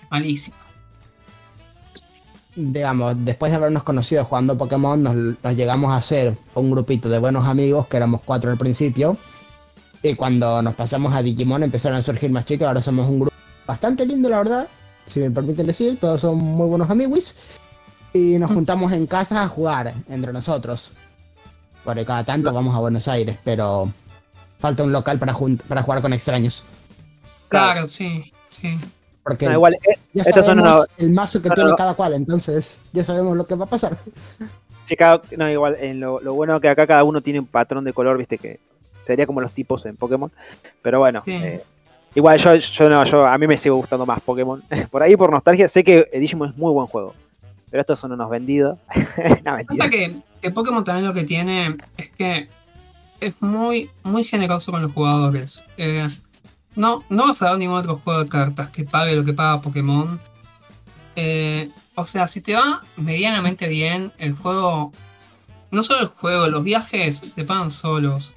[0.09, 0.57] malísimo.
[2.55, 7.19] digamos, después de habernos conocido jugando Pokémon, nos, nos llegamos a hacer un grupito de
[7.19, 9.15] buenos amigos, que éramos cuatro al principio.
[10.01, 13.35] Y cuando nos pasamos a Digimon empezaron a surgir más chicos, ahora somos un grupo
[13.67, 14.67] bastante lindo, la verdad,
[15.07, 17.57] si me permiten decir, todos son muy buenos amigos.
[18.13, 20.93] Y nos juntamos en casa a jugar entre nosotros.
[21.83, 23.89] Porque cada tanto vamos a Buenos Aires, pero
[24.59, 26.65] falta un local para, jun- para jugar con extraños.
[27.49, 27.87] Claro.
[27.87, 28.77] Sí, sí.
[29.23, 31.75] Porque no, igual, eh, ya estos son sabemos el mazo que no, tiene no.
[31.75, 33.97] cada cual, entonces ya sabemos lo que va a pasar.
[34.83, 37.83] sí, cada- no, igual, en lo, lo bueno que acá cada uno tiene un patrón
[37.83, 38.59] de color, viste, que
[39.05, 40.31] sería como los tipos en Pokémon.
[40.81, 41.31] Pero bueno, Sí.
[41.33, 41.63] eh,
[42.17, 44.63] igual yo, yo no, yo, a mí me sigue gustando más Pokémon.
[44.91, 47.13] por ahí, por nostalgia, sé que Digimon es muy buen juego.
[47.69, 48.79] Pero estos son unos vendidos.
[49.45, 49.87] no, mentira.
[49.87, 52.49] Que, que Pokémon también lo que tiene es que
[53.19, 55.63] es muy, muy generoso con los jugadores.
[55.77, 56.07] Eh,
[56.75, 59.61] no, no vas a dar ningún otro juego de cartas que pague lo que paga
[59.61, 60.19] Pokémon.
[61.15, 64.91] Eh, o sea, si te va medianamente bien, el juego.
[65.69, 68.35] No solo el juego, los viajes se pagan solos.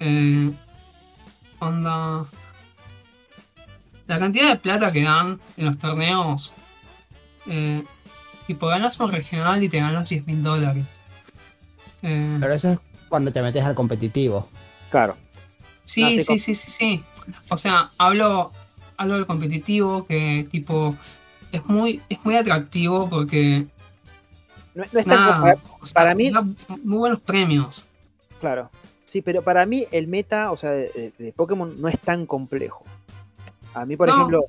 [0.00, 0.50] Eh,
[1.60, 2.26] onda.
[4.06, 6.54] La cantidad de plata que dan en los torneos.
[7.46, 7.82] Eh,
[8.46, 10.84] tipo, ganas un regional y te ganas 10 mil dólares.
[12.02, 14.48] Eh, Pero eso es cuando te metes al competitivo.
[14.90, 15.16] Claro.
[15.84, 17.04] Sí, No, sí, sí, sí, sí, sí.
[17.48, 18.52] O sea, hablo,
[18.96, 20.96] hablo del competitivo que tipo
[21.52, 23.66] es muy, es muy atractivo porque
[24.74, 27.86] No, no es tan nada, compa- o sea, para mí- da muy buenos premios.
[28.40, 28.70] Claro.
[29.04, 32.84] Sí, pero para mí el meta, o sea, de Pokémon no es tan complejo.
[33.76, 34.14] A mí, por No.
[34.14, 34.44] ejemplo,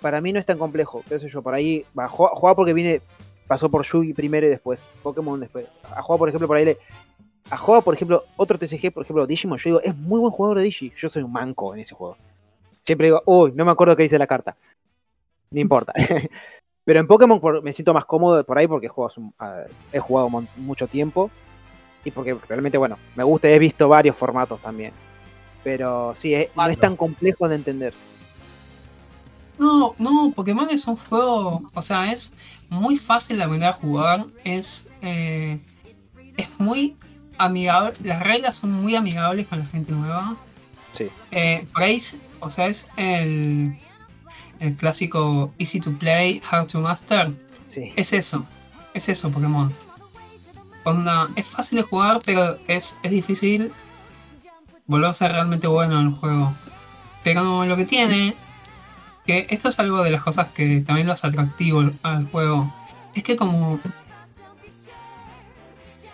[0.00, 1.02] para mí no es tan complejo.
[1.08, 3.00] Qué sé yo, por ahí va, juega, porque viene,
[3.46, 5.66] pasó por Yugi primero y después Pokémon después.
[5.94, 6.78] A jugar, por ejemplo, por ahí le.
[7.50, 10.58] A jugar, por ejemplo, otro TCG, por ejemplo, Digimon, yo digo, es muy buen jugador
[10.58, 10.92] de Digi.
[10.96, 12.16] Yo soy un manco en ese juego.
[12.80, 14.56] Siempre digo, uy, no me acuerdo qué dice la carta.
[15.50, 15.92] No importa.
[16.84, 19.10] Pero en Pokémon por- me siento más cómodo por ahí porque juego,
[19.92, 21.30] he jugado mon- mucho tiempo
[22.04, 24.92] y porque realmente, bueno, me gusta, he visto varios formatos también.
[25.62, 27.92] Pero sí, es- no es tan complejo de entender.
[29.58, 32.34] No, no, Pokémon es un juego, o sea, es
[32.68, 35.58] muy fácil de aprender a jugar, es, eh,
[36.36, 36.94] es muy
[37.38, 40.36] amigable, las reglas son muy amigables con la gente nueva.
[40.92, 41.08] Sí.
[41.30, 43.76] Eh, por ahí, es- o sea, es el,
[44.60, 47.30] el clásico easy to play, hard to master.
[47.66, 47.92] Sí.
[47.96, 48.44] Es eso,
[48.94, 49.72] es eso Pokémon.
[50.84, 53.72] Onda, es fácil de jugar, pero es, es difícil
[54.86, 56.54] volverse realmente bueno en el juego.
[57.24, 58.36] Pero lo que tiene,
[59.26, 62.72] que esto es algo de las cosas que también lo hace atractivo al juego,
[63.14, 63.80] es que como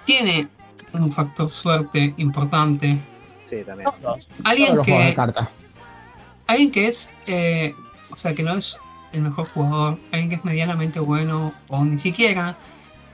[0.05, 0.49] tiene
[0.93, 2.99] un factor suerte importante,
[3.53, 3.91] Sí, también.
[4.45, 5.15] Alguien que,
[6.47, 7.75] alguien que es, eh,
[8.11, 8.79] o sea, que no es
[9.13, 12.57] el mejor jugador, alguien que es medianamente bueno o ni siquiera,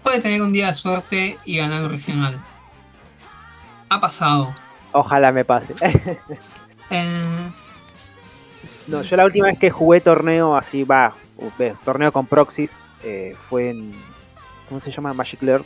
[0.04, 2.40] puede tener un día de suerte y ganar un regional.
[3.88, 4.54] Ha pasado.
[4.92, 5.74] Ojalá me pase.
[6.90, 7.50] Eh,
[8.88, 11.14] No, yo la última vez que jugué torneo así, va,
[11.84, 13.92] torneo con Proxys, eh, fue en.
[14.68, 15.12] ¿Cómo se llama?
[15.14, 15.62] Magic Lair.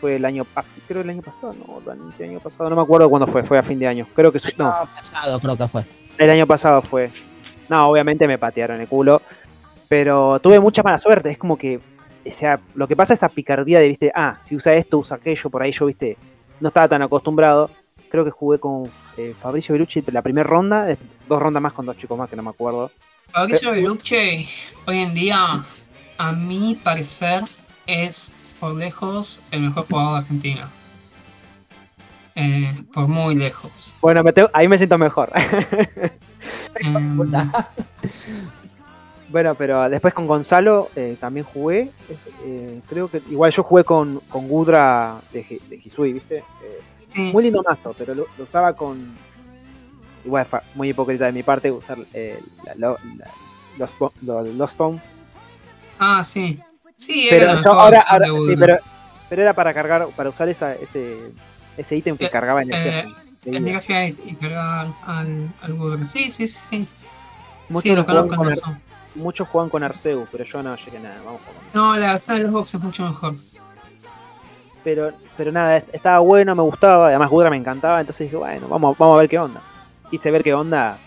[0.00, 0.44] Fue el año.
[0.86, 1.80] Creo el año pasado, no,
[2.18, 4.06] el año pasado, no me acuerdo cuándo fue, fue a fin de año.
[4.14, 4.38] Creo que.
[4.38, 5.82] su- No, No, pasado creo que fue.
[6.18, 7.10] el año pasado fue.
[7.68, 9.22] No, obviamente me patearon el culo.
[9.88, 11.30] Pero tuve mucha mala suerte.
[11.30, 11.80] Es como que.
[12.26, 15.18] O sea, lo que pasa es esa picardía de, viste, ah, si usa esto, usa
[15.18, 16.16] aquello, por ahí yo, viste,
[16.58, 17.70] no estaba tan acostumbrado.
[18.14, 20.86] Creo que jugué con eh, Fabricio Belucci la primera ronda,
[21.28, 22.92] dos rondas más con dos chicos más que no me acuerdo.
[23.32, 24.48] Fabricio Belucci
[24.86, 25.64] hoy en día,
[26.18, 27.42] a mi parecer,
[27.88, 30.70] es por lejos el mejor jugador de Argentina.
[32.36, 33.92] Eh, por muy lejos.
[34.00, 35.32] Bueno, me tengo- ahí me siento mejor.
[36.76, 37.18] Em,
[39.28, 41.90] bueno, pero después con Gonzalo eh, también jugué.
[42.44, 46.44] eh, creo que igual yo jugué con, con Gudra de, de Hisui, ¿viste?
[47.14, 47.20] Sí.
[47.32, 49.14] muy lindo mazo, pero lo, lo usaba con.
[50.24, 53.30] Igual muy hipócrita de mi parte usar eh, la, lo- la-
[53.78, 53.90] los,
[54.22, 54.76] los, los.
[55.98, 56.58] Ah, sí.
[56.96, 58.02] Sí, Pero era yo ahora,
[58.46, 58.78] sí, pero,
[59.28, 61.32] pero era para cargar, para usar esa, ese,
[61.76, 63.00] ese ítem que Eh, cargaba energía.
[63.00, 66.06] eh, Gate y cargar al, al Google.
[66.06, 66.86] Sí, sí, sí.
[66.86, 66.88] sí.
[67.68, 68.54] Muchos, Sí, lo juegan con Ar-
[69.16, 71.16] muchos juegan con Arceus, pero yo no llegué a nada.
[71.24, 73.34] Vamos a No, la verdad el Xbox es mucho mejor.
[74.84, 78.68] Pero, pero nada, est- estaba bueno, me gustaba, además Gudra me encantaba, entonces dije, bueno,
[78.68, 79.60] vamos, vamos a ver qué onda.
[80.10, 80.98] Quise ver qué onda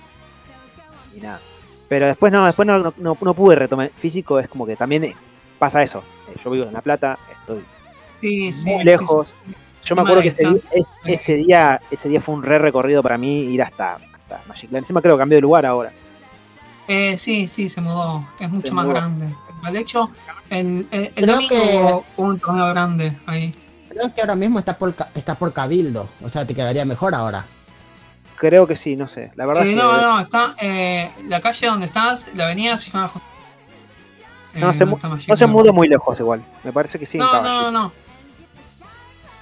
[1.16, 1.40] y nada.
[1.88, 3.90] Pero después no, después no, no, no- no pude retomar.
[3.96, 5.16] Físico es como que también eh,
[5.60, 6.04] pasa eso.
[6.30, 7.64] Eh, Yo vivo en La Plata, estoy
[8.20, 8.70] Sí, sí.
[8.72, 9.36] muy sí, lejos.
[9.86, 13.02] Yo me acuerdo que ese, día- es- ese día ese día fue un re recorrido
[13.04, 14.84] para mí ir hasta, hasta Magic Land.
[14.84, 15.92] Encima creo que cambió de lugar ahora.
[16.88, 18.28] Eh, sí, sí, se mudó.
[18.40, 18.96] Es mucho Se más mudó.
[18.96, 19.28] grande.
[19.72, 20.10] De hecho,
[20.50, 21.78] el, el, el domingo que-
[22.18, 23.52] hubo un torneo grande ahí.
[23.98, 26.08] Creo que ahora mismo está por, está por Cabildo.
[26.24, 27.46] O sea, te quedaría mejor ahora.
[28.36, 29.32] Creo que sí, no sé.
[29.36, 30.56] La verdad Eh, es que no, no, está.
[30.62, 33.08] Eh, la calle donde estás, la avenida se llama.
[33.08, 33.24] José-
[34.54, 36.44] Eh, No se mu- está Magic no se mudó muy lejos igual.
[36.64, 37.18] Me parece que sí.
[37.18, 37.94] No, no, no, no.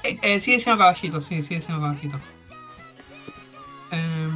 [0.03, 2.19] Eh, eh, sigue siendo caballito, sí, sigue siendo caballito.
[3.91, 4.29] Eh,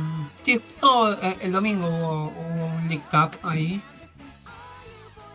[0.44, 3.82] sí, justo eh, el domingo hubo, hubo un League Cup ahí.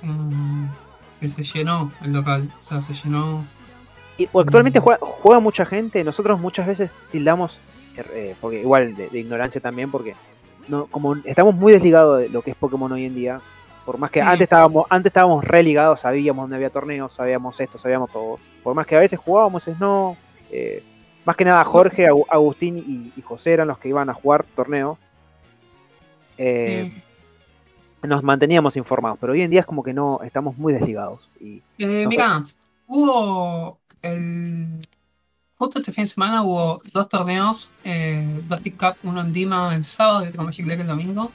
[0.02, 0.68] Eh,
[1.20, 2.52] que se llenó el local.
[2.58, 3.44] O sea, se llenó.
[4.18, 4.82] Y, actualmente Mm.
[4.82, 6.04] juega, juega mucha gente.
[6.04, 7.60] Nosotros muchas veces tildamos,
[7.96, 10.14] eh, porque igual de, de ignorancia también, porque
[10.68, 13.40] no, como estamos muy desligados de lo que es Pokémon hoy en día.
[13.84, 14.26] Por más que Sí.
[14.26, 18.38] antes estábamos, antes estábamos religados, sabíamos dónde había torneos, sabíamos esto, sabíamos todo.
[18.62, 20.16] Por más que a veces jugábamos, es no.
[20.50, 20.82] eh,
[21.26, 24.44] más que nada Jorge, Agu- Agustín y, y José eran los que iban a jugar
[24.54, 24.96] torneos.
[26.38, 27.02] Eh, sí.
[28.06, 31.28] Nos manteníamos informados, pero hoy en día es como que no, estamos muy desligados.
[31.40, 32.16] Y Eh, no sé.
[32.16, 32.42] mira,
[32.86, 34.66] hubo el.
[35.56, 39.74] Justo este fin de semana hubo dos torneos, eh, dos League Cup, uno en Dima
[39.74, 41.30] el sábado y otro en Magic Lake el domingo.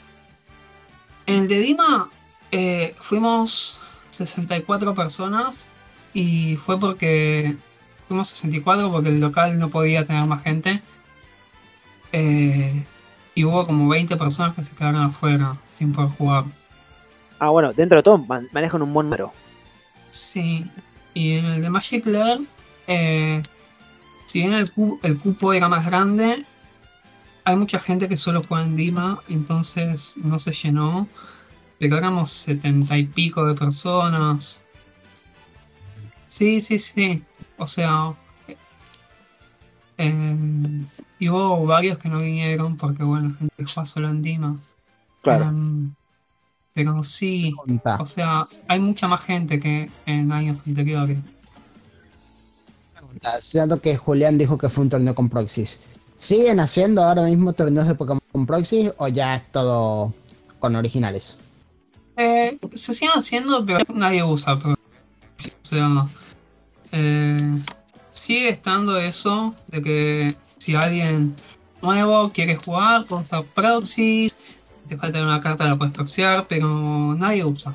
[1.25, 2.09] En el de Dima
[2.51, 5.69] eh, fuimos 64 personas
[6.13, 7.55] y fue porque
[8.07, 10.81] fuimos 64 porque el local no podía tener más gente.
[12.11, 12.83] Eh,
[13.35, 16.43] y hubo como 20 personas que se quedaron afuera sin poder jugar.
[17.39, 19.31] Ah, bueno, dentro de todo man- manejan un buen número.
[20.09, 20.65] Sí,
[21.13, 22.39] y en el de Magic Lair,
[22.89, 23.41] eh,
[24.25, 26.45] si bien el, cu- el cupo era más grande,
[27.45, 31.07] hay mucha gente que solo juega en Dima, entonces no se llenó.
[31.79, 34.61] Pero éramos setenta y pico de personas.
[36.27, 37.23] Sí, sí, sí.
[37.57, 38.13] O sea,
[39.97, 40.81] eh,
[41.19, 44.57] y hubo varios que no vinieron porque, bueno, gente juega solo en Dima.
[45.21, 45.45] Claro.
[45.45, 45.93] Em,
[46.73, 47.53] pero sí,
[47.99, 51.19] o sea, hay mucha más gente que en años anteriores.
[53.09, 53.81] Pregunta.
[53.81, 55.81] Que Julián dijo que fue un torneo con proxies.
[56.15, 60.13] ¿Siguen haciendo ahora mismo torneos de Pokémon con proxies o ya es todo
[60.59, 61.39] con originales?
[62.17, 64.59] Eh, se siguen haciendo, pero nadie usa.
[64.59, 66.07] pero- o sea,
[66.91, 67.37] eh,
[68.11, 71.35] sigue estando eso de que si alguien
[71.81, 74.35] nuevo quiere jugar, usar proxies.
[74.89, 77.73] Te falta una carta, la puedes proxiar, pero nadie usa.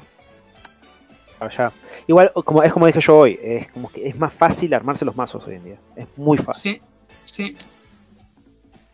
[1.56, 1.72] Ya.
[2.06, 5.16] Igual, como, es como dije yo hoy, es como que es más fácil armarse los
[5.16, 5.80] mazos hoy en día.
[5.96, 6.82] Es muy fácil, Sí,
[7.22, 7.56] sí.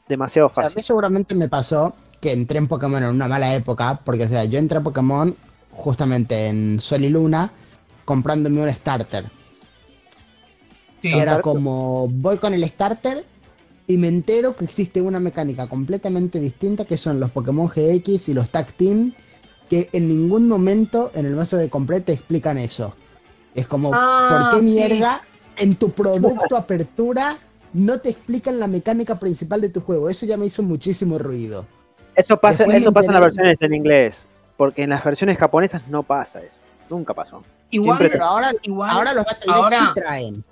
[0.09, 0.77] demasiado O sea, a fácil.
[0.77, 4.45] mí seguramente me pasó que entré en Pokémon en una mala época, porque o sea,
[4.45, 5.35] yo entré a Pokémon
[5.71, 7.51] justamente en Sol y Luna
[8.05, 9.25] comprándome un starter.
[11.03, 11.19] sí.
[11.19, 13.25] Era como voy con el starter
[13.87, 18.35] y me entero que existe una mecánica completamente distinta que son los Pokémon GX y
[18.35, 19.13] los Tag Team
[19.71, 22.93] que en ningún momento en el mazo que compré te explican eso.
[23.55, 24.75] Es como, Ah, ¿por qué sí.
[24.75, 25.21] mierda
[25.59, 27.39] en tu producto apertura
[27.73, 30.11] no te explican la mecánica principal de tu juego?
[30.11, 31.65] Eso ya me hizo muchísimo ruido.
[32.17, 34.27] Eso pasa, eso pasa en las versiones en inglés.
[34.57, 36.59] Porque en las versiones japonesas no pasa eso.
[36.91, 37.43] Nunca pasó.
[37.71, 40.45] Igual, siempre Pero ahora, igual ahora los Battle Decks sí traen.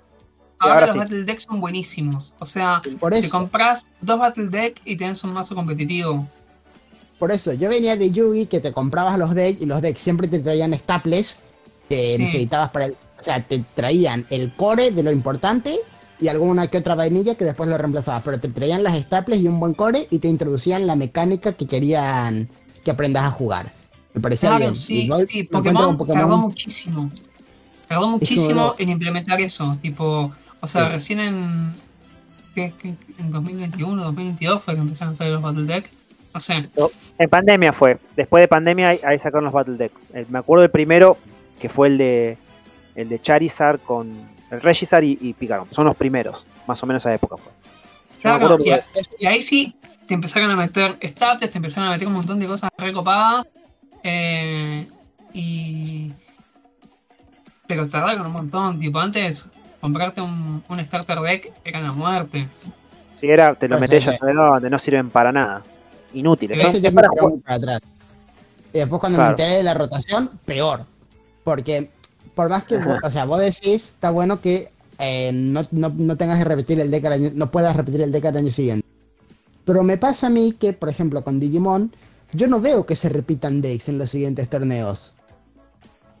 [0.59, 0.97] ahora, ahora los sí.
[0.99, 2.33] Battle Decks son buenísimos.
[2.39, 3.29] O sea, Por te eso.
[3.29, 6.25] compras dos Battle Deck y tienes un mazo competitivo.
[7.19, 10.27] Por eso, yo venía de Yugi que te comprabas los decks y los decks siempre
[10.27, 11.43] te traían staples
[11.89, 12.23] que Sí.
[12.23, 12.91] necesitabas para el.
[12.93, 15.75] O sea, te traían el core de lo importante
[16.21, 18.21] y alguna que otra vainilla que después lo reemplazabas.
[18.23, 21.67] Pero te traían las staples y un buen core y te introducían la mecánica que
[21.67, 22.47] querían
[22.85, 23.65] que aprendas a jugar.
[24.13, 24.75] Me parecía Claro, bien.
[24.75, 26.39] sí, y hoy sí, Pokémon, Pokémon.
[26.39, 27.11] muchísimo.
[27.89, 29.77] Tardó muchísimo en implementar eso.
[29.81, 30.31] Tipo,
[30.61, 30.93] o sea, Sí.
[30.93, 31.73] recién en.
[32.55, 35.91] ¿qué, qué- en 2021, 2022 fue que empezaron a salir los Battle Deck.
[36.33, 36.69] No sé.
[37.17, 37.97] En pandemia fue.
[38.15, 39.91] Después de pandemia ahí, sacaron los Battle Deck.
[40.13, 41.17] El- me acuerdo del primero,
[41.59, 42.37] que fue el de
[42.95, 45.67] el de Charizard con el Regizard y, y Pikarom.
[45.71, 47.51] Son los primeros, más o menos a esa época fue.
[48.21, 48.83] Claro, y, porque- a-
[49.19, 49.75] y ahí sí
[50.05, 53.45] te empezaron a meter staples, te empezaron a meter un montón de cosas recopadas.
[54.03, 54.87] eh,
[55.33, 56.11] y.
[57.67, 58.79] Pero tardaron un montón.
[58.79, 59.51] Tipo, antes
[59.81, 62.47] comprarte un, un starter deck era la muerte.
[63.19, 65.61] Si era, te lo metés ya dónde, no sirven para nada.
[66.13, 66.59] Inútiles.
[66.61, 67.81] Ese Son- tiempo es para muy para atrás.
[68.73, 69.35] Y después cuando Claro.
[69.37, 70.85] me enteré de la rotación, peor.
[71.43, 71.89] Porque
[72.35, 72.99] por más que, Ajá.
[73.03, 74.69] o sea, vos decís, está bueno que
[75.01, 78.11] eh, no, no- no tengas que repetir el deck al año, no puedas repetir el
[78.11, 78.85] deck al año siguiente.
[79.63, 81.89] Pero me pasa a mí que, por ejemplo, con Digimon,
[82.33, 85.13] yo no veo que se repitan decks en los siguientes torneos.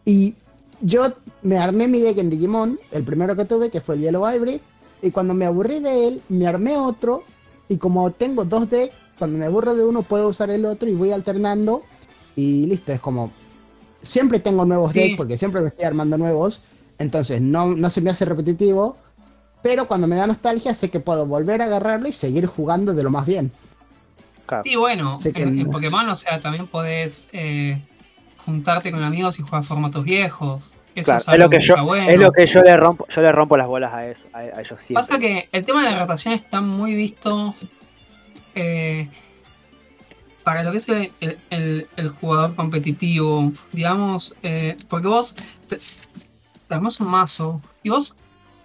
[0.05, 0.35] Y
[0.81, 1.03] yo
[1.41, 4.61] me armé mi deck en Digimon, el primero que tuve, que fue el Yellow Hybrid,
[5.01, 7.23] y cuando me aburrí de él, me armé otro,
[7.67, 10.95] y como tengo dos decks, cuando me aburro de uno puedo usar el otro y
[10.95, 11.83] voy alternando,
[12.35, 13.31] y listo, es como...
[14.01, 14.99] Siempre tengo nuevos Sí.
[14.99, 16.63] decks, porque siempre me estoy armando nuevos,
[16.99, 18.95] entonces no, no se me hace repetitivo,
[19.61, 23.03] pero cuando me da nostalgia sé que puedo volver a agarrarlo y seguir jugando de
[23.03, 23.51] lo más bien.
[24.45, 24.63] Claro.
[24.65, 25.69] Y bueno, que en.
[25.69, 27.79] Pokémon, o sea, también podés eh,
[28.45, 30.71] juntarte con amigos y jugar formatos viejos.
[30.95, 32.09] Eso Claro, es, es, algo lo que yo, está bueno.
[32.09, 34.61] es lo que yo le rompo, yo le rompo las bolas a, eso, a, a
[34.61, 34.93] ellos siempre.
[34.93, 37.53] Pasa que el tema de la rotación está muy visto
[38.55, 39.09] eh,
[40.43, 41.11] para lo que es el,
[41.49, 45.35] el- jugador competitivo, digamos, eh, porque vos
[45.67, 45.77] te,
[46.99, 48.15] un mazo y vos,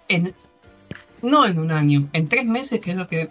[0.07, 0.33] en,
[1.21, 3.29] no en un año, en tres meses, que es lo que...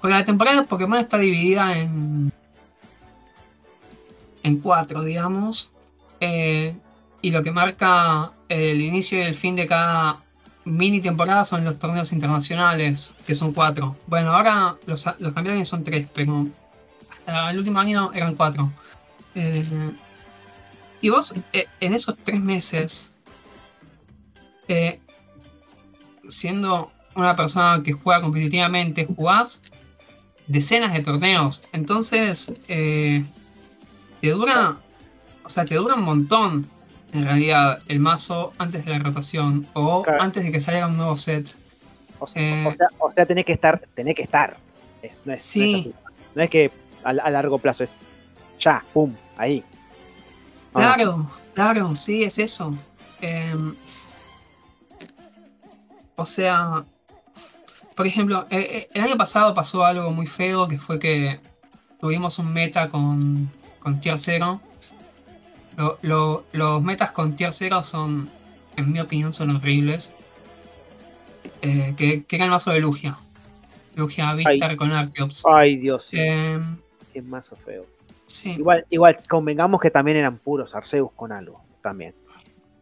[0.00, 2.30] Porque la temporada de Pokémon está dividida en,
[4.42, 5.72] en cuatro, digamos,
[6.20, 6.76] eh,
[7.22, 10.23] y lo que marca el inicio y el fin de cada
[10.64, 13.96] mini temporada son los torneos internacionales, que son cuatro.
[14.06, 16.46] Bueno, ahora los, los y son tres, pero
[17.26, 18.72] hasta el último año eran cuatro.
[19.34, 19.64] Eh,
[21.00, 23.12] y vos, eh, en esos tres meses,
[24.68, 25.00] eh,
[26.28, 29.62] siendo una persona que juega competitivamente, jugás
[30.46, 31.64] decenas de torneos.
[31.72, 33.24] Entonces, te
[34.30, 34.78] dura,
[35.44, 36.73] o sea, te dura un montón
[37.14, 40.22] en realidad el mazo antes de la rotación o Claro.
[40.22, 41.56] antes de que salga un nuevo set.
[42.18, 44.56] O, sea- eh, o sea, o sea, tenés que estar, tenés que estar.
[45.02, 45.94] Es- no, es, no es Sí.
[46.34, 46.70] No es que
[47.04, 48.00] a, a largo plazo, es
[48.58, 49.62] ya, pum, ahí.
[50.72, 52.74] Claro, claro, sí, es eso.
[53.20, 53.74] Em,
[56.16, 56.84] o sea,
[57.94, 61.40] por ejemplo, eh, eh, el año pasado pasó algo muy feo que fue que
[62.00, 63.50] tuvimos un meta con,
[63.80, 64.60] con tier 0.
[65.76, 68.30] Lo- lo- los metas con tier 0 son,
[68.76, 70.12] en mi opinión, son horribles.
[71.62, 73.16] Eh, que, que era el mazo de Lugia.
[73.96, 75.44] Lugia Victor con Archeops.
[75.46, 77.86] Ay, Dios, sí, qué mazo feo.
[78.26, 78.50] sí.
[78.52, 82.14] Igual, igual, convengamos que también eran puros Arceus con algo, también.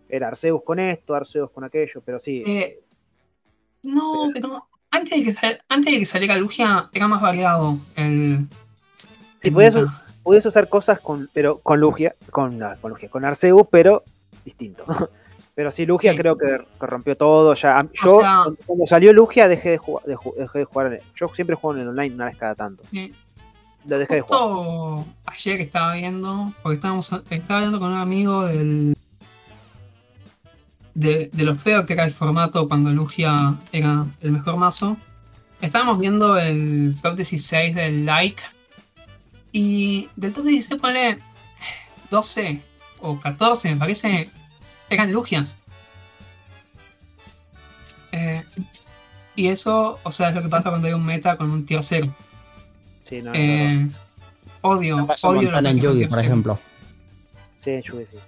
[0.09, 2.43] Era Arceus con esto, Arceus con aquello, pero sí.
[2.47, 2.81] Eh,
[3.82, 8.47] no, pero antes de, que sal- antes de que saliera Lugia era más variado el.
[9.43, 9.74] El podías,
[10.23, 14.05] podías usar cosas con, pero con Lugia, con, no, con Lugia, con Arceus, pero
[14.44, 14.85] distinto.
[15.55, 16.19] Pero sí, Lugia Sí.
[16.19, 17.53] creo que, que rompió todo.
[17.53, 20.86] Ya, yo, sea- cuando- salió Lugia, dejé de, jugar, de dejé de jugar.
[20.86, 22.82] en el- yo siempre juego en el online una vez cada tanto.
[22.90, 23.12] Sí.
[23.86, 25.05] Lo dejé de jugar.
[25.27, 28.97] Ayer que estaba viendo, porque estábamos, estaba hablando con un amigo del.
[30.94, 34.97] De, de lo feo que era el formato cuando Lugia era el mejor mazo.
[35.61, 38.43] Estábamos viendo el top 16 del like.
[39.53, 41.19] Y del top 16 pone
[42.11, 42.62] 12
[43.01, 44.31] o 14, me parece,
[44.89, 45.57] eran Lugias.
[48.12, 48.43] Eh,
[49.37, 51.83] y eso, o sea, es lo que pasa cuando hay un meta con un tier
[51.83, 52.15] 0.
[53.09, 53.33] Sí, no.
[53.35, 53.89] Eh,
[54.62, 56.23] odio, pasa un odio los en Yugi, por cero.
[56.23, 56.59] ejemplo.
[57.62, 58.19] Sí, en Yugi, sí.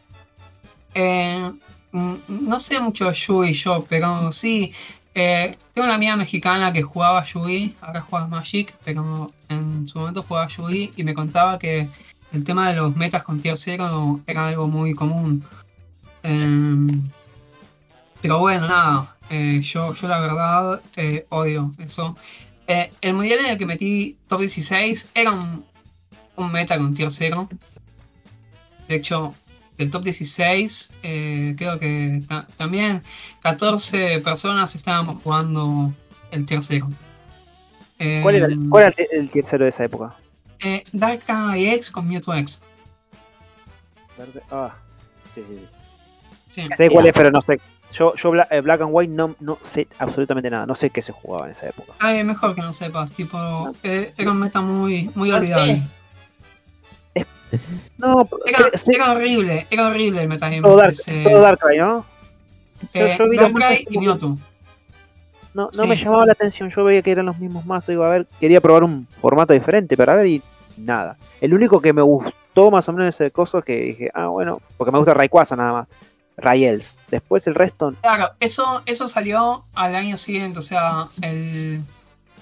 [0.95, 1.53] Eh,
[1.93, 4.73] mm, no sé mucho de Yugi yo, pero sí.
[5.15, 10.23] Eh, tengo una amiga mexicana que jugaba Yugi, ahora juega Magic, pero en su momento
[10.23, 11.89] jugaba Yugi y me contaba que
[12.33, 15.45] el tema de los metas con tier 0 era algo muy común.
[16.23, 17.03] Em,
[18.21, 22.17] pero bueno, nada, eh, yo, yo la verdad eh, odio eso.
[22.67, 25.65] Eh, el mundial en el que metí top 16 era un,
[26.37, 27.49] un meta con tier 0.
[28.89, 29.35] De hecho,
[29.79, 33.03] del top 16, eh, creo que ta- también
[33.43, 35.93] 14 personas estábamos jugando
[36.31, 36.89] el tier 0.
[38.23, 40.15] ¿Cuál era, el- cuál era el, el tercero de esa época?
[40.61, 42.63] Eh, Darkrai X con Mewtwo X.
[44.19, 44.75] Verde- Ah,
[45.35, 45.59] sí, sí,
[46.51, 46.69] sí.
[46.77, 47.61] Sé cuál es, pero no sé.
[47.93, 50.67] Yo, yo eh, Black and White no, no sé absolutamente nada.
[50.67, 51.93] No sé qué se jugaba en esa época.
[52.01, 53.39] Ay, mejor que no sepas, tipo,
[53.83, 55.81] eh, era un meta muy, muy olvidable.
[57.99, 60.63] No, Era, sé- era horrible, era horrible el metagame.
[60.63, 62.05] todo, Dark, ese, todo Darkrai, ¿no?
[62.93, 64.39] Yo- eh, yo los Darkrai y Mewtwo.
[65.55, 65.87] No, no Sí.
[65.87, 66.69] me llamaba la atención.
[66.71, 67.89] Yo veía que eran los mismos mazos.
[67.89, 70.43] Digo, a ver, quería probar un formato diferente para ver y
[70.77, 71.17] nada.
[71.41, 74.91] El único que me gustó más o menos ese coso que dije, ah, bueno, porque
[74.91, 75.89] me gusta Rayquaza nada más.
[76.37, 76.99] Rayels.
[77.09, 81.81] Después el resto, Claro, eso, eso salió al año siguiente, o sea, el,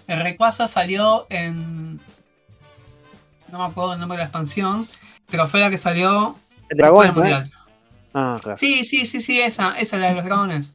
[0.06, 2.00] El Rayquaza salió en.
[3.52, 4.86] No me acuerdo el nombre de la expansión,
[5.30, 6.36] pero fue la que salió
[6.70, 7.50] El después dragón, mundial.
[8.14, 8.56] Ah, claro.
[8.56, 10.74] Sí, sí, sí, sí, esa, esa la de los dragones.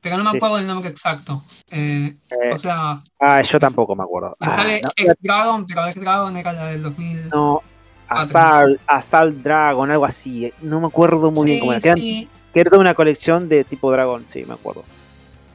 [0.00, 0.36] Pero no me Sí.
[0.36, 1.42] acuerdo el nombre exacto.
[1.70, 4.36] Eh, Eh, o sea, ah, yo tampoco me acuerdo.
[4.40, 7.28] me Ah, sale no, X-Dragon, pero X-Dragon era la del 2000.
[7.28, 7.62] no,
[8.08, 10.46] Assault, Assault Dragon, algo así.
[10.46, 11.94] eh, No me acuerdo muy bien sí, cómo era.
[11.94, 14.84] Sí, que era toda una colección de tipo dragón, sí, me acuerdo.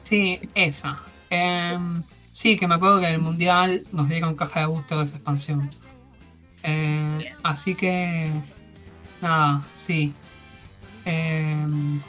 [0.00, 1.02] sí, esa.
[1.30, 5.04] Em, sí, que me acuerdo que en el mundial nos dieron caja de booster de
[5.04, 5.68] esa expansión.
[6.64, 8.30] Eh, así que.
[9.20, 10.12] Nada, sí.
[11.04, 12.00] Em,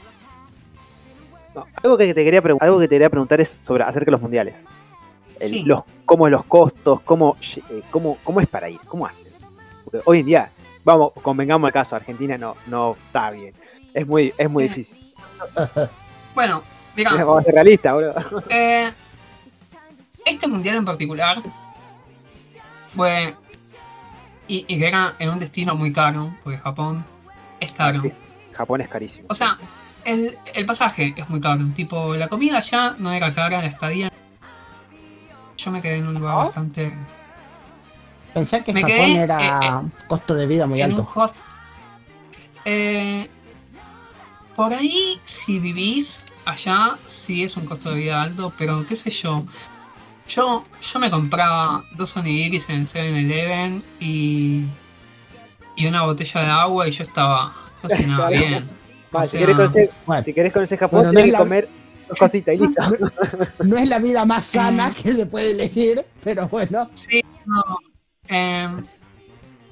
[1.53, 4.22] No, algo que te quería algo que te quería preguntar es sobre acerca de los
[4.22, 4.65] mundiales.
[5.40, 5.64] El- Sí.
[5.64, 7.38] los, cómo los costos, cómo,
[7.69, 9.27] eh, cómo, cómo es para ir, cómo hacen.
[9.84, 10.49] Porque hoy en día,
[10.84, 13.53] vamos, convengamos el caso, Argentina no, no está bien.
[13.94, 15.14] Es muy, es muy difícil.
[16.36, 16.64] bueno,
[16.95, 17.11] mira.
[17.15, 18.14] Vamos a ser realistas, boludo.
[18.49, 18.91] Eh,
[20.26, 21.41] este mundial en particular
[22.88, 23.36] fue.
[24.47, 27.05] Y, y que era en un destino muy caro, porque Japón
[27.59, 28.01] es caro.
[28.01, 28.11] Sí,
[28.53, 29.26] Japón es carísimo.
[29.30, 29.57] O sea,
[30.03, 31.63] el, el pasaje es muy caro.
[31.73, 34.11] Tipo, la comida ya no era cara, la estadía.
[35.57, 36.38] Yo me quedé en un lugar ¿Ah?
[36.45, 36.93] bastante.
[38.34, 41.11] Pensé que Me Japón quedé, era costo de vida muy en un alto.
[41.15, 41.35] host.
[42.65, 43.30] Eh,
[44.55, 49.09] por ahí, si vivís allá, sí es un costo de vida alto, pero qué sé
[49.09, 49.43] yo.
[50.27, 54.64] Yo, yo me compraba dos onigiris en el 7-Eleven y,
[55.76, 57.53] y una botella de agua y yo estaba.
[57.84, 58.68] Yo cenaba bien.
[59.15, 61.31] Va, o si, sea- querés conocer, Bueno, si querés conocer Japón, Bueno, no tenés es
[61.31, 61.69] que la- comer
[62.10, 62.81] dos cositas y listo.
[63.64, 66.89] no es la vida más sana que se puede elegir, pero bueno.
[66.93, 67.61] Sí, no.
[68.27, 68.76] em,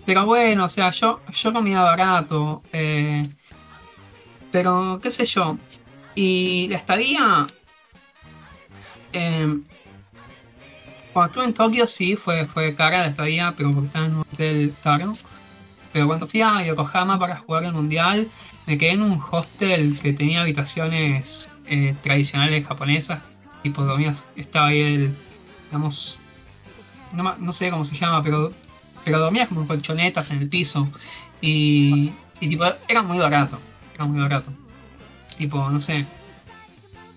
[0.06, 2.62] pero bueno, o sea, yo, yo comía barato.
[2.72, 3.28] eh,
[4.52, 5.58] pero qué sé yo.
[6.14, 7.48] Y la estadía.
[9.12, 9.64] em,
[11.14, 14.22] cuando estuve en Tokio sí fue, fue cara la estadía, pero porque estaba en un
[14.22, 15.14] hotel caro.
[15.94, 18.28] Pero cuando fui a Yokohama para jugar el mundial,
[18.66, 23.22] me quedé en un hostel que tenía habitaciones eh, tradicionales japonesas.
[23.62, 25.16] Tipo, dormías, estaba ahí el,
[25.66, 26.20] digamos,
[27.14, 28.52] no, no sé cómo se llama, pero,
[29.06, 30.90] pero dormías como colchonetas en el piso.
[31.42, 33.60] Y, y tipo, era muy barato.
[33.94, 34.52] Era muy barato.
[35.38, 36.08] Tipo, no sé,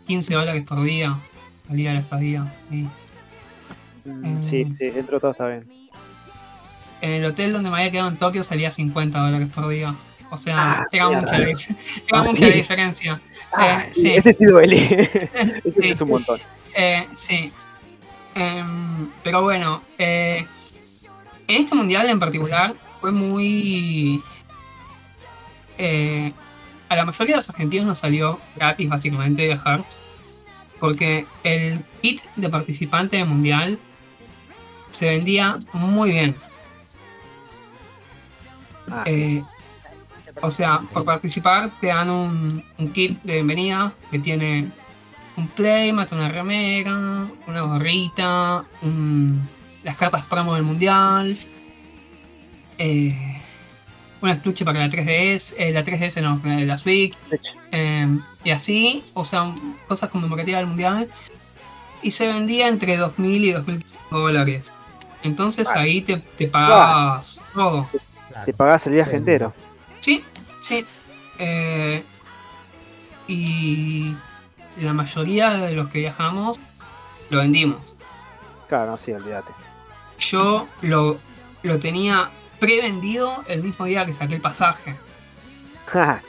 [0.06, 1.18] 15 dólares por día.
[1.66, 2.55] Salía la estadía.
[2.70, 2.86] Y
[4.06, 5.66] Mm, Sí, sí, dentro de todo está bien.
[7.02, 9.94] en el hotel donde me había quedado en Tokio salía 50 dólares por día.
[10.30, 11.46] O sea, Ah, era mucha, la,
[12.12, 12.40] Ah, mucha sí.
[12.48, 13.20] la diferencia.
[13.54, 14.10] Ah, Eh, sí, sí.
[14.14, 14.76] Ese sí duele.
[15.64, 15.88] ese Sí.
[15.90, 16.40] es un montón.
[16.74, 17.52] Eh, sí.
[18.34, 20.44] Em, pero bueno, eh,
[21.48, 24.22] en este mundial en particular fue muy...
[25.78, 26.32] eh,
[26.88, 29.84] a la mayoría de los argentinos nos salió gratis básicamente viajar.
[30.80, 33.78] Porque el kit de participante del mundial
[34.97, 36.35] se vendía muy bien.
[38.90, 39.43] Ah, Eh,
[40.43, 44.70] o sea, por participar te dan un, un kit de bienvenida que tiene
[45.36, 49.40] un playmat, una remera, una gorrita, un-
[49.82, 51.36] las cartas promo del mundial,
[52.78, 53.40] eh,
[54.20, 57.14] un estuche para la 3DS, eh, la 3DS no, la Switch,
[57.73, 58.06] eh,
[58.44, 59.55] y así, o sea,
[59.89, 61.09] cosas conmemorativas del mundial,
[62.02, 64.73] y se vendía entre 2.000 y 2.500 dólares.
[65.27, 65.81] Entonces Vale.
[65.81, 67.89] ahí te, te pagabas todo.
[68.44, 69.16] te pagás el viaje Sí.
[69.16, 69.55] entero.
[70.01, 70.24] Sí,
[70.61, 70.86] sí.
[71.39, 72.03] Eh,
[73.28, 74.15] y
[74.81, 76.59] la mayoría de los que viajamos
[77.31, 77.94] lo vendimos.
[78.69, 79.53] Claro, no, sí, olvídate.
[80.19, 81.19] Yo lo,
[81.62, 84.97] lo tenía prevendido el mismo día que saqué el pasaje.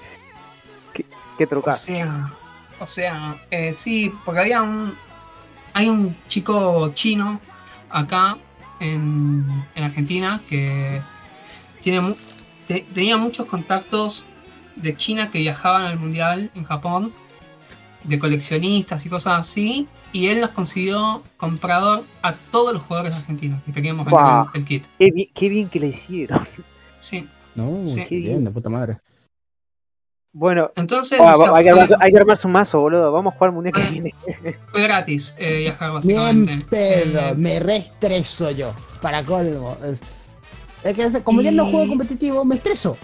[0.94, 1.06] qué,
[1.38, 2.34] qué O sea,
[2.80, 4.96] o sea, eh, sí, porque había un.
[5.74, 7.40] Hay un chico chino
[7.90, 8.36] acá
[8.80, 9.46] en,
[9.76, 11.02] en Argentina que
[11.82, 12.16] tiene mu-
[12.68, 14.26] te- tenía muchos contactos
[14.76, 17.14] de China que viajaban al mundial en Japón,
[18.04, 23.62] de coleccionistas y cosas así, y él nos consiguió comprador a todos los jugadores argentinos
[23.66, 24.50] que queríamos vender Guau.
[24.54, 24.86] el, el kit.
[24.98, 26.48] Qué, bien, qué bien que le hicieron.
[26.98, 27.28] Sí.
[27.56, 28.06] No, Sí.
[28.08, 28.98] qué bien, de puta madre.
[30.34, 33.12] Bueno, Entonces, ah, o sea, hay, que fue, armarse, hay que un mazo, boludo.
[33.12, 34.16] Vamos a jugar el mundial que viene.
[34.72, 36.46] fue gratis eh, viajar básicamente.
[36.56, 39.76] Bien pedo, Eh, me reestreso yo, para colmo.
[39.84, 40.02] Es,
[40.84, 42.98] es que como ya no Y- juego competitivo, me estreso.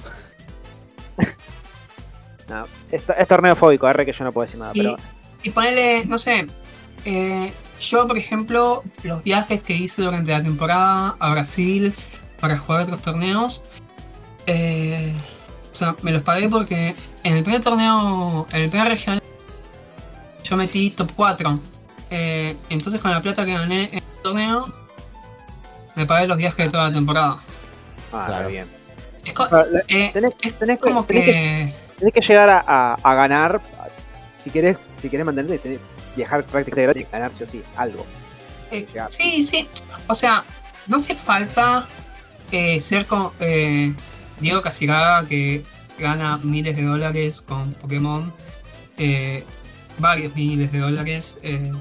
[2.49, 4.97] No, es, es torneo fóbico, R que yo no puedo decir nada, Y, pero.
[5.43, 6.45] y ponerle, no sé,
[7.05, 11.93] eh, yo por ejemplo, los viajes que hice durante la temporada a Brasil
[12.41, 13.63] para jugar otros torneos,
[14.45, 15.13] eh,
[15.73, 16.93] o sea, me los pagué porque
[17.23, 19.21] en el primer torneo, en el primer regional,
[20.43, 21.59] yo metí top 4.
[22.11, 24.71] Eh, entonces con la plata que gané en el torneo,
[25.95, 27.37] me pagué los viajes de toda la temporada.
[28.11, 28.49] Ah, Claro.
[28.49, 28.67] bien.
[29.25, 29.47] Es, co-
[29.87, 31.73] eh, tenés, es tenés que- como tenés que.
[31.97, 33.61] tenés que llegar a, a- a ganar.
[34.37, 38.05] Si querés, si querés mantenerte, tenés que viajar prácticamente gratis, ganar sí o sí, algo.
[38.69, 39.67] eh, sí, sí.
[40.07, 40.43] O sea,
[40.87, 41.87] no hace falta
[42.51, 43.93] eh, ser con eh,
[44.39, 45.63] Diego Casiraga que
[45.99, 48.33] gana miles de dólares con Pokémon.
[48.97, 49.43] eh,
[49.99, 51.71] varios miles de dólares eh,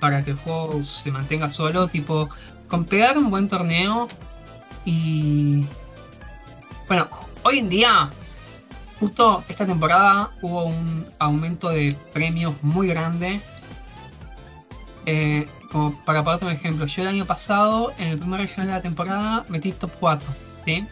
[0.00, 1.88] para que el juego se mantenga solo.
[1.88, 2.28] Tipo,
[2.68, 4.08] con pegar un buen torneo
[4.84, 5.64] y.
[6.88, 7.08] Bueno,
[7.42, 8.10] hoy en día,
[9.00, 13.40] justo esta temporada hubo un aumento de premios muy grande.
[15.04, 18.74] Eh, como para ponerte un ejemplo, yo el año pasado, en el primer regional de
[18.74, 20.28] la temporada, metí top 4,
[20.64, 20.86] ¿sí?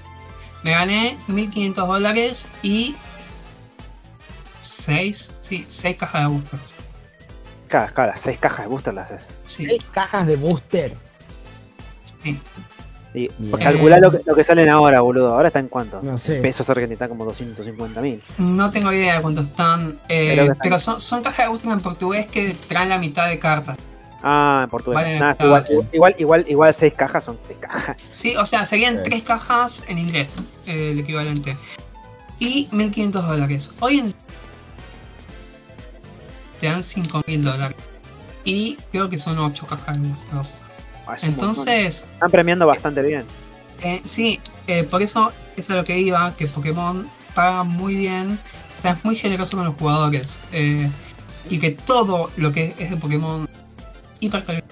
[0.64, 2.96] Me gané 1500 dólares y
[4.60, 6.76] 6, sí, 6 cajas de boosters.
[7.68, 9.40] Cada, cada seis cajas de booster las haces.
[9.42, 10.92] Sí, Seis cajas de booster.
[12.02, 12.40] sí.
[13.16, 13.52] Y Bien.
[13.58, 15.32] calculá lo que, lo que salen ahora, boludo.
[15.32, 16.00] Ahora está en cuánto?
[16.02, 16.40] No sé.
[16.40, 18.20] Pesos argentinos están como 250 mil.
[18.38, 21.80] No tengo idea de cuánto están, eh, están- pero son, son cajas de booster en
[21.80, 23.76] portugués que traen la mitad de cartas.
[24.26, 24.94] Ah, en portugués.
[25.02, 27.96] Vale, Nada, está- igual, igual, igual, igual seis cajas son seis cajas.
[28.08, 29.02] Sí, o sea, serían Sí.
[29.04, 30.36] tres cajas en inglés,
[30.66, 31.54] eh, el equivalente.
[32.38, 33.74] Y 1500 dólares.
[33.80, 34.14] Hoy en
[36.60, 37.76] te dan 5000 dólares.
[38.44, 40.54] Y creo que son 8 cajas de boosters.
[41.06, 41.16] Ah.
[41.22, 43.24] Entonces, Están premiando bastante bien.
[43.82, 48.38] eh, sí, eh, por eso es a lo que iba, que Pokémon paga muy bien.
[48.76, 50.40] O sea, es muy generoso con los jugadores.
[50.52, 50.90] eh,
[51.50, 53.46] y que todo lo que es de Pokémon
[54.26, 54.64] hiper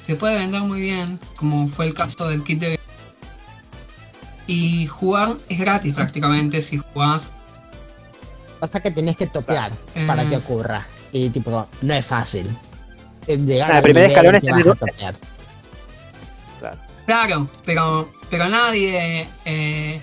[0.00, 2.78] se puede vender muy bien, como fue el caso del kit de
[4.46, 7.30] y jugar es gratis prácticamente si jugás.
[8.60, 10.06] Pasa que tenés que topear Eh.
[10.06, 10.86] para que ocurra.
[11.12, 12.48] Y tipo, no es fácil.
[13.26, 15.14] Eh, Llegar Ah, el al primer nivel escalón es tener- a topear.
[17.06, 19.28] Claro, pero, pero nadie.
[19.44, 20.00] eh,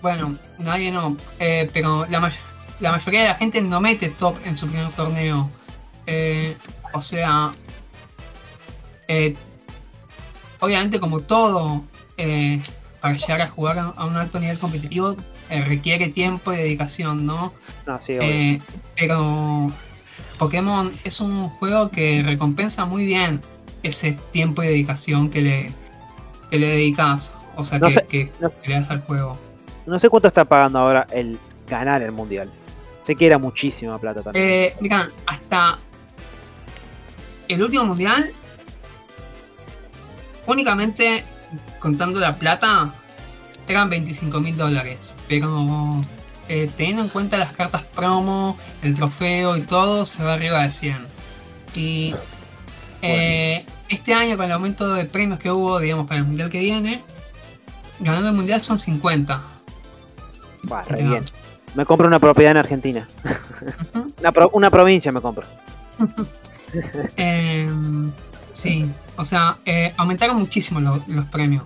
[0.00, 1.16] bueno, nadie no.
[1.38, 2.32] eh, pero la, may-
[2.80, 5.50] la mayoría de la gente no mete top en su primer torneo.
[6.06, 6.56] Eh,
[6.92, 7.52] o sea.
[9.08, 9.34] eh,
[10.60, 11.84] obviamente, como todo,
[12.16, 12.60] eh,
[13.00, 15.16] para llegar a jugar a, a un alto nivel competitivo,
[15.50, 17.52] requiere tiempo y dedicación, ¿no?
[17.86, 18.60] No, sí, obvio.
[18.96, 19.70] Pero
[20.38, 23.40] Pokémon es un juego que recompensa muy bien
[23.82, 25.72] ese tiempo y dedicación que le,
[26.50, 27.36] que le dedicas.
[27.56, 29.38] O sea, No que, sé- que- no sé- que le das al juego.
[29.86, 32.50] No sé cuánto está pagando ahora el ganar el mundial.
[33.02, 34.44] Sé que era muchísima plata también.
[34.48, 35.78] Eh, mira, hasta
[37.48, 38.32] el último mundial,
[40.46, 41.24] únicamente
[41.78, 42.92] contando la plata,
[43.68, 45.16] eran 25 mil dólares.
[45.28, 46.00] Pero
[46.48, 50.70] eh, teniendo en cuenta las cartas promo, el trofeo y todo, se va arriba de
[50.70, 51.06] 100.
[51.76, 52.14] Y
[53.02, 56.58] eh, este año, con el aumento de premios que hubo, digamos, para el mundial que
[56.60, 57.02] viene,
[58.00, 59.42] ganando el mundial son 50.
[60.62, 61.24] Bah, re bien.
[61.74, 63.08] Me compro una propiedad en Argentina.
[63.94, 64.12] Ujú.
[64.20, 65.46] Una, pro- una provincia me compro.
[67.16, 68.10] Em,
[68.52, 71.64] sí, o sea, eh, aumentaron muchísimo lo- los premios.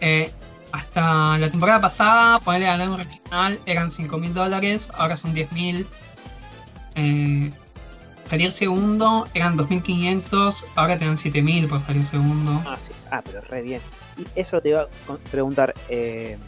[0.00, 0.30] Eh,
[0.72, 5.52] hasta la temporada pasada, ponerle ganar un regional eran 5 mil dólares, ahora son 10
[5.52, 5.86] mil.
[6.94, 7.50] Eh,
[8.24, 12.62] salir segundo eran 2.500, ahora te dan 7.000 por salir segundo.
[12.66, 12.92] Ah, sí.
[13.10, 13.80] Ah, pero re bien.
[14.16, 15.74] Y eso te iba a preguntar.
[15.88, 16.38] eh,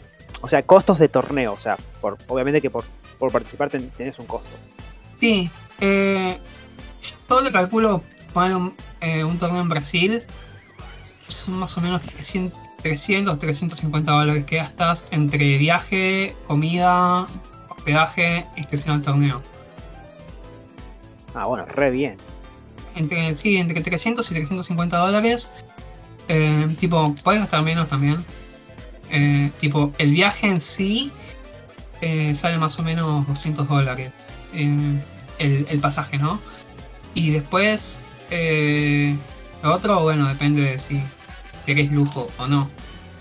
[0.41, 1.53] o sea, costos de torneo.
[1.53, 2.83] O sea, por, obviamente que por,
[3.17, 4.49] por participar ten- tenés un costo.
[5.15, 5.49] Sí,
[5.79, 6.39] eh,
[7.29, 8.03] yo le calculo
[8.33, 10.23] poner un, eh, un torneo en Brasil.
[11.25, 17.27] Son más o menos 300, 300 350 dólares que gastas entre viaje, comida,
[17.69, 19.41] hospedaje, inscripción al torneo.
[21.33, 22.17] Ah, bueno, re bien.
[22.95, 25.49] Entre, sí, entre 300 y 350 dólares.
[26.27, 28.23] Eh, tipo, puedes gastar menos también.
[29.11, 31.11] Eh, tipo, el viaje en sí
[32.01, 34.11] eh, sale más o menos 200 dólares.
[34.53, 35.01] el,
[35.39, 36.39] el pasaje, ¿no?
[37.15, 39.15] Y después, eh,
[39.63, 41.01] lo otro, bueno, depende de si
[41.65, 42.69] querés lujo o no.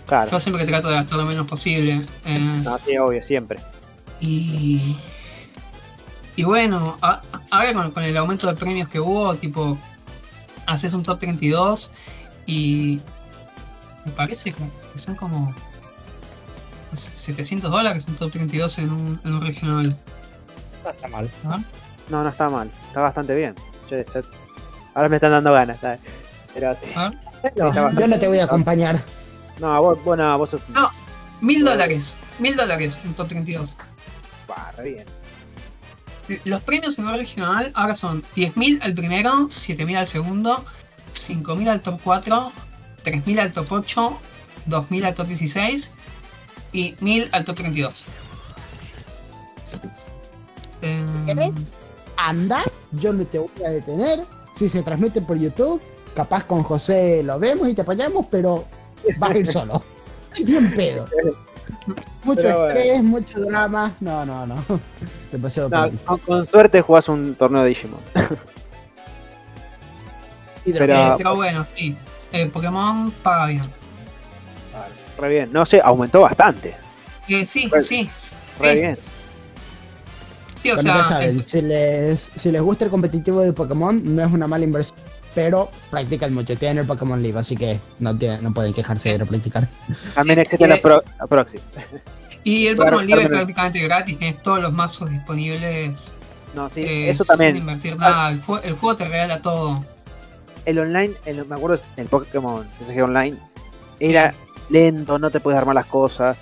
[0.06, 0.30] Claro.
[0.30, 2.02] Yo siempre que trato de gastar lo menos posible.
[2.26, 3.58] eh, No, sí, obvio, siempre.
[4.20, 4.96] y,
[6.36, 9.78] y bueno, a- ahora con, con el aumento de premios que hubo, tipo,
[10.66, 11.90] haces un top 32
[12.46, 13.00] y
[14.04, 15.54] me parece que son como
[16.90, 19.98] no sé, 700 dólares un top 32 en un, en un regional.
[20.84, 21.30] No está mal.
[22.10, 22.70] No, no está mal.
[22.88, 23.54] Está bastante bien.
[23.90, 24.22] Yo- yo-
[24.94, 26.00] ahora me están dando ganas, ¿sabes?
[26.52, 26.88] Pero sí.
[26.96, 27.10] ¿ah?
[27.56, 28.98] No, yo no te voy a acompañar.
[29.60, 30.68] No, vos, vos, no, vos sos.
[30.70, 30.90] No.
[31.40, 33.76] Mil dólares, mil dólares en top 32.
[34.48, 36.40] Bah, re bien.
[36.44, 40.64] Los premios en un regional ahora son 10.000 al primero, 7.000 al segundo
[41.12, 42.50] 5.000 al top 4,
[43.04, 44.18] 3.000 al top 8,
[44.66, 45.92] 2.000 al top 16
[46.72, 48.06] y 1.000 al top 32.
[50.82, 51.54] Eh, querés,
[52.28, 52.58] anda,
[52.92, 54.20] yo no te voy a detener.
[54.54, 55.80] Si se transmite por YouTube,
[56.14, 58.64] capaz con José lo vemos y te apoyamos, pero
[59.18, 59.82] vas a ir solo.
[60.46, 61.08] Bien pedo.
[62.24, 62.66] Mucho Pero bueno.
[62.74, 63.92] estrés, mucho drama.
[64.00, 64.64] No, no, no.
[65.32, 68.00] Demasiado con, con suerte jugás un torneo de Digimon.
[70.66, 71.12] Y pero- drama.
[71.12, 71.94] eh, pero bueno, sí.
[72.32, 73.62] eh, Pokémon paga bien.
[75.18, 75.52] Re bien.
[75.52, 76.74] No sé, aumentó bastante.
[77.28, 78.10] Eh, sí, Re- sí.
[78.60, 78.98] Re Sí, bien.
[80.64, 84.00] Sí, o Bueno, sea, ya saben, si les, si les gusta el competitivo de Pokémon,
[84.16, 84.98] no es una mala inversión.
[85.34, 89.18] Pero practican mucho, tienen el Pokémon Live, así que no, tienen- no pueden quejarse de
[89.18, 89.68] no practicar.
[90.14, 91.58] También Sí, existen las proxy.
[92.44, 96.16] y el Pokémon Libre es prácticamente gratis, tienes todos los mazos disponibles
[96.54, 97.56] No, sí, eh, eso sin también.
[97.56, 98.30] invertir nada.
[98.30, 99.84] El, jue- el juego te regala todo.
[100.66, 103.36] El online, el- me acuerdo, el Pokémon TCG Online
[103.98, 104.32] era
[104.70, 106.36] lento, no te puedes armar las cosas.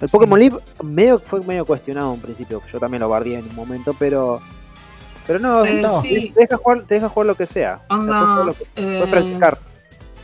[0.00, 0.12] El Sí.
[0.16, 2.62] Pokémon Live medio, fue medio cuestionado en principio.
[2.72, 4.40] Yo también lo bardié en un momento, pero.
[5.26, 6.00] Pero no, Eh, todo.
[6.00, 7.80] sí, te, deja jugar, te deja jugar lo que sea.
[7.90, 8.44] Onda.
[8.46, 9.58] lo que- eh, puedes practicar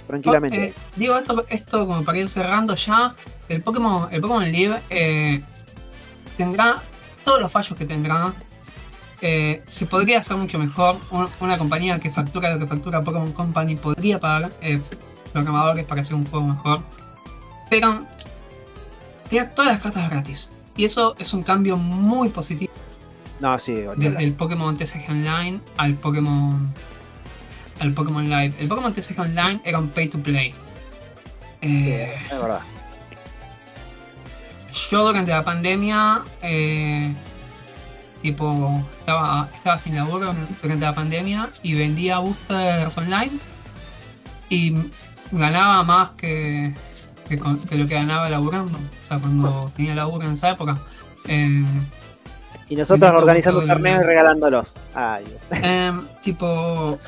[0.07, 0.65] tranquilamente.
[0.67, 3.15] eh, digo esto, esto como para ir cerrando ya.
[3.49, 5.43] El Pokémon, el Pokémon Live eh,
[6.37, 6.83] tendrá
[7.25, 8.33] todos los fallos que tendrá.
[9.21, 10.97] Eh, se podría hacer mucho mejor.
[11.11, 14.81] Un- Una compañía que factura lo que factura Pokémon Company podría pagar eh,
[15.33, 16.81] programadores para hacer un juego mejor.
[17.71, 18.07] Pero
[19.39, 20.52] da todas las cartas gratis.
[20.77, 22.73] Y eso es un cambio muy positivo
[23.40, 26.73] no, sí, desde el Pokémon TCG Online al Pokémon
[27.81, 28.55] al Pokémon Live.
[28.59, 30.51] El Pokémon TCG Online era un pay to play.
[30.51, 30.56] Sí,
[31.62, 32.61] Eh, es verdad.
[34.90, 37.12] yo durante la pandemia, eh,
[38.23, 43.32] tipo, estaba, estaba sin laburo durante la pandemia y vendía boosters online
[44.48, 44.74] y
[45.32, 46.74] ganaba más que,
[47.29, 47.39] que,
[47.69, 48.79] que lo que ganaba laburando.
[48.79, 50.79] O sea, cuando tenía laburo en esa época.
[51.27, 51.65] Eh,
[52.69, 54.75] Y nosotros organizando torneos y regalándolos.
[54.95, 55.25] Ay.
[55.63, 56.99] Em, tipo.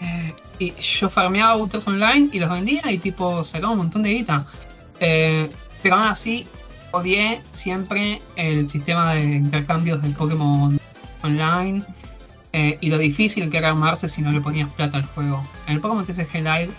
[0.00, 4.10] eh, y yo farmeaba boosters online y los vendía y tipo sacaba un montón de
[4.10, 4.46] guita.
[5.00, 5.48] Eh,
[5.82, 6.46] pero aún así
[6.92, 10.78] odié siempre el sistema de intercambios del Pokémon
[11.22, 11.82] online
[12.52, 15.42] y lo difícil que era armarse si no le ponías plata al juego.
[15.66, 16.70] En el Pokémon TCG Live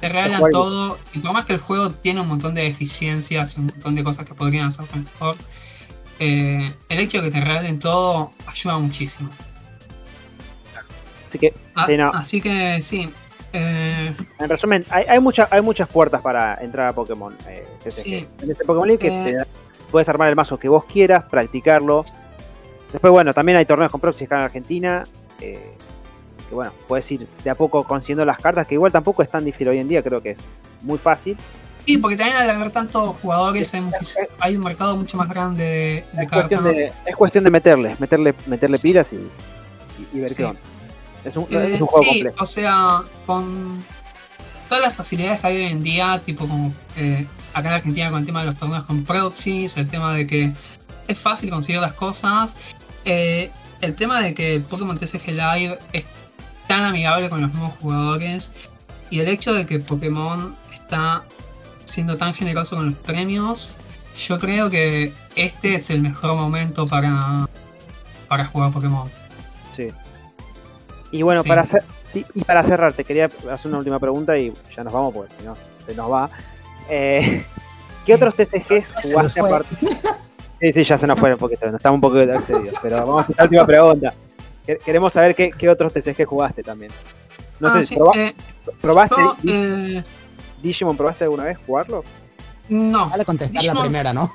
[0.00, 3.60] te regalan todo y por más que el juego tiene un montón de deficiencias y
[3.60, 5.36] un montón de cosas que podrían hacerse mejor,
[6.20, 9.30] eh, el hecho de que te regalen todo ayuda muchísimo.
[11.24, 12.10] Así que, Ah, sí, no.
[12.10, 13.08] Así que sí.
[13.52, 17.66] eh, En resumen, hay, hay, mucha- hay muchas puertas para entrar a Pokémon eh.
[17.86, 18.26] Sí.
[18.40, 19.46] En este Pokémon League que te da-
[19.90, 22.04] puedes armar el mazo que vos quieras, practicarlo.
[22.92, 25.04] Después, bueno, también hay torneos con proxies acá en Argentina.
[25.40, 25.77] eh,
[26.48, 29.44] que bueno, puedes ir de a poco consiguiendo las cartas, que igual tampoco es tan
[29.44, 30.48] difícil hoy en día, creo que es
[30.82, 31.36] muy fácil.
[31.84, 33.72] sí, porque también al haber tantos jugadores
[34.40, 36.78] hay, un mercado mucho más grande de, de Es cuestión cartas.
[36.78, 38.88] de, es cuestión de meterle, meterle, meterle Sí.
[38.88, 40.36] pilas y, y, y ver Sí.
[40.36, 40.60] qué onda.
[41.24, 42.36] Es un, Eh, es un juego sí, complejo.
[42.42, 43.84] o sea, con
[44.68, 48.20] todas las facilidades que hay hoy en día, tipo como eh, acá en Argentina con
[48.20, 50.52] el tema de los torneos con proxies, el tema de que
[51.08, 52.56] es fácil conseguir las cosas,
[53.04, 53.50] eh,
[53.80, 56.06] el tema de que el Pokémon TCG Live es
[56.68, 58.52] tan amigable con los nuevos jugadores
[59.10, 61.24] y el hecho de que Pokémon está
[61.82, 63.76] siendo tan generoso con los premios,
[64.16, 67.48] yo creo que este es el mejor momento para,
[68.28, 69.10] para jugar Pokémon.
[69.72, 69.90] Sí.
[71.10, 71.48] Y bueno, Sí.
[71.48, 74.92] para hacer, sí, y para cerrar, te quería hacer una última pregunta y ya nos
[74.92, 76.28] vamos porque si no se nos va.
[76.90, 77.44] Eh,
[78.06, 79.74] ¿Qué otros TCGs jugaste aparte?
[80.60, 83.20] Sí, sí, ya se nos fue un poquito, nos estamos un poco excedidos, pero vamos
[83.20, 84.14] a hacer la última pregunta.
[84.68, 86.92] Que- Queremos saber qué, qué otros TCG jugaste también.
[87.58, 88.34] No Ah, sé, sí, ¿proba- eh,
[88.82, 90.02] ¿probaste yo, eh,
[90.62, 90.94] Digimon?
[90.94, 92.04] ¿Probaste alguna vez jugarlo?
[92.68, 93.08] no.
[93.08, 94.30] Vale contestar la primera, ¿no?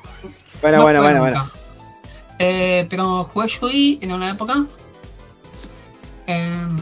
[0.60, 1.52] Bueno, no bueno, bueno, bueno.
[2.40, 4.66] Eh, pero jugué Yui en una época.
[6.26, 6.82] Em,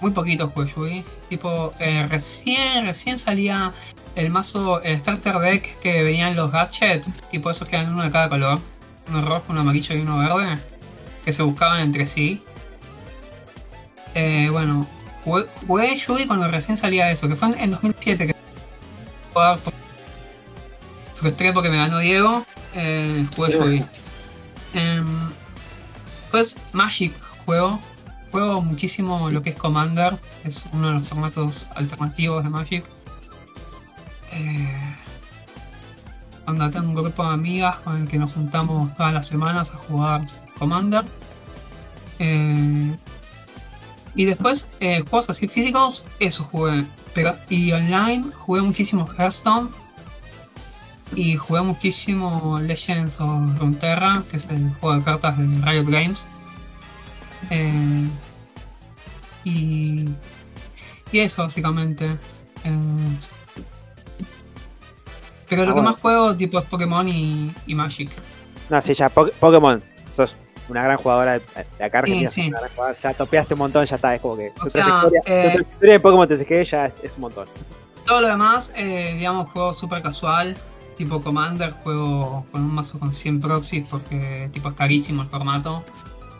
[0.00, 1.04] muy poquito jugué Yui.
[1.28, 3.72] Tipo, eh, recién, recién salía
[4.14, 7.10] el mazo, el starter deck que venían los gadgets.
[7.32, 8.60] Tipo, esos que eran uno de cada color.
[9.08, 10.58] Uno rojo, uno amarillo y uno verde.
[11.24, 12.44] Que se buscaban entre sí.
[14.18, 14.86] Eh, bueno,
[15.24, 18.36] jugué, jugué Yui cuando recién salía eso, que fue en, en 2007 que
[21.14, 23.84] frustré porque me ganó Diego, eh, jugué Yui.
[24.72, 25.30] Em,
[26.30, 27.12] pues Magic
[27.44, 27.78] juego,
[28.30, 32.84] juego muchísimo lo que es Commander, es uno de los formatos alternativos de Magic.
[34.32, 34.96] Eh,
[36.46, 39.76] onda, tengo un grupo de amigas con el que nos juntamos todas las semanas a
[39.76, 40.24] jugar
[40.58, 41.04] Commander.
[42.18, 42.96] Eh,
[44.16, 46.84] Y después, eh, juegos así físicos, eso jugué.
[47.14, 49.68] Pero, y online jugué muchísimo Hearthstone.
[51.14, 56.26] Y jugué muchísimo Legends of Runeterra, que es el juego de cartas de Riot Games.
[57.50, 58.08] Eh,
[59.44, 60.08] y,
[61.12, 62.16] y eso, básicamente.
[62.64, 63.16] Eh,
[65.48, 68.10] pero lo Ah, que más juego tipo es Pokémon y, y Magic.
[68.68, 69.80] No, sí, ya, Poké- Pokémon.
[70.10, 70.34] Sos
[70.68, 72.28] una gran jugadora de, acá Argentina.
[72.28, 72.48] Sí, sos sí.
[72.48, 74.14] una gran jugadora, ya topeaste un montón, ya está.
[74.14, 74.52] Es como que.
[74.62, 77.48] Tu sea, trayectoria, tu eh, trayectoria de Pokémon TCG ya es, es un montón.
[78.06, 80.56] Todo lo demás, eh, digamos, juego súper casual.
[80.96, 85.84] Tipo Commander, juego con un mazo con 100 proxies porque tipo es carísimo el formato.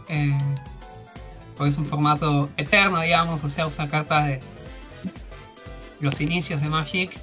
[0.09, 0.39] Eh,
[1.57, 4.41] porque es un formato eterno, digamos, o sea, usa cartas de
[6.01, 7.19] los inicios de Magic.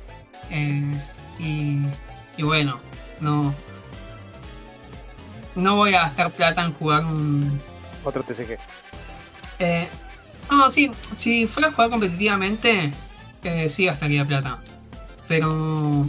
[0.49, 0.97] Eh,
[1.39, 1.79] y,
[2.37, 2.79] y bueno,
[3.19, 3.53] no,
[5.55, 7.61] no voy a gastar plata en jugar un,
[8.03, 8.57] Otro TCG.
[9.59, 9.87] eh,
[10.51, 12.91] no, sí, si fuera a jugar competitivamente,
[13.43, 14.59] eh, sí gastaría plata.
[15.27, 16.05] Pero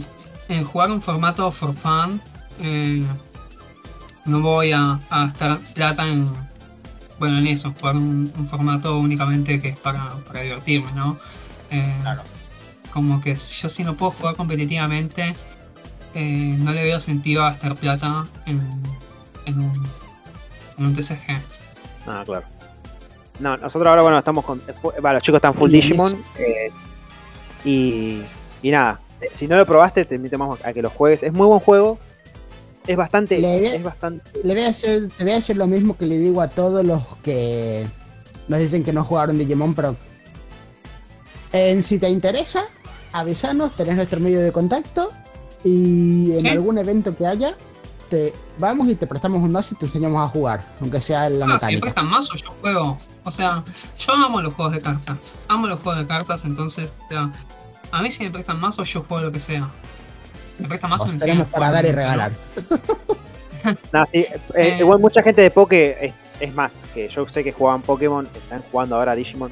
[0.49, 2.21] en jugar un formato for fun,
[2.59, 3.03] eh,
[4.25, 6.29] no voy a, a gastar plata en,
[7.17, 11.17] bueno, en eso, jugar un, un formato únicamente que es para, para divertirme, ¿no?
[11.71, 12.21] Eh, Claro.
[12.91, 15.35] Como que yo si no puedo jugar competitivamente,
[16.13, 18.61] eh, no le veo sentido a gastar plata en,
[19.45, 19.87] en un,
[20.77, 21.41] en un TCG.
[22.07, 22.43] Ah, claro.
[23.39, 24.61] No, nosotros ahora, bueno, estamos con.
[24.67, 26.23] eh, los chicos están full Digimon.
[26.37, 26.69] eh,
[27.65, 28.21] y,
[28.61, 31.23] y nada, eh, si no lo probaste, te invitamos a que lo juegues.
[31.23, 31.97] Es muy buen juego.
[32.87, 33.37] Es bastante.
[33.37, 34.23] Le- Es bastante.
[34.43, 36.85] Le voy a hacer, te voy a decir lo mismo que le digo a todos
[36.85, 37.85] los que
[38.47, 39.95] nos dicen que no jugaron Digimon, pero
[41.51, 42.61] en si te interesa,
[43.13, 45.11] avisanos, tenés nuestro medio de contacto
[45.63, 46.47] y en Sí.
[46.49, 47.55] algún evento que haya,
[48.09, 51.45] te vamos y te prestamos un mazo y te enseñamos a jugar, aunque sea la
[51.45, 51.81] Ah, si me mecánica.
[51.81, 52.97] prestan más o yo juego.
[53.23, 53.63] O sea,
[53.97, 55.33] yo amo los juegos de cartas.
[55.47, 57.31] Amo los juegos de cartas, entonces, o sea,
[57.91, 59.69] a mí si me prestan más o yo juego lo que sea.
[60.59, 62.31] Me prestan más o me tenemos para dar y regalar.
[63.91, 64.77] No, sí, eh, Eh.
[64.79, 68.61] igual mucha gente de Poké es, es más, que yo sé que jugaban Pokémon, están
[68.71, 69.51] jugando ahora Digimon.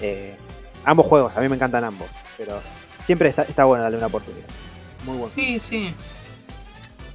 [0.00, 0.36] Eh,
[0.84, 2.60] ambos juegos, a mí me encantan ambos, pero
[3.04, 4.48] siempre está, está bueno darle una oportunidad.
[5.04, 5.28] Muy bueno.
[5.28, 5.94] Sí, sí.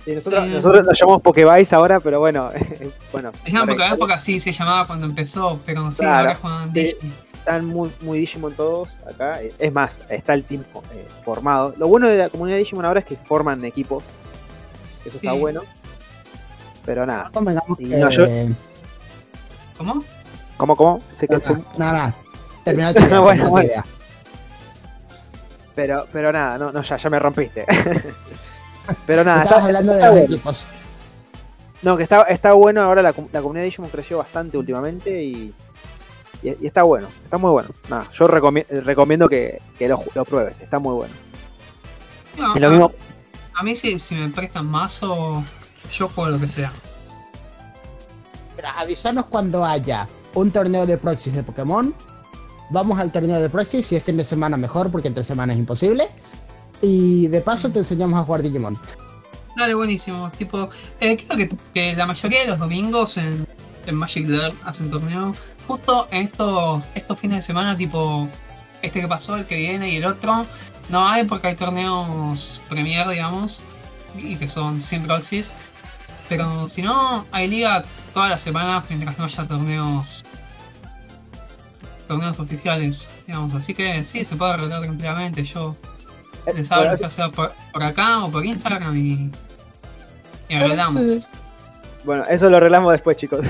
[0.06, 0.50] Sí, nosotros, Eh.
[0.50, 2.50] nosotros nos llamamos Pokévice ahora, pero bueno,
[3.12, 3.32] bueno.
[3.44, 6.96] Es una época, época así se llamaba cuando empezó, pero sí, Claro, ahora juegan sí.
[7.34, 9.40] Están muy, muy Digimon todos acá.
[9.60, 10.64] Es más, está el team
[10.94, 11.76] eh, formado.
[11.78, 14.04] Lo bueno de la comunidad de Digimon ahora es que forman equipos.
[15.06, 15.40] Eso está Sí.
[15.40, 15.62] bueno.
[16.86, 17.30] Pero nada.
[17.78, 17.98] Y que...
[17.98, 18.26] no, yo-
[19.78, 20.04] ¿Cómo?
[20.58, 21.02] ¿Cómo, cómo?
[21.20, 22.16] Que es un- Nada, nada.
[22.64, 23.68] Terminó tu idea, Bueno, bueno.
[23.68, 23.86] idea.
[25.76, 27.66] Pero, pero nada, no, no, ya, ya me rompiste.
[29.06, 30.68] pero nada, Estabas está- hablando de los equipos.
[31.82, 35.54] No, que está, está bueno ahora la, la comunidad de Digimon creció bastante últimamente y,
[36.42, 37.70] y, y está bueno, está muy bueno.
[37.90, 41.14] Nada, yo recomi- recomiendo que, que lo, pruebes, está muy bueno.
[42.38, 42.92] No, Y lo a, mismo,
[43.54, 45.44] a mí si, si me prestan más o
[45.92, 46.74] yo juego lo que sea.
[48.56, 51.94] Mira, avisanos cuando haya un torneo de proxies de Pokémon.
[52.72, 55.60] Vamos al torneo de proxies, si es fin de semana mejor, porque entre semana es
[55.60, 56.04] imposible.
[56.86, 58.78] Y de paso te enseñamos a jugar Digimon.
[59.58, 60.32] Dale, buenísimo.
[60.38, 63.48] Tipo, eh, creo que, la mayoría de los domingos en,
[63.88, 65.34] en Magic Learn hacen torneo.
[65.66, 68.30] Justo en estos, estos fines de semana, tipo,
[68.84, 70.46] este que pasó, el que viene y el otro,
[70.90, 73.64] no hay porque hay torneos Premier, digamos,
[74.16, 75.54] y que son 100 proxies.
[76.30, 77.84] Pero si no, hay liga
[78.14, 80.24] todas las semanas mientras no haya torneos
[82.08, 83.56] torneos oficiales, digamos.
[83.56, 85.44] Así que sí, se puede arreglar tranquilamente.
[85.44, 85.76] Yo
[86.54, 89.32] les hablo bueno, ya sea por, por acá o por Instagram y,
[90.50, 91.02] y arreglamos.
[91.04, 91.20] Sí.
[92.04, 93.46] bueno, eso lo arreglamos después, chicos.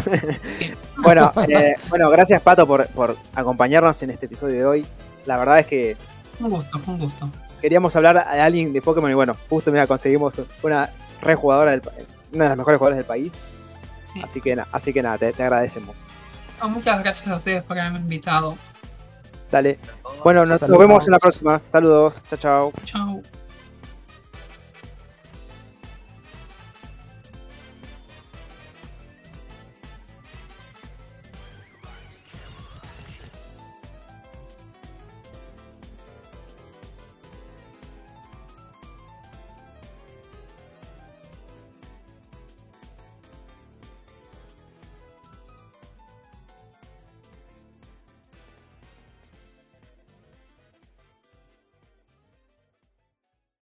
[0.58, 0.72] Sí.
[0.98, 4.86] bueno, eh, bueno, gracias Pato por, por acompañarnos en este episodio de hoy.
[5.26, 5.98] La verdad es que
[6.40, 7.30] Un gusto, un gusto.
[7.62, 10.90] queríamos hablar a alguien de Pokémon y bueno, justo mira, conseguimos una
[11.22, 11.82] re jugadora del
[12.32, 13.34] una de las mejores jugadoras del país.
[14.04, 14.22] Sí.
[14.24, 15.96] Así que, así que nada, te, te agradecemos.
[16.70, 18.58] Muchas gracias a ustedes por haberme invitado.
[19.52, 19.80] Dale.
[20.24, 21.60] Bueno, nos, vemos en la próxima.
[21.60, 22.24] Saludos.
[22.30, 22.74] Chao, chao.
[22.84, 23.22] Chao.